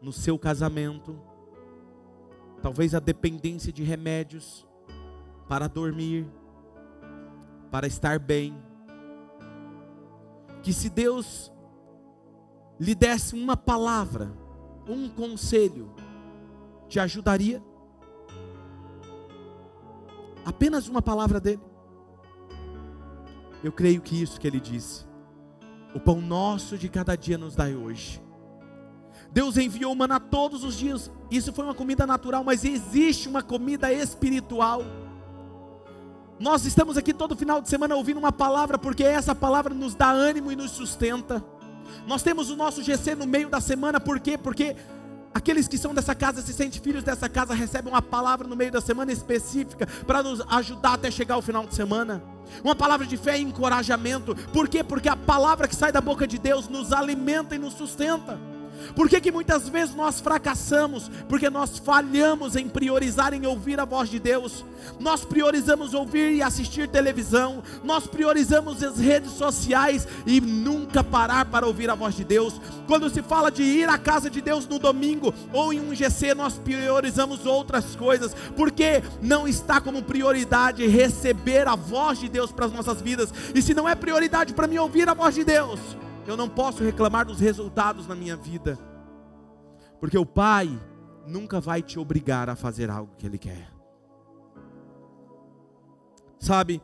no 0.02 0.12
seu 0.12 0.38
casamento, 0.38 1.18
talvez 2.62 2.94
a 2.94 3.00
dependência 3.00 3.72
de 3.72 3.82
remédios, 3.82 4.68
para 5.48 5.68
dormir, 5.68 6.28
para 7.72 7.88
estar 7.88 8.20
bem. 8.20 8.56
Que 10.62 10.74
se 10.74 10.90
Deus 10.90 11.50
lhe 12.78 12.94
desse 12.94 13.36
uma 13.36 13.56
palavra, 13.56 14.32
um 14.90 15.08
conselho, 15.10 15.92
te 16.88 17.00
ajudaria? 17.00 17.64
Apenas 20.44 20.88
uma 20.88 21.02
palavra 21.02 21.40
dele. 21.40 21.62
Eu 23.64 23.72
creio 23.72 24.02
que 24.02 24.20
isso 24.20 24.40
que 24.40 24.48
ele 24.48 24.60
disse. 24.60 25.06
O 25.94 26.00
pão 26.00 26.22
nosso 26.22 26.78
de 26.78 26.90
cada 26.90 27.16
dia 27.16 27.38
nos 27.38 27.56
dai 27.56 27.76
hoje. 27.76 28.22
Deus 29.32 29.58
enviou 29.58 29.94
maná 29.94 30.20
todos 30.20 30.64
os 30.64 30.76
dias. 30.76 31.12
Isso 31.30 31.54
foi 31.54 31.66
uma 31.66 31.76
comida 31.76 32.08
natural, 32.08 32.44
mas 32.44 32.64
existe 32.64 33.28
uma 33.28 33.44
comida 33.44 33.92
espiritual. 33.94 34.82
Nós 36.40 36.66
estamos 36.66 36.98
aqui 36.98 37.14
todo 37.14 37.36
final 37.36 37.62
de 37.62 37.70
semana 37.70 37.96
ouvindo 37.96 38.18
uma 38.18 38.32
palavra, 38.32 38.78
porque 38.78 39.04
essa 39.04 39.36
palavra 39.36 39.74
nos 39.74 39.94
dá 39.94 40.10
ânimo 40.10 40.52
e 40.52 40.56
nos 40.56 40.72
sustenta. 40.72 41.44
Nós 42.08 42.24
temos 42.24 42.50
o 42.50 42.56
nosso 42.56 42.84
GC 42.84 43.16
no 43.16 43.26
meio 43.26 43.50
da 43.50 43.62
semana, 43.62 44.00
por 44.00 44.20
quê? 44.20 44.38
Porque 44.38 44.76
aqueles 45.34 45.68
que 45.68 45.78
são 45.78 45.94
dessa 45.94 46.16
casa, 46.16 46.42
se 46.42 46.54
sentem 46.54 46.82
filhos 46.82 47.04
dessa 47.04 47.30
casa, 47.30 47.54
recebem 47.54 47.92
uma 47.92 48.02
palavra 48.02 48.48
no 48.48 48.56
meio 48.56 48.72
da 48.72 48.82
semana 48.82 49.12
específica 49.12 49.88
para 50.06 50.24
nos 50.24 50.42
ajudar 50.42 50.94
até 50.94 51.12
chegar 51.12 51.36
ao 51.36 51.42
final 51.42 51.66
de 51.66 51.76
semana. 51.76 52.24
Uma 52.64 52.76
palavra 52.76 53.06
de 53.06 53.16
fé 53.16 53.38
e 53.38 53.44
encorajamento. 53.44 54.36
Por 54.52 54.68
quê? 54.68 54.84
Porque 54.84 55.08
a 55.08 55.16
palavra 55.16 55.68
que 55.68 55.76
sai 55.76 55.92
da 55.92 56.02
boca 56.02 56.28
de 56.28 56.38
Deus 56.38 56.68
nos 56.68 56.92
alimenta 56.92 57.56
e 57.56 57.60
nos 57.60 57.74
sustenta. 57.74 58.40
Por 58.96 59.10
que, 59.10 59.22
que 59.22 59.32
muitas 59.32 59.68
vezes 59.70 59.96
nós 59.96 60.20
fracassamos? 60.20 61.10
Porque 61.28 61.50
nós 61.50 61.78
falhamos 61.80 62.56
em 62.56 62.68
priorizar 62.68 63.34
em 63.34 63.46
ouvir 63.46 63.80
a 63.80 63.86
voz 63.86 64.10
de 64.10 64.20
Deus. 64.20 64.66
Nós 65.00 65.24
priorizamos 65.26 65.94
ouvir 65.94 66.34
e 66.34 66.42
assistir 66.42 66.88
televisão. 66.88 67.64
Nós 67.84 68.08
priorizamos 68.08 68.84
as 68.84 68.98
redes 68.98 69.32
sociais 69.32 70.08
e 70.26 70.42
nunca 70.42 71.04
parar 71.04 71.46
para 71.46 71.68
ouvir 71.68 71.90
a 71.90 71.96
voz 71.96 72.16
de 72.16 72.24
Deus. 72.24 72.60
Quando 72.88 73.10
se 73.10 73.22
fala 73.22 73.52
de 73.52 73.64
ir 73.64 73.90
à 73.90 73.98
casa 73.98 74.30
de 74.30 74.42
Deus 74.42 74.68
no 74.68 74.80
domingo 74.80 75.34
ou 75.54 75.72
em 75.74 75.80
um 75.80 75.94
GC, 75.94 76.34
nós 76.34 76.58
priorizamos 76.58 77.46
outras 77.46 77.96
coisas. 77.96 78.34
Porque 78.56 79.04
não 79.22 79.48
está 79.48 79.80
como 79.80 80.04
prioridade 80.04 80.86
receber 80.88 81.68
a 81.68 81.76
voz 81.76 82.20
de 82.20 82.30
Deus 82.30 82.52
para 82.52 82.66
as 82.66 82.74
nossas 82.74 83.02
vidas. 83.02 83.34
E 83.54 83.62
se 83.62 83.74
não 83.74 83.88
é 83.88 83.96
prioridade 83.96 84.54
para 84.54 84.68
mim 84.68 84.78
ouvir 84.78 85.08
a 85.08 85.14
voz 85.14 85.36
de 85.36 85.44
Deus, 85.44 85.80
eu 86.30 86.38
não 86.38 86.48
posso 86.48 86.84
reclamar 86.84 87.26
dos 87.26 87.40
resultados 87.40 88.08
na 88.08 88.16
minha 88.16 88.36
vida, 88.36 88.78
porque 90.00 90.18
o 90.18 90.26
Pai 90.26 90.70
nunca 91.26 91.60
vai 91.60 91.82
te 91.82 91.98
obrigar 91.98 92.50
a 92.50 92.56
fazer 92.56 92.90
algo 92.90 93.16
que 93.18 93.26
Ele 93.26 93.38
quer. 93.38 93.72
Sabe, 96.38 96.82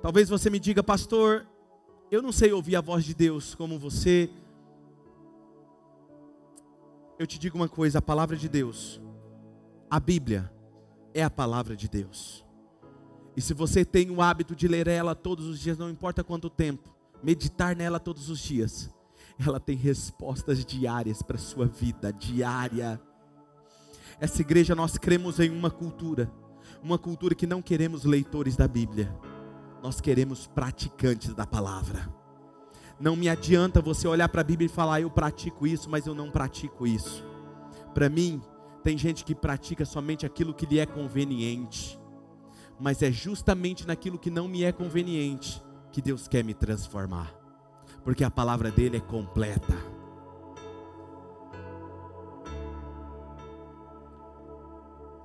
talvez 0.00 0.28
você 0.28 0.48
me 0.48 0.58
diga, 0.58 0.82
pastor, 0.82 1.46
eu 2.10 2.22
não 2.22 2.32
sei 2.32 2.52
ouvir 2.52 2.74
a 2.74 2.80
voz 2.80 3.04
de 3.04 3.14
Deus 3.14 3.54
como 3.54 3.78
você. 3.78 4.30
Eu 7.18 7.26
te 7.26 7.38
digo 7.38 7.56
uma 7.56 7.68
coisa: 7.68 7.98
a 7.98 8.02
palavra 8.02 8.36
de 8.36 8.48
Deus, 8.48 9.00
a 9.90 10.00
Bíblia, 10.00 10.50
é 11.12 11.22
a 11.22 11.30
palavra 11.30 11.76
de 11.76 11.88
Deus. 11.88 12.44
E 13.36 13.40
se 13.40 13.52
você 13.52 13.84
tem 13.84 14.10
o 14.10 14.22
hábito 14.22 14.56
de 14.56 14.66
ler 14.66 14.88
ela 14.88 15.14
todos 15.14 15.46
os 15.46 15.60
dias, 15.60 15.78
não 15.78 15.90
importa 15.90 16.24
quanto 16.24 16.50
tempo, 16.50 16.97
meditar 17.22 17.74
nela 17.74 17.98
todos 17.98 18.28
os 18.28 18.38
dias, 18.38 18.90
ela 19.38 19.60
tem 19.60 19.76
respostas 19.76 20.64
diárias 20.64 21.22
para 21.22 21.36
a 21.36 21.40
sua 21.40 21.66
vida, 21.66 22.12
diária. 22.12 23.00
Essa 24.20 24.40
igreja 24.40 24.74
nós 24.74 24.98
cremos 24.98 25.38
em 25.38 25.50
uma 25.50 25.70
cultura, 25.70 26.30
uma 26.82 26.98
cultura 26.98 27.34
que 27.34 27.46
não 27.46 27.62
queremos 27.62 28.04
leitores 28.04 28.56
da 28.56 28.66
Bíblia, 28.66 29.14
nós 29.82 30.00
queremos 30.00 30.46
praticantes 30.48 31.34
da 31.34 31.46
palavra. 31.46 32.12
Não 32.98 33.14
me 33.14 33.28
adianta 33.28 33.80
você 33.80 34.08
olhar 34.08 34.28
para 34.28 34.40
a 34.40 34.44
Bíblia 34.44 34.66
e 34.66 34.68
falar, 34.68 35.00
eu 35.00 35.10
pratico 35.10 35.66
isso, 35.66 35.88
mas 35.88 36.06
eu 36.06 36.14
não 36.14 36.30
pratico 36.30 36.84
isso. 36.84 37.24
Para 37.94 38.08
mim, 38.08 38.42
tem 38.82 38.98
gente 38.98 39.24
que 39.24 39.36
pratica 39.36 39.84
somente 39.84 40.26
aquilo 40.26 40.52
que 40.52 40.66
lhe 40.66 40.80
é 40.80 40.86
conveniente, 40.86 41.98
mas 42.80 43.02
é 43.02 43.12
justamente 43.12 43.86
naquilo 43.86 44.18
que 44.18 44.30
não 44.30 44.48
me 44.48 44.64
é 44.64 44.72
conveniente 44.72 45.62
que 45.90 46.02
Deus 46.02 46.28
quer 46.28 46.44
me 46.44 46.54
transformar, 46.54 47.32
porque 48.04 48.24
a 48.24 48.30
palavra 48.30 48.70
dele 48.70 48.98
é 48.98 49.00
completa. 49.00 49.74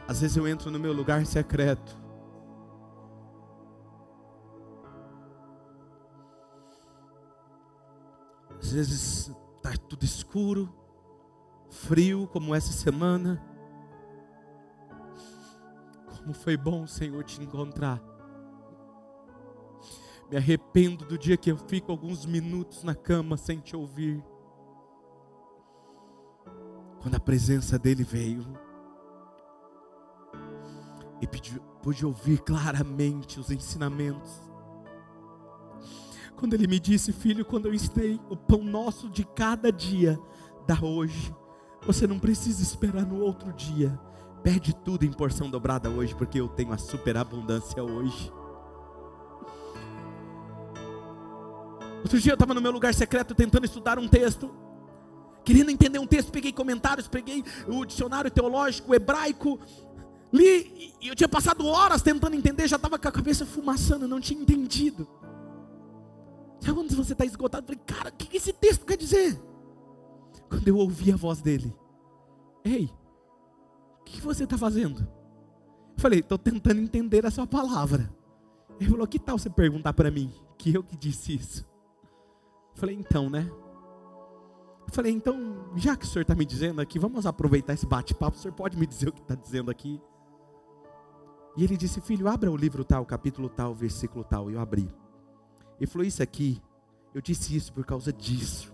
Às 0.08 0.22
vezes 0.22 0.38
eu 0.38 0.48
entro 0.48 0.70
no 0.70 0.80
meu 0.80 0.94
lugar 0.94 1.26
secreto. 1.26 2.04
vezes 8.74 9.32
está 9.58 9.78
tudo 9.88 10.04
escuro, 10.04 10.74
frio, 11.70 12.28
como 12.28 12.56
essa 12.56 12.74
semana. 12.74 13.42
Como 16.18 16.34
foi 16.34 16.58
bom, 16.58 16.88
Senhor, 16.88 17.24
te 17.24 17.42
encontrar. 17.42 18.02
Me 20.34 20.38
arrependo 20.38 21.06
do 21.06 21.16
dia 21.16 21.38
que 21.38 21.52
eu 21.52 21.56
fico 21.56 21.92
alguns 21.92 22.26
minutos 22.26 22.84
na 22.84 22.96
cama 22.96 23.38
sem 23.38 23.60
te 23.60 23.76
ouvir. 23.76 24.20
Quando 27.00 27.14
a 27.14 27.20
presença 27.20 27.78
dele 27.78 28.04
veio 28.04 28.44
e 31.22 31.28
pude 31.84 32.04
ouvir 32.04 32.40
claramente 32.42 33.40
os 33.40 33.52
ensinamentos. 33.52 34.42
Quando 36.36 36.56
ele 36.56 36.66
me 36.66 36.80
disse, 36.80 37.14
filho, 37.14 37.46
quando 37.46 37.68
eu 37.68 37.74
ensinei 37.76 38.20
o 38.28 38.36
pão 38.36 38.64
nosso 38.64 39.12
de 39.12 39.24
cada 39.24 39.72
dia, 39.72 40.20
da 40.66 40.84
hoje. 40.84 41.32
Você 41.86 42.08
não 42.08 42.18
precisa 42.18 42.64
esperar 42.64 43.06
no 43.06 43.20
outro 43.20 43.54
dia. 43.54 44.00
Pede 44.42 44.74
tudo 44.74 45.06
em 45.06 45.14
porção 45.14 45.48
dobrada 45.48 45.92
hoje, 45.92 46.16
porque 46.16 46.42
eu 46.42 46.48
tenho 46.48 46.74
a 46.74 46.78
superabundância 46.80 47.84
hoje. 47.84 48.34
Outro 52.04 52.20
dia 52.20 52.34
eu 52.34 52.36
estava 52.36 52.54
no 52.54 52.62
meu 52.62 52.72
lugar 52.72 52.94
secreto 52.94 53.34
tentando 53.34 53.64
estudar 53.66 53.98
um 53.98 54.10
texto, 54.10 54.54
querendo 55.46 55.72
entender 55.72 56.00
um 56.00 56.06
texto, 56.06 56.34
peguei 56.34 56.52
comentários, 56.52 57.08
peguei 57.08 57.44
o 57.66 57.86
dicionário 57.86 58.30
teológico 58.30 58.94
hebraico, 58.94 59.58
li, 60.32 60.94
e 61.02 61.08
eu 61.08 61.16
tinha 61.16 61.30
passado 61.30 61.66
horas 61.66 62.02
tentando 62.02 62.36
entender, 62.36 62.68
já 62.68 62.76
estava 62.76 63.00
com 63.00 63.08
a 63.08 63.12
cabeça 63.12 63.46
fumaçando, 63.46 64.06
não 64.06 64.20
tinha 64.20 64.42
entendido. 64.42 65.08
Sabe 66.60 66.74
quando 66.76 66.94
você 66.94 67.14
está 67.14 67.26
esgotado? 67.26 67.64
Eu 67.64 67.68
falei, 67.68 67.82
cara, 67.86 68.10
o 68.10 68.14
que 68.14 68.36
esse 68.36 68.52
texto 68.52 68.86
quer 68.86 68.98
dizer? 68.98 69.42
Quando 70.50 70.68
eu 70.68 70.78
ouvi 70.78 71.10
a 71.12 71.16
voz 71.16 71.42
dele, 71.42 71.74
ei, 72.66 72.90
o 74.02 74.04
que 74.04 74.20
você 74.20 74.44
está 74.44 74.58
fazendo? 74.58 75.00
Eu 75.96 76.02
falei, 76.02 76.20
estou 76.20 76.38
tentando 76.38 76.82
entender 76.82 77.26
a 77.26 77.32
sua 77.32 77.48
palavra. 77.48 78.14
Ele 78.78 78.90
falou, 78.90 79.08
que 79.08 79.20
tal 79.20 79.38
você 79.38 79.50
perguntar 79.50 79.94
para 79.94 80.12
mim, 80.12 80.34
que 80.58 80.74
eu 80.74 80.84
que 80.84 80.98
disse 80.98 81.34
isso? 81.34 81.73
Eu 82.74 82.80
falei, 82.80 82.96
então, 82.96 83.30
né? 83.30 83.50
Eu 84.88 84.94
falei, 84.94 85.12
então, 85.12 85.72
já 85.76 85.96
que 85.96 86.06
o 86.06 86.08
senhor 86.08 86.24
está 86.24 86.36
me 86.36 86.46
dizendo 86.46 86.82
aqui, 86.82 87.00
vamos 87.00 87.26
aproveitar 87.26 87.74
esse 87.74 87.86
bate-papo, 87.86 88.36
o 88.38 88.40
senhor 88.40 88.54
pode 88.54 88.78
me 88.78 88.86
dizer 88.86 89.10
o 89.10 89.12
que 89.14 89.22
está 89.22 89.36
dizendo 89.36 89.72
aqui? 89.72 90.02
E 91.56 91.64
ele 91.64 91.78
disse, 91.78 92.02
filho, 92.02 92.28
abra 92.28 92.52
o 92.52 92.58
livro 92.58 92.84
tal, 92.84 93.06
capítulo 93.06 93.48
tal, 93.48 93.74
versículo 93.74 94.24
tal. 94.24 94.50
E 94.50 94.56
eu 94.56 94.60
abri. 94.60 94.90
Ele 95.80 95.88
falou, 95.88 96.06
isso 96.06 96.22
aqui, 96.24 96.62
eu 97.14 97.22
disse 97.22 97.56
isso 97.56 97.72
por 97.72 97.86
causa 97.86 98.12
disso 98.12 98.74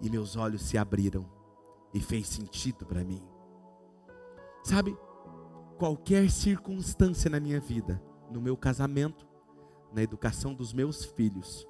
e 0.00 0.10
meus 0.10 0.36
olhos 0.36 0.62
se 0.62 0.76
abriram 0.76 1.26
e 1.92 2.00
fez 2.00 2.26
sentido 2.26 2.84
para 2.86 3.04
mim. 3.04 3.22
Sabe, 4.62 4.96
qualquer 5.78 6.30
circunstância 6.30 7.30
na 7.30 7.38
minha 7.38 7.60
vida, 7.60 8.02
no 8.30 8.40
meu 8.40 8.56
casamento, 8.56 9.26
na 9.92 10.02
educação 10.02 10.54
dos 10.54 10.72
meus 10.72 11.04
filhos, 11.04 11.66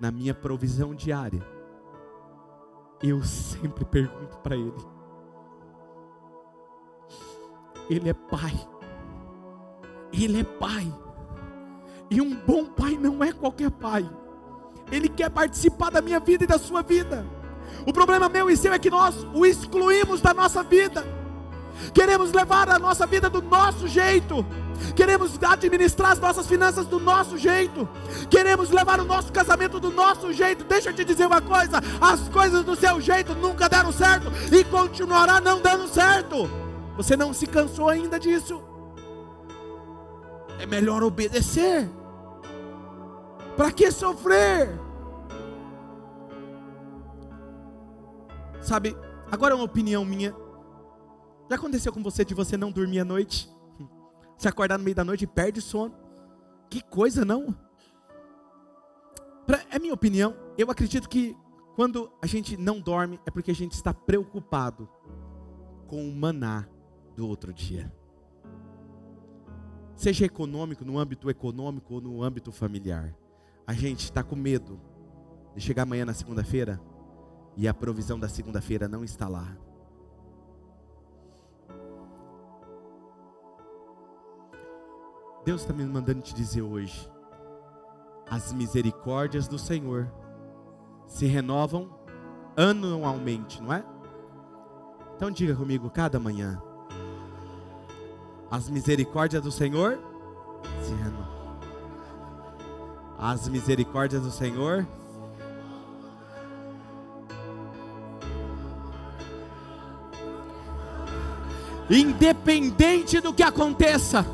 na 0.00 0.10
minha 0.10 0.34
provisão 0.34 0.94
diária, 0.94 1.42
eu 3.02 3.22
sempre 3.22 3.84
pergunto 3.84 4.38
para 4.38 4.56
Ele. 4.56 4.96
Ele 7.88 8.08
é 8.08 8.14
Pai. 8.14 8.68
Ele 10.12 10.40
é 10.40 10.44
Pai. 10.44 10.92
E 12.10 12.20
um 12.20 12.34
bom 12.34 12.64
pai 12.66 12.96
não 12.96 13.22
é 13.22 13.32
qualquer 13.32 13.70
pai. 13.70 14.08
Ele 14.90 15.08
quer 15.08 15.28
participar 15.28 15.90
da 15.90 16.00
minha 16.00 16.20
vida 16.20 16.44
e 16.44 16.46
da 16.46 16.58
sua 16.58 16.82
vida. 16.82 17.26
O 17.84 17.92
problema 17.92 18.28
meu 18.28 18.48
e 18.48 18.56
seu 18.56 18.72
é 18.72 18.78
que 18.78 18.90
nós 18.90 19.26
o 19.34 19.44
excluímos 19.44 20.20
da 20.20 20.32
nossa 20.32 20.62
vida. 20.62 21.04
Queremos 21.92 22.32
levar 22.32 22.68
a 22.68 22.78
nossa 22.78 23.06
vida 23.06 23.28
do 23.28 23.42
nosso 23.42 23.88
jeito. 23.88 24.46
Queremos 24.94 25.38
administrar 25.42 26.12
as 26.12 26.18
nossas 26.18 26.46
finanças 26.46 26.86
do 26.86 26.98
nosso 26.98 27.36
jeito. 27.36 27.88
Queremos 28.30 28.70
levar 28.70 29.00
o 29.00 29.04
nosso 29.04 29.32
casamento 29.32 29.78
do 29.80 29.90
nosso 29.90 30.32
jeito. 30.32 30.64
Deixa 30.64 30.90
eu 30.90 30.94
te 30.94 31.04
dizer 31.04 31.26
uma 31.26 31.40
coisa: 31.40 31.78
as 32.00 32.28
coisas 32.28 32.64
do 32.64 32.76
seu 32.76 33.00
jeito 33.00 33.34
nunca 33.34 33.68
deram 33.68 33.92
certo 33.92 34.30
e 34.52 34.64
continuará 34.64 35.40
não 35.40 35.60
dando 35.60 35.88
certo. 35.88 36.48
Você 36.96 37.16
não 37.16 37.32
se 37.32 37.46
cansou 37.46 37.88
ainda 37.88 38.18
disso? 38.18 38.62
É 40.58 40.66
melhor 40.66 41.02
obedecer. 41.02 41.88
Para 43.56 43.70
que 43.70 43.90
sofrer? 43.90 44.78
Sabe, 48.60 48.96
agora 49.30 49.54
é 49.54 49.56
uma 49.56 49.64
opinião 49.64 50.04
minha. 50.04 50.34
Já 51.48 51.56
aconteceu 51.56 51.92
com 51.92 52.02
você 52.02 52.24
de 52.24 52.34
você 52.34 52.56
não 52.56 52.72
dormir 52.72 53.00
à 53.00 53.04
noite? 53.04 53.55
Se 54.36 54.48
acordar 54.48 54.78
no 54.78 54.84
meio 54.84 54.94
da 54.96 55.04
noite 55.04 55.24
e 55.24 55.26
perde 55.26 55.60
sono? 55.60 55.94
Que 56.68 56.82
coisa, 56.82 57.24
não? 57.24 57.54
Pra, 59.46 59.62
é 59.70 59.78
minha 59.78 59.94
opinião. 59.94 60.34
Eu 60.58 60.70
acredito 60.70 61.08
que 61.08 61.36
quando 61.74 62.10
a 62.20 62.26
gente 62.26 62.56
não 62.56 62.80
dorme 62.80 63.20
é 63.26 63.30
porque 63.30 63.50
a 63.50 63.54
gente 63.54 63.72
está 63.72 63.94
preocupado 63.94 64.88
com 65.86 66.08
o 66.08 66.14
maná 66.14 66.66
do 67.14 67.26
outro 67.26 67.52
dia. 67.52 67.92
Seja 69.94 70.26
econômico, 70.26 70.84
no 70.84 70.98
âmbito 70.98 71.30
econômico 71.30 71.94
ou 71.94 72.00
no 72.00 72.22
âmbito 72.22 72.52
familiar. 72.52 73.14
A 73.66 73.72
gente 73.72 74.04
está 74.04 74.22
com 74.22 74.36
medo 74.36 74.80
de 75.54 75.60
chegar 75.62 75.84
amanhã 75.84 76.04
na 76.04 76.12
segunda-feira 76.12 76.80
e 77.56 77.66
a 77.66 77.72
provisão 77.72 78.18
da 78.18 78.28
segunda-feira 78.28 78.86
não 78.86 79.02
está 79.02 79.26
lá. 79.28 79.56
Deus 85.46 85.60
está 85.60 85.72
me 85.72 85.84
mandando 85.84 86.20
te 86.22 86.34
dizer 86.34 86.62
hoje: 86.62 87.08
as 88.28 88.52
misericórdias 88.52 89.46
do 89.46 89.56
Senhor 89.56 90.10
se 91.06 91.24
renovam 91.24 91.88
anualmente, 92.56 93.62
não 93.62 93.72
é? 93.72 93.84
Então 95.14 95.30
diga 95.30 95.54
comigo 95.54 95.88
cada 95.88 96.18
manhã. 96.18 96.60
As 98.50 98.68
misericórdias 98.68 99.40
do 99.40 99.52
Senhor 99.52 100.00
se 100.82 100.92
renovam. 100.94 101.56
As 103.16 103.48
misericórdias 103.48 104.22
do 104.22 104.32
Senhor 104.32 104.84
Independente 111.88 113.20
do 113.20 113.32
que 113.32 113.44
aconteça, 113.44 114.26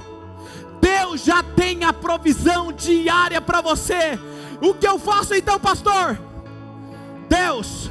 Já 1.17 1.43
tem 1.43 1.85
a 1.85 1.93
provisão 1.93 2.73
diária 2.73 3.41
para 3.41 3.61
você. 3.61 4.19
O 4.61 4.75
que 4.75 4.87
eu 4.87 4.99
faço 4.99 5.35
então, 5.35 5.59
pastor? 5.59 6.19
Deus, 7.29 7.91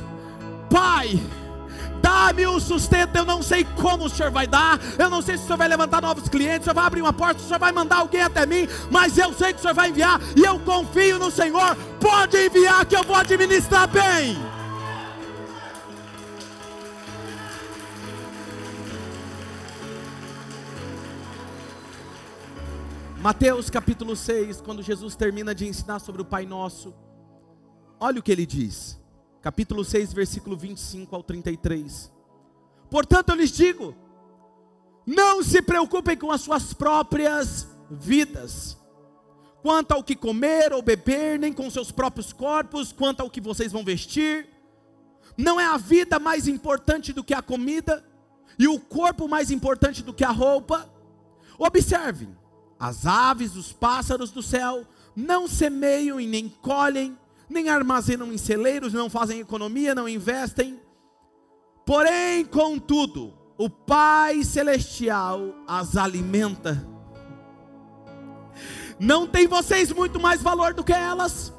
Pai, 0.70 1.20
dá-me 2.02 2.48
o 2.48 2.60
sustento. 2.60 3.16
Eu 3.16 3.26
não 3.26 3.42
sei 3.42 3.66
como 3.82 4.06
o 4.06 4.10
Senhor 4.10 4.32
vai 4.32 4.48
dar, 4.48 4.80
eu 4.98 5.10
não 5.10 5.22
sei 5.22 5.38
se 5.38 5.44
o 5.44 5.48
Senhor 5.48 5.58
vai 5.58 5.68
levantar 5.68 6.02
novos 6.02 6.30
clientes, 6.30 6.62
o 6.62 6.64
Senhor 6.66 6.76
vai 6.76 6.86
abrir 6.86 7.02
uma 7.02 7.14
porta, 7.14 7.42
o 7.42 7.46
Senhor 7.46 7.60
vai 7.60 7.72
mandar 7.72 7.98
alguém 7.98 8.22
até 8.22 8.46
mim, 8.46 8.68
mas 8.90 9.18
eu 9.18 9.34
sei 9.34 9.54
que 9.54 9.60
o 9.60 9.62
Senhor 9.62 9.74
vai 9.74 9.90
enviar 9.90 10.20
e 10.36 10.44
eu 10.44 10.60
confio 10.60 11.20
no 11.20 11.30
Senhor. 11.30 11.76
Pode 12.00 12.38
enviar 12.38 12.86
que 12.86 12.96
eu 12.96 13.04
vou 13.04 13.16
administrar 13.16 13.88
bem. 13.88 14.38
Mateus 23.22 23.70
capítulo 23.70 24.16
6, 24.16 24.62
quando 24.62 24.82
Jesus 24.82 25.16
termina 25.16 25.54
de 25.54 25.68
ensinar 25.68 26.00
sobre 26.00 26.24
o 26.24 26.26
Pai 26.26 26.44
Nosso, 26.44 26.92
olha 28.00 28.20
o 28.20 28.24
que 28.24 28.32
ele 28.32 28.48
diz. 28.48 29.00
Capítulo 29.44 29.86
6, 29.86 30.12
versículo 30.12 30.58
25 30.58 31.16
ao 31.16 31.22
33. 31.22 32.12
Portanto, 32.90 33.30
eu 33.30 33.36
lhes 33.36 33.52
digo: 33.52 33.96
não 35.06 35.44
se 35.44 35.62
preocupem 35.62 36.18
com 36.18 36.32
as 36.32 36.42
suas 36.42 36.74
próprias 36.74 37.68
vidas, 37.92 38.76
quanto 39.62 39.92
ao 39.92 40.04
que 40.04 40.16
comer 40.16 40.74
ou 40.74 40.82
beber, 40.82 41.38
nem 41.38 41.54
com 41.54 41.70
seus 41.70 41.92
próprios 41.92 42.34
corpos, 42.34 42.92
quanto 42.92 43.22
ao 43.22 43.30
que 43.30 43.40
vocês 43.40 43.72
vão 43.72 43.84
vestir. 43.84 44.50
Não 45.38 45.60
é 45.60 45.66
a 45.68 45.78
vida 45.78 46.18
mais 46.18 46.48
importante 46.48 47.14
do 47.14 47.24
que 47.24 47.36
a 47.36 47.42
comida, 47.44 48.04
e 48.58 48.68
o 48.68 48.80
corpo 48.80 49.28
mais 49.28 49.52
importante 49.52 50.02
do 50.02 50.12
que 50.12 50.24
a 50.24 50.32
roupa? 50.32 50.92
Observem 51.60 52.41
as 52.82 53.06
aves, 53.06 53.56
os 53.56 53.72
pássaros 53.72 54.32
do 54.32 54.42
céu 54.42 54.84
não 55.16 55.48
semeiam 55.48 56.20
e 56.20 56.26
nem 56.26 56.50
colhem, 56.50 57.16
nem 57.48 57.70
armazenam 57.70 58.34
em 58.34 58.40
celeiros, 58.40 58.92
não 58.92 59.08
fazem 59.08 59.40
economia, 59.40 59.94
não 59.94 60.10
investem. 60.10 60.82
Porém, 61.86 62.44
contudo, 62.44 63.36
o 63.56 63.70
Pai 63.70 64.44
Celestial 64.44 65.54
as 65.68 65.96
alimenta. 65.96 66.84
Não 69.00 69.28
tem 69.28 69.46
vocês 69.46 69.92
muito 69.92 70.20
mais 70.20 70.42
valor 70.42 70.74
do 70.74 70.84
que 70.84 70.94
elas? 70.94 71.54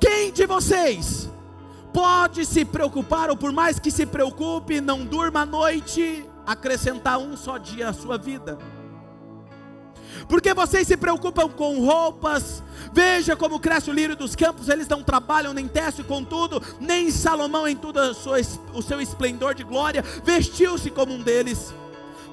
Quem 0.00 0.32
de 0.32 0.46
vocês 0.46 1.28
pode 1.92 2.46
se 2.46 2.64
preocupar, 2.64 3.28
ou 3.28 3.36
por 3.36 3.52
mais 3.52 3.78
que 3.78 3.90
se 3.90 4.06
preocupe, 4.06 4.80
não 4.80 5.04
durma 5.04 5.40
à 5.40 5.46
noite, 5.46 6.24
acrescentar 6.46 7.18
um 7.18 7.36
só 7.36 7.58
dia 7.58 7.90
à 7.90 7.92
sua 7.92 8.16
vida. 8.16 8.56
Porque 10.28 10.54
vocês 10.54 10.86
se 10.86 10.96
preocupam 10.96 11.48
com 11.48 11.84
roupas, 11.84 12.62
veja 12.92 13.36
como 13.36 13.60
cresce 13.60 13.90
o 13.90 13.92
lírio 13.92 14.16
dos 14.16 14.34
campos, 14.34 14.68
eles 14.68 14.88
não 14.88 15.02
trabalham 15.02 15.52
nem 15.52 15.68
tecem, 15.68 16.04
contudo, 16.04 16.62
nem 16.80 17.10
Salomão 17.10 17.66
em 17.66 17.76
todo 17.76 17.98
o 17.98 18.82
seu 18.82 19.00
esplendor 19.00 19.54
de 19.54 19.64
glória 19.64 20.02
vestiu-se 20.24 20.90
como 20.90 21.12
um 21.12 21.22
deles. 21.22 21.74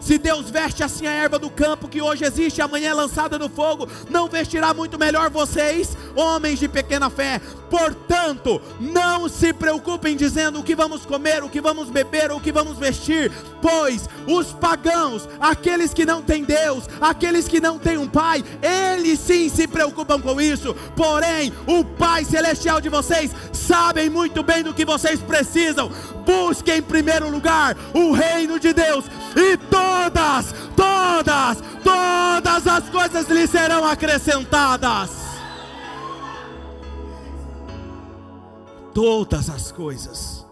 Se 0.03 0.17
Deus 0.17 0.49
veste 0.49 0.83
assim 0.83 1.07
a 1.07 1.11
erva 1.11 1.39
do 1.39 1.49
campo 1.49 1.87
que 1.87 2.01
hoje 2.01 2.25
existe 2.25 2.61
amanhã 2.61 2.89
é 2.89 2.93
lançada 2.93 3.39
no 3.39 3.47
fogo, 3.47 3.87
não 4.09 4.27
vestirá 4.27 4.73
muito 4.73 4.99
melhor 4.99 5.29
vocês, 5.29 5.97
homens 6.13 6.59
de 6.59 6.67
pequena 6.67 7.09
fé. 7.09 7.39
Portanto, 7.69 8.61
não 8.81 9.29
se 9.29 9.53
preocupem 9.53 10.17
dizendo 10.17 10.59
o 10.59 10.63
que 10.63 10.75
vamos 10.75 11.05
comer, 11.05 11.41
o 11.41 11.49
que 11.49 11.61
vamos 11.61 11.89
beber 11.89 12.23
o 12.31 12.39
que 12.39 12.51
vamos 12.51 12.77
vestir, 12.77 13.31
pois 13.61 14.07
os 14.27 14.51
pagãos, 14.53 15.27
aqueles 15.39 15.93
que 15.93 16.05
não 16.05 16.21
têm 16.21 16.43
Deus, 16.43 16.83
aqueles 17.01 17.47
que 17.47 17.59
não 17.59 17.79
têm 17.79 17.97
um 17.97 18.07
Pai, 18.07 18.43
eles 18.61 19.19
sim 19.19 19.49
se 19.49 19.67
preocupam 19.67 20.21
com 20.21 20.39
isso. 20.39 20.75
Porém, 20.95 21.51
o 21.65 21.83
Pai 21.83 22.23
celestial 22.23 22.79
de 22.79 22.89
vocês 22.89 23.31
sabem 23.51 24.09
muito 24.09 24.43
bem 24.43 24.63
do 24.63 24.73
que 24.73 24.85
vocês 24.85 25.19
precisam. 25.19 25.89
Busquem 26.25 26.77
em 26.77 26.81
primeiro 26.81 27.29
lugar 27.29 27.75
o 27.93 28.11
reino 28.11 28.59
de 28.59 28.73
Deus 28.73 29.05
e 29.35 29.57
todas, 29.93 30.53
todas, 30.75 31.57
todas 31.83 32.67
as 32.67 32.89
coisas 32.89 33.27
lhe 33.29 33.47
serão 33.47 33.85
acrescentadas. 33.85 35.11
Todas 38.93 39.49
as 39.49 39.71
coisas. 39.71 40.45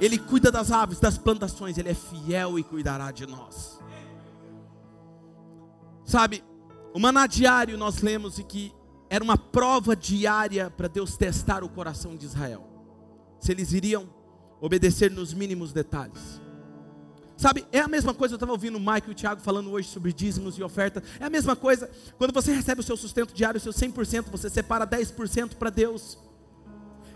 Ele 0.00 0.18
cuida 0.18 0.50
das 0.50 0.70
aves, 0.70 1.00
das 1.00 1.18
plantações, 1.18 1.76
ele 1.78 1.88
é 1.88 1.94
fiel 1.94 2.58
e 2.58 2.62
cuidará 2.62 3.10
de 3.10 3.26
nós. 3.26 3.80
Sabe, 6.04 6.42
o 6.94 6.98
maná 6.98 7.26
diário 7.26 7.76
nós 7.76 8.00
lemos 8.00 8.38
e 8.38 8.44
que 8.44 8.72
era 9.10 9.22
uma 9.22 9.36
prova 9.36 9.96
diária 9.96 10.70
para 10.70 10.88
Deus 10.88 11.16
testar 11.16 11.64
o 11.64 11.68
coração 11.68 12.16
de 12.16 12.26
Israel. 12.26 12.66
Se 13.40 13.52
eles 13.52 13.72
iriam 13.72 14.08
obedecer 14.60 15.10
nos 15.10 15.32
mínimos 15.32 15.72
detalhes. 15.72 16.40
Sabe, 17.38 17.64
é 17.70 17.78
a 17.78 17.86
mesma 17.86 18.12
coisa, 18.12 18.34
eu 18.34 18.36
estava 18.36 18.50
ouvindo 18.50 18.78
o 18.78 18.80
Mike 18.80 19.08
e 19.08 19.12
o 19.12 19.14
Thiago 19.14 19.40
falando 19.40 19.70
hoje 19.70 19.88
sobre 19.88 20.12
dízimos 20.12 20.58
e 20.58 20.62
oferta. 20.64 21.00
É 21.20 21.24
a 21.24 21.30
mesma 21.30 21.54
coisa, 21.54 21.88
quando 22.18 22.34
você 22.34 22.52
recebe 22.52 22.80
o 22.80 22.84
seu 22.84 22.96
sustento 22.96 23.32
diário, 23.32 23.58
o 23.58 23.60
seu 23.60 23.72
100%, 23.72 24.24
você 24.28 24.50
separa 24.50 24.84
10% 24.84 25.54
para 25.54 25.70
Deus. 25.70 26.18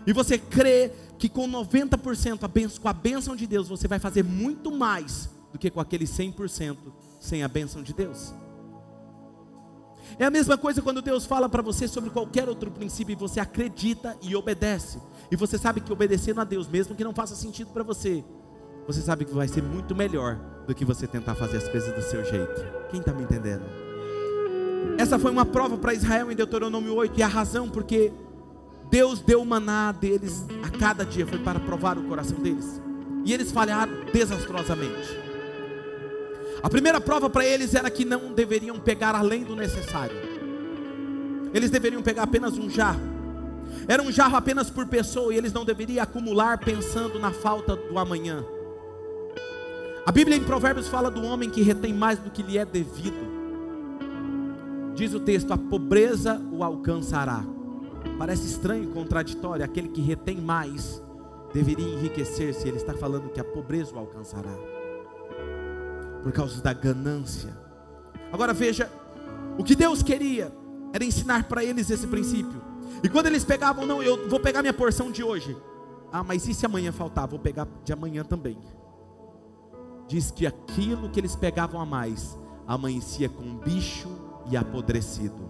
E 0.07 0.13
você 0.13 0.37
crê 0.37 0.93
que 1.19 1.27
com 1.27 1.45
90%, 1.45 2.41
a 2.41 2.47
benção, 2.47 2.81
com 2.81 2.87
a 2.87 2.93
bênção 2.93 3.35
de 3.35 3.45
Deus, 3.45 3.67
você 3.67 3.85
vai 3.85 3.99
fazer 3.99 4.23
muito 4.23 4.71
mais 4.71 5.29
do 5.51 5.59
que 5.59 5.69
com 5.69 5.81
aquele 5.81 6.05
100% 6.05 6.77
sem 7.19 7.43
a 7.43 7.49
bênção 7.49 7.83
de 7.83 7.93
Deus. 7.93 8.33
É 10.17 10.23
a 10.23 10.31
mesma 10.31 10.57
coisa 10.57 10.81
quando 10.81 11.01
Deus 11.01 11.25
fala 11.25 11.49
para 11.49 11.61
você 11.61 11.85
sobre 11.85 12.09
qualquer 12.09 12.47
outro 12.47 12.71
princípio 12.71 13.11
e 13.11 13.15
você 13.15 13.41
acredita 13.41 14.17
e 14.21 14.37
obedece. 14.37 15.01
E 15.29 15.35
você 15.35 15.57
sabe 15.57 15.81
que 15.81 15.91
obedecendo 15.91 16.39
a 16.39 16.45
Deus, 16.45 16.65
mesmo 16.65 16.95
que 16.95 17.03
não 17.03 17.13
faça 17.13 17.35
sentido 17.35 17.71
para 17.71 17.83
você, 17.83 18.23
você 18.85 19.01
sabe 19.01 19.25
que 19.25 19.33
vai 19.33 19.47
ser 19.47 19.63
muito 19.63 19.95
melhor 19.95 20.39
do 20.67 20.73
que 20.73 20.85
você 20.85 21.07
tentar 21.07 21.35
fazer 21.35 21.57
as 21.57 21.67
coisas 21.67 21.93
do 21.93 22.01
seu 22.01 22.23
jeito. 22.23 22.65
Quem 22.89 22.99
está 22.99 23.13
me 23.13 23.23
entendendo? 23.23 23.63
Essa 24.97 25.17
foi 25.17 25.31
uma 25.31 25.45
prova 25.45 25.77
para 25.77 25.93
Israel 25.93 26.31
em 26.31 26.35
Deuteronômio 26.35 26.93
8, 26.95 27.19
e 27.19 27.23
a 27.23 27.27
razão 27.27 27.69
porque 27.69 28.11
Deus 28.89 29.21
deu 29.21 29.41
o 29.41 29.45
maná 29.45 29.91
deles 29.91 30.45
a 30.63 30.69
cada 30.69 31.05
dia 31.05 31.25
foi 31.25 31.39
para 31.39 31.59
provar 31.59 31.97
o 31.97 32.03
coração 32.03 32.37
deles. 32.39 32.81
E 33.25 33.33
eles 33.33 33.51
falharam 33.51 33.91
desastrosamente. 34.13 35.17
A 36.61 36.69
primeira 36.69 37.01
prova 37.01 37.29
para 37.29 37.45
eles 37.45 37.73
era 37.73 37.89
que 37.89 38.05
não 38.05 38.33
deveriam 38.33 38.79
pegar 38.79 39.15
além 39.15 39.43
do 39.43 39.55
necessário. 39.55 40.15
Eles 41.53 41.69
deveriam 41.69 42.01
pegar 42.01 42.23
apenas 42.23 42.57
um 42.57 42.69
jarro. 42.69 43.01
Era 43.87 44.01
um 44.01 44.11
jarro 44.11 44.35
apenas 44.35 44.69
por 44.69 44.85
pessoa 44.85 45.33
e 45.33 45.37
eles 45.37 45.51
não 45.51 45.65
deveriam 45.65 46.03
acumular 46.03 46.57
pensando 46.57 47.19
na 47.19 47.31
falta 47.31 47.75
do 47.75 47.97
amanhã. 47.97 48.45
A 50.05 50.11
Bíblia 50.11 50.35
em 50.35 50.43
Provérbios 50.43 50.89
fala 50.89 51.09
do 51.09 51.23
homem 51.23 51.49
que 51.49 51.61
retém 51.61 51.93
mais 51.93 52.19
do 52.19 52.29
que 52.29 52.43
lhe 52.43 52.57
é 52.57 52.65
devido. 52.65 53.31
Diz 54.93 55.13
o 55.13 55.19
texto: 55.19 55.53
a 55.53 55.57
pobreza 55.57 56.41
o 56.51 56.61
alcançará. 56.61 57.43
Parece 58.17 58.45
estranho 58.45 58.83
e 58.83 58.87
contraditório. 58.87 59.63
Aquele 59.63 59.87
que 59.87 60.01
retém 60.01 60.41
mais 60.41 61.01
deveria 61.53 61.87
enriquecer-se. 61.87 62.67
Ele 62.67 62.75
está 62.75 62.93
falando 62.93 63.29
que 63.29 63.39
a 63.39 63.45
pobreza 63.45 63.95
o 63.95 63.97
alcançará. 63.97 64.53
Por 66.21 66.33
causa 66.33 66.61
da 66.61 66.73
ganância. 66.73 67.57
Agora 68.29 68.51
veja: 68.51 68.91
o 69.57 69.63
que 69.63 69.73
Deus 69.73 70.03
queria 70.03 70.51
era 70.91 71.05
ensinar 71.05 71.45
para 71.45 71.63
eles 71.63 71.89
esse 71.89 72.07
princípio. 72.07 72.61
E 73.01 73.07
quando 73.07 73.27
eles 73.27 73.45
pegavam, 73.45 73.85
não, 73.85 74.03
eu 74.03 74.27
vou 74.27 74.39
pegar 74.39 74.61
minha 74.61 74.73
porção 74.73 75.09
de 75.09 75.23
hoje. 75.23 75.55
Ah, 76.11 76.25
mas 76.25 76.45
e 76.45 76.53
se 76.53 76.65
amanhã 76.65 76.91
faltar? 76.91 77.25
Vou 77.25 77.39
pegar 77.39 77.65
de 77.85 77.93
amanhã 77.93 78.25
também 78.25 78.57
diz 80.07 80.31
que 80.31 80.45
aquilo 80.45 81.09
que 81.09 81.19
eles 81.19 81.35
pegavam 81.35 81.79
a 81.79 81.85
mais 81.85 82.37
amanhecia 82.67 83.29
com 83.29 83.57
bicho 83.57 84.09
e 84.49 84.57
apodrecido. 84.57 85.49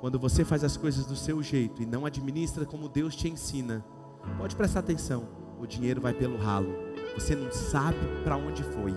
Quando 0.00 0.18
você 0.18 0.44
faz 0.44 0.62
as 0.62 0.76
coisas 0.76 1.06
do 1.06 1.16
seu 1.16 1.42
jeito 1.42 1.82
e 1.82 1.86
não 1.86 2.06
administra 2.06 2.64
como 2.64 2.88
Deus 2.88 3.16
te 3.16 3.28
ensina, 3.28 3.84
pode 4.36 4.54
prestar 4.54 4.80
atenção, 4.80 5.28
o 5.58 5.66
dinheiro 5.66 6.00
vai 6.00 6.14
pelo 6.14 6.38
ralo. 6.38 6.72
Você 7.14 7.34
não 7.34 7.50
sabe 7.50 7.98
para 8.22 8.36
onde 8.36 8.62
foi. 8.62 8.94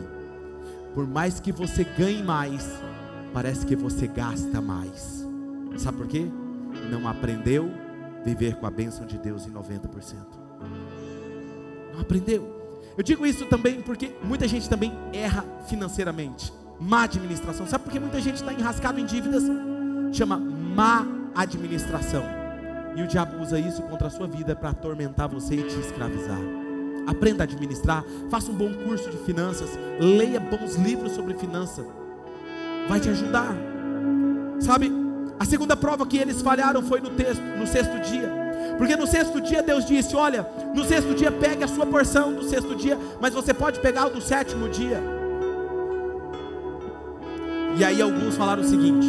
Por 0.94 1.08
mais 1.08 1.40
que 1.40 1.52
você 1.52 1.84
ganhe 1.84 2.22
mais, 2.22 2.70
parece 3.34 3.66
que 3.66 3.76
você 3.76 4.06
gasta 4.06 4.62
mais. 4.62 5.26
Sabe 5.78 5.98
por 5.98 6.08
quê? 6.08 6.28
Não 6.92 7.08
aprendeu 7.08 7.72
viver 8.24 8.58
com 8.58 8.68
a 8.68 8.72
bênção 8.72 9.06
de 9.06 9.18
Deus 9.18 9.48
em 9.48 9.52
90%. 9.52 10.18
Não 11.94 12.02
aprendeu. 12.02 12.61
Eu 12.98 13.04
digo 13.04 13.26
isso 13.26 13.46
também 13.46 13.82
porque 13.82 14.12
muita 14.24 14.48
gente 14.48 14.70
também 14.70 14.94
erra 15.14 15.46
financeiramente. 15.68 16.52
Má 16.80 17.04
administração. 17.04 17.68
Sabe 17.68 17.84
por 17.84 17.94
que 17.94 18.00
muita 18.00 18.20
gente 18.20 18.36
está 18.36 18.54
enrascado 18.54 19.00
em 19.00 19.06
dívidas? 19.06 19.44
Chama 20.12 20.38
má 20.38 21.06
administração. 21.36 22.24
E 22.96 23.02
o 23.02 23.08
diabo 23.08 23.42
usa 23.42 23.60
isso 23.60 23.82
contra 23.84 24.08
a 24.08 24.10
sua 24.10 24.28
vida 24.28 24.56
para 24.56 24.72
atormentar 24.72 25.30
você 25.30 25.56
e 25.56 25.64
te 25.64 25.80
escravizar. 25.80 26.40
Aprenda 27.08 27.44
a 27.44 27.46
administrar, 27.46 28.04
faça 28.30 28.52
um 28.52 28.56
bom 28.56 28.72
curso 28.74 29.10
de 29.10 29.18
finanças, 29.18 29.70
leia 30.00 30.40
bons 30.40 30.76
livros 30.76 31.14
sobre 31.14 31.34
finanças. 31.36 31.86
Vai 32.88 33.00
te 33.00 33.10
ajudar. 33.10 33.56
Sabe? 34.60 34.92
A 35.40 35.46
segunda 35.46 35.76
prova 35.76 36.06
que 36.06 36.18
eles 36.18 36.42
falharam 36.42 36.84
foi 36.84 37.00
no 37.00 37.10
texto, 37.12 37.42
no 37.42 37.66
sexto 37.66 38.00
dia. 38.02 38.41
Porque 38.78 38.96
no 38.96 39.06
sexto 39.08 39.40
dia 39.42 39.62
Deus 39.62 39.86
disse: 39.86 40.16
Olha, 40.16 40.48
no 40.74 40.84
sexto 40.84 41.14
dia 41.14 41.32
pegue 41.32 41.64
a 41.64 41.68
sua 41.68 41.86
porção 41.86 42.34
do 42.34 42.44
sexto 42.44 42.76
dia, 42.76 42.98
mas 43.20 43.34
você 43.34 43.54
pode 43.54 43.80
pegar 43.80 44.08
o 44.08 44.10
do 44.10 44.22
sétimo 44.22 44.70
dia. 44.70 45.02
E 47.78 47.84
aí 47.84 48.02
alguns 48.02 48.36
falaram 48.36 48.62
o 48.62 48.66
seguinte: 48.66 49.08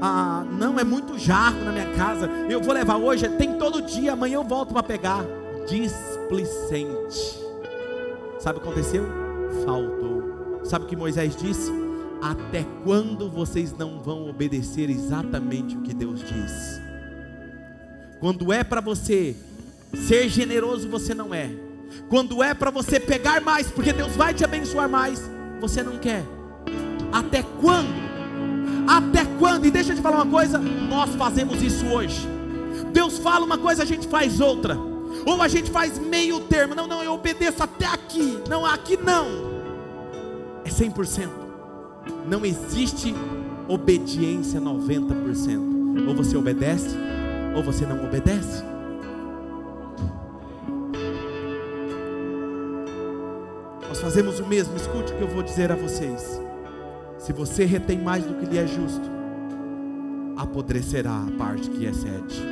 Ah, 0.00 0.44
não, 0.58 0.78
é 0.78 0.84
muito 0.84 1.18
jarro 1.18 1.64
na 1.64 1.72
minha 1.72 1.90
casa. 1.94 2.28
Eu 2.48 2.60
vou 2.60 2.74
levar 2.74 2.96
hoje, 2.96 3.28
tem 3.30 3.54
todo 3.54 3.82
dia, 3.82 4.12
amanhã 4.12 4.36
eu 4.36 4.44
volto 4.44 4.72
para 4.72 4.82
pegar. 4.82 5.24
Displicente. 5.66 7.42
Sabe 8.38 8.58
o 8.58 8.60
que 8.62 8.68
aconteceu? 8.68 9.04
Faltou. 9.64 10.60
Sabe 10.64 10.84
o 10.84 10.88
que 10.88 10.96
Moisés 10.96 11.34
disse? 11.34 11.72
Até 12.20 12.64
quando 12.84 13.28
vocês 13.28 13.76
não 13.76 14.02
vão 14.02 14.28
obedecer 14.28 14.90
exatamente 14.90 15.76
o 15.76 15.82
que 15.82 15.94
Deus 15.94 16.20
diz? 16.20 16.83
Quando 18.20 18.52
é 18.52 18.64
para 18.64 18.80
você 18.80 19.36
ser 20.06 20.28
generoso, 20.28 20.88
você 20.88 21.14
não 21.14 21.34
é. 21.34 21.50
Quando 22.08 22.42
é 22.42 22.54
para 22.54 22.70
você 22.70 22.98
pegar 22.98 23.40
mais, 23.40 23.70
porque 23.70 23.92
Deus 23.92 24.14
vai 24.16 24.34
te 24.34 24.44
abençoar 24.44 24.88
mais, 24.88 25.20
você 25.60 25.82
não 25.82 25.98
quer. 25.98 26.24
Até 27.12 27.42
quando? 27.60 28.04
Até 28.86 29.24
quando? 29.38 29.66
E 29.66 29.70
deixa 29.70 29.92
eu 29.92 29.96
te 29.96 30.02
falar 30.02 30.16
uma 30.22 30.30
coisa: 30.30 30.58
nós 30.58 31.14
fazemos 31.14 31.62
isso 31.62 31.86
hoje. 31.86 32.26
Deus 32.92 33.18
fala 33.18 33.44
uma 33.44 33.58
coisa, 33.58 33.82
a 33.82 33.86
gente 33.86 34.06
faz 34.08 34.40
outra. 34.40 34.76
Ou 35.26 35.40
a 35.40 35.48
gente 35.48 35.70
faz 35.70 35.98
meio 35.98 36.40
termo. 36.40 36.74
Não, 36.74 36.86
não, 36.86 37.02
eu 37.02 37.12
obedeço 37.12 37.62
até 37.62 37.86
aqui. 37.86 38.38
Não, 38.48 38.66
aqui 38.66 38.96
não. 38.96 39.26
É 40.64 40.68
100%. 40.68 41.28
Não 42.26 42.44
existe 42.44 43.14
obediência 43.68 44.60
90%. 44.60 46.08
Ou 46.08 46.14
você 46.14 46.36
obedece 46.36 46.94
ou 47.54 47.62
você 47.62 47.86
não 47.86 48.04
obedece. 48.04 48.62
Nós 53.88 54.00
fazemos 54.00 54.40
o 54.40 54.46
mesmo, 54.46 54.76
escute 54.76 55.12
o 55.12 55.16
que 55.16 55.22
eu 55.22 55.28
vou 55.28 55.42
dizer 55.42 55.70
a 55.70 55.76
vocês. 55.76 56.40
Se 57.18 57.32
você 57.32 57.64
retém 57.64 57.98
mais 57.98 58.24
do 58.24 58.34
que 58.34 58.44
lhe 58.44 58.58
é 58.58 58.66
justo, 58.66 59.08
apodrecerá 60.36 61.24
a 61.26 61.38
parte 61.38 61.70
que 61.70 61.84
excede. 61.84 62.42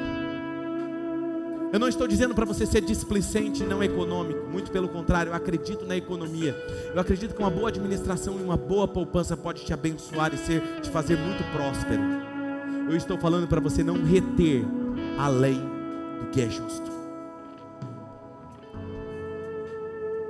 Eu 1.72 1.80
não 1.80 1.88
estou 1.88 2.06
dizendo 2.06 2.34
para 2.34 2.44
você 2.44 2.66
ser 2.66 2.82
displicente 2.82 3.62
e 3.62 3.66
não 3.66 3.82
econômico, 3.82 4.46
muito 4.46 4.70
pelo 4.70 4.88
contrário, 4.88 5.30
eu 5.30 5.34
acredito 5.34 5.86
na 5.86 5.96
economia. 5.96 6.54
Eu 6.94 7.00
acredito 7.00 7.34
que 7.34 7.40
uma 7.40 7.50
boa 7.50 7.70
administração 7.70 8.38
e 8.38 8.42
uma 8.42 8.58
boa 8.58 8.86
poupança 8.86 9.36
pode 9.36 9.64
te 9.64 9.72
abençoar 9.72 10.34
e 10.34 10.36
ser, 10.36 10.60
te 10.82 10.90
fazer 10.90 11.16
muito 11.16 11.42
próspero. 11.50 12.02
Eu 12.90 12.96
estou 12.96 13.16
falando 13.16 13.48
para 13.48 13.58
você 13.58 13.82
não 13.82 14.04
reter 14.04 14.64
além 15.18 15.60
do 16.20 16.30
que 16.30 16.40
é 16.40 16.48
justo. 16.48 16.90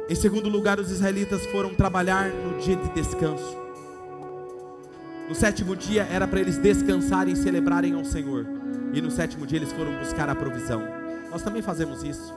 Em 0.08 0.14
segundo 0.14 0.48
lugar, 0.48 0.78
os 0.78 0.90
israelitas 0.90 1.46
foram 1.46 1.74
trabalhar 1.74 2.28
no 2.28 2.58
dia 2.60 2.76
de 2.76 2.88
descanso. 2.90 3.56
No 5.28 5.34
sétimo 5.34 5.74
dia 5.74 6.02
era 6.10 6.28
para 6.28 6.40
eles 6.40 6.58
descansarem 6.58 7.32
e 7.32 7.36
celebrarem 7.36 7.94
ao 7.94 8.04
Senhor. 8.04 8.46
E 8.92 9.00
no 9.00 9.10
sétimo 9.10 9.46
dia 9.46 9.58
eles 9.58 9.72
foram 9.72 9.96
buscar 9.98 10.28
a 10.28 10.34
provisão. 10.34 10.82
Nós 11.30 11.42
também 11.42 11.62
fazemos 11.62 12.02
isso. 12.02 12.34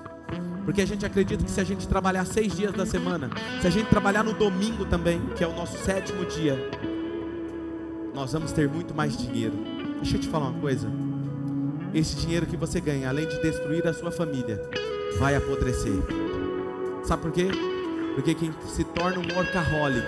Porque 0.64 0.82
a 0.82 0.86
gente 0.86 1.06
acredita 1.06 1.44
que 1.44 1.52
se 1.52 1.60
a 1.60 1.64
gente 1.64 1.88
trabalhar 1.88 2.26
seis 2.26 2.56
dias 2.56 2.72
da 2.72 2.86
semana, 2.86 3.30
se 3.62 3.68
a 3.68 3.70
gente 3.70 3.90
trabalhar 3.90 4.24
no 4.24 4.34
domingo 4.34 4.86
também, 4.86 5.20
que 5.36 5.44
é 5.44 5.48
o 5.48 5.54
nosso 5.54 5.78
sétimo 5.84 6.26
dia, 6.26 6.58
nós 8.14 8.32
vamos 8.32 8.54
ter 8.54 8.70
muito 8.70 8.96
mais 8.96 9.18
dinheiro. 9.18 9.54
Deixa 9.98 10.16
eu 10.16 10.22
te 10.22 10.30
falar 10.30 10.48
uma 10.48 10.60
coisa. 10.60 10.88
Esse 11.96 12.18
dinheiro 12.18 12.46
que 12.46 12.58
você 12.58 12.82
ganha, 12.82 13.08
além 13.08 13.26
de 13.26 13.42
destruir 13.42 13.88
a 13.88 13.94
sua 13.94 14.12
família, 14.12 14.62
vai 15.18 15.34
apodrecer. 15.34 15.94
Sabe 17.06 17.22
por 17.22 17.32
quê? 17.32 17.48
Porque 18.16 18.36
quem 18.36 18.54
se 18.68 18.84
torna 18.84 19.20
um 19.20 19.34
workaholic, 19.34 20.06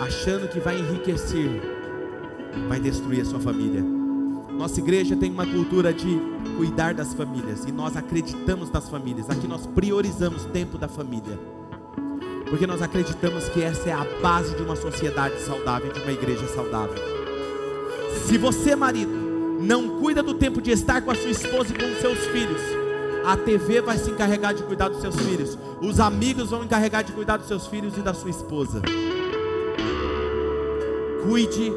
achando 0.00 0.48
que 0.48 0.58
vai 0.58 0.78
enriquecer, 0.78 1.60
vai 2.70 2.80
destruir 2.80 3.20
a 3.20 3.24
sua 3.26 3.38
família. 3.38 3.82
Nossa 3.82 4.80
igreja 4.80 5.14
tem 5.14 5.30
uma 5.30 5.46
cultura 5.46 5.92
de 5.92 6.18
cuidar 6.56 6.94
das 6.94 7.12
famílias 7.12 7.66
e 7.66 7.70
nós 7.70 7.94
acreditamos 7.94 8.70
nas 8.70 8.88
famílias. 8.88 9.28
Aqui 9.28 9.46
nós 9.46 9.66
priorizamos 9.66 10.46
tempo 10.46 10.78
da 10.78 10.88
família. 10.88 11.38
Porque 12.48 12.66
nós 12.66 12.80
acreditamos 12.80 13.46
que 13.50 13.62
essa 13.62 13.90
é 13.90 13.92
a 13.92 14.06
base 14.22 14.56
de 14.56 14.62
uma 14.62 14.76
sociedade 14.76 15.38
saudável, 15.42 15.92
de 15.92 16.00
uma 16.00 16.12
igreja 16.12 16.46
saudável. 16.48 16.96
Se 18.26 18.38
você, 18.38 18.74
marido, 18.74 19.21
não 19.62 20.00
cuida 20.00 20.22
do 20.22 20.34
tempo 20.34 20.60
de 20.60 20.72
estar 20.72 21.00
com 21.02 21.10
a 21.10 21.14
sua 21.14 21.30
esposa 21.30 21.72
e 21.72 21.78
com 21.78 21.86
os 21.86 21.98
seus 21.98 22.18
filhos, 22.26 22.60
a 23.24 23.36
TV 23.36 23.80
vai 23.80 23.96
se 23.96 24.10
encarregar 24.10 24.52
de 24.52 24.62
cuidar 24.64 24.88
dos 24.88 25.00
seus 25.00 25.16
filhos. 25.16 25.56
Os 25.80 26.00
amigos 26.00 26.50
vão 26.50 26.64
encarregar 26.64 27.04
de 27.04 27.12
cuidar 27.12 27.36
dos 27.36 27.46
seus 27.46 27.66
filhos 27.68 27.96
e 27.96 28.02
da 28.02 28.12
sua 28.12 28.30
esposa. 28.30 28.82
Cuide 31.22 31.72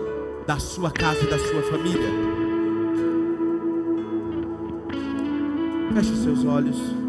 da 0.47 0.57
sua 0.57 0.89
casa 0.89 1.19
e 1.21 1.27
da 1.27 1.37
sua 1.37 1.61
família. 1.63 2.09
Feche 5.93 6.11
os 6.11 6.23
seus 6.23 6.45
olhos. 6.45 7.04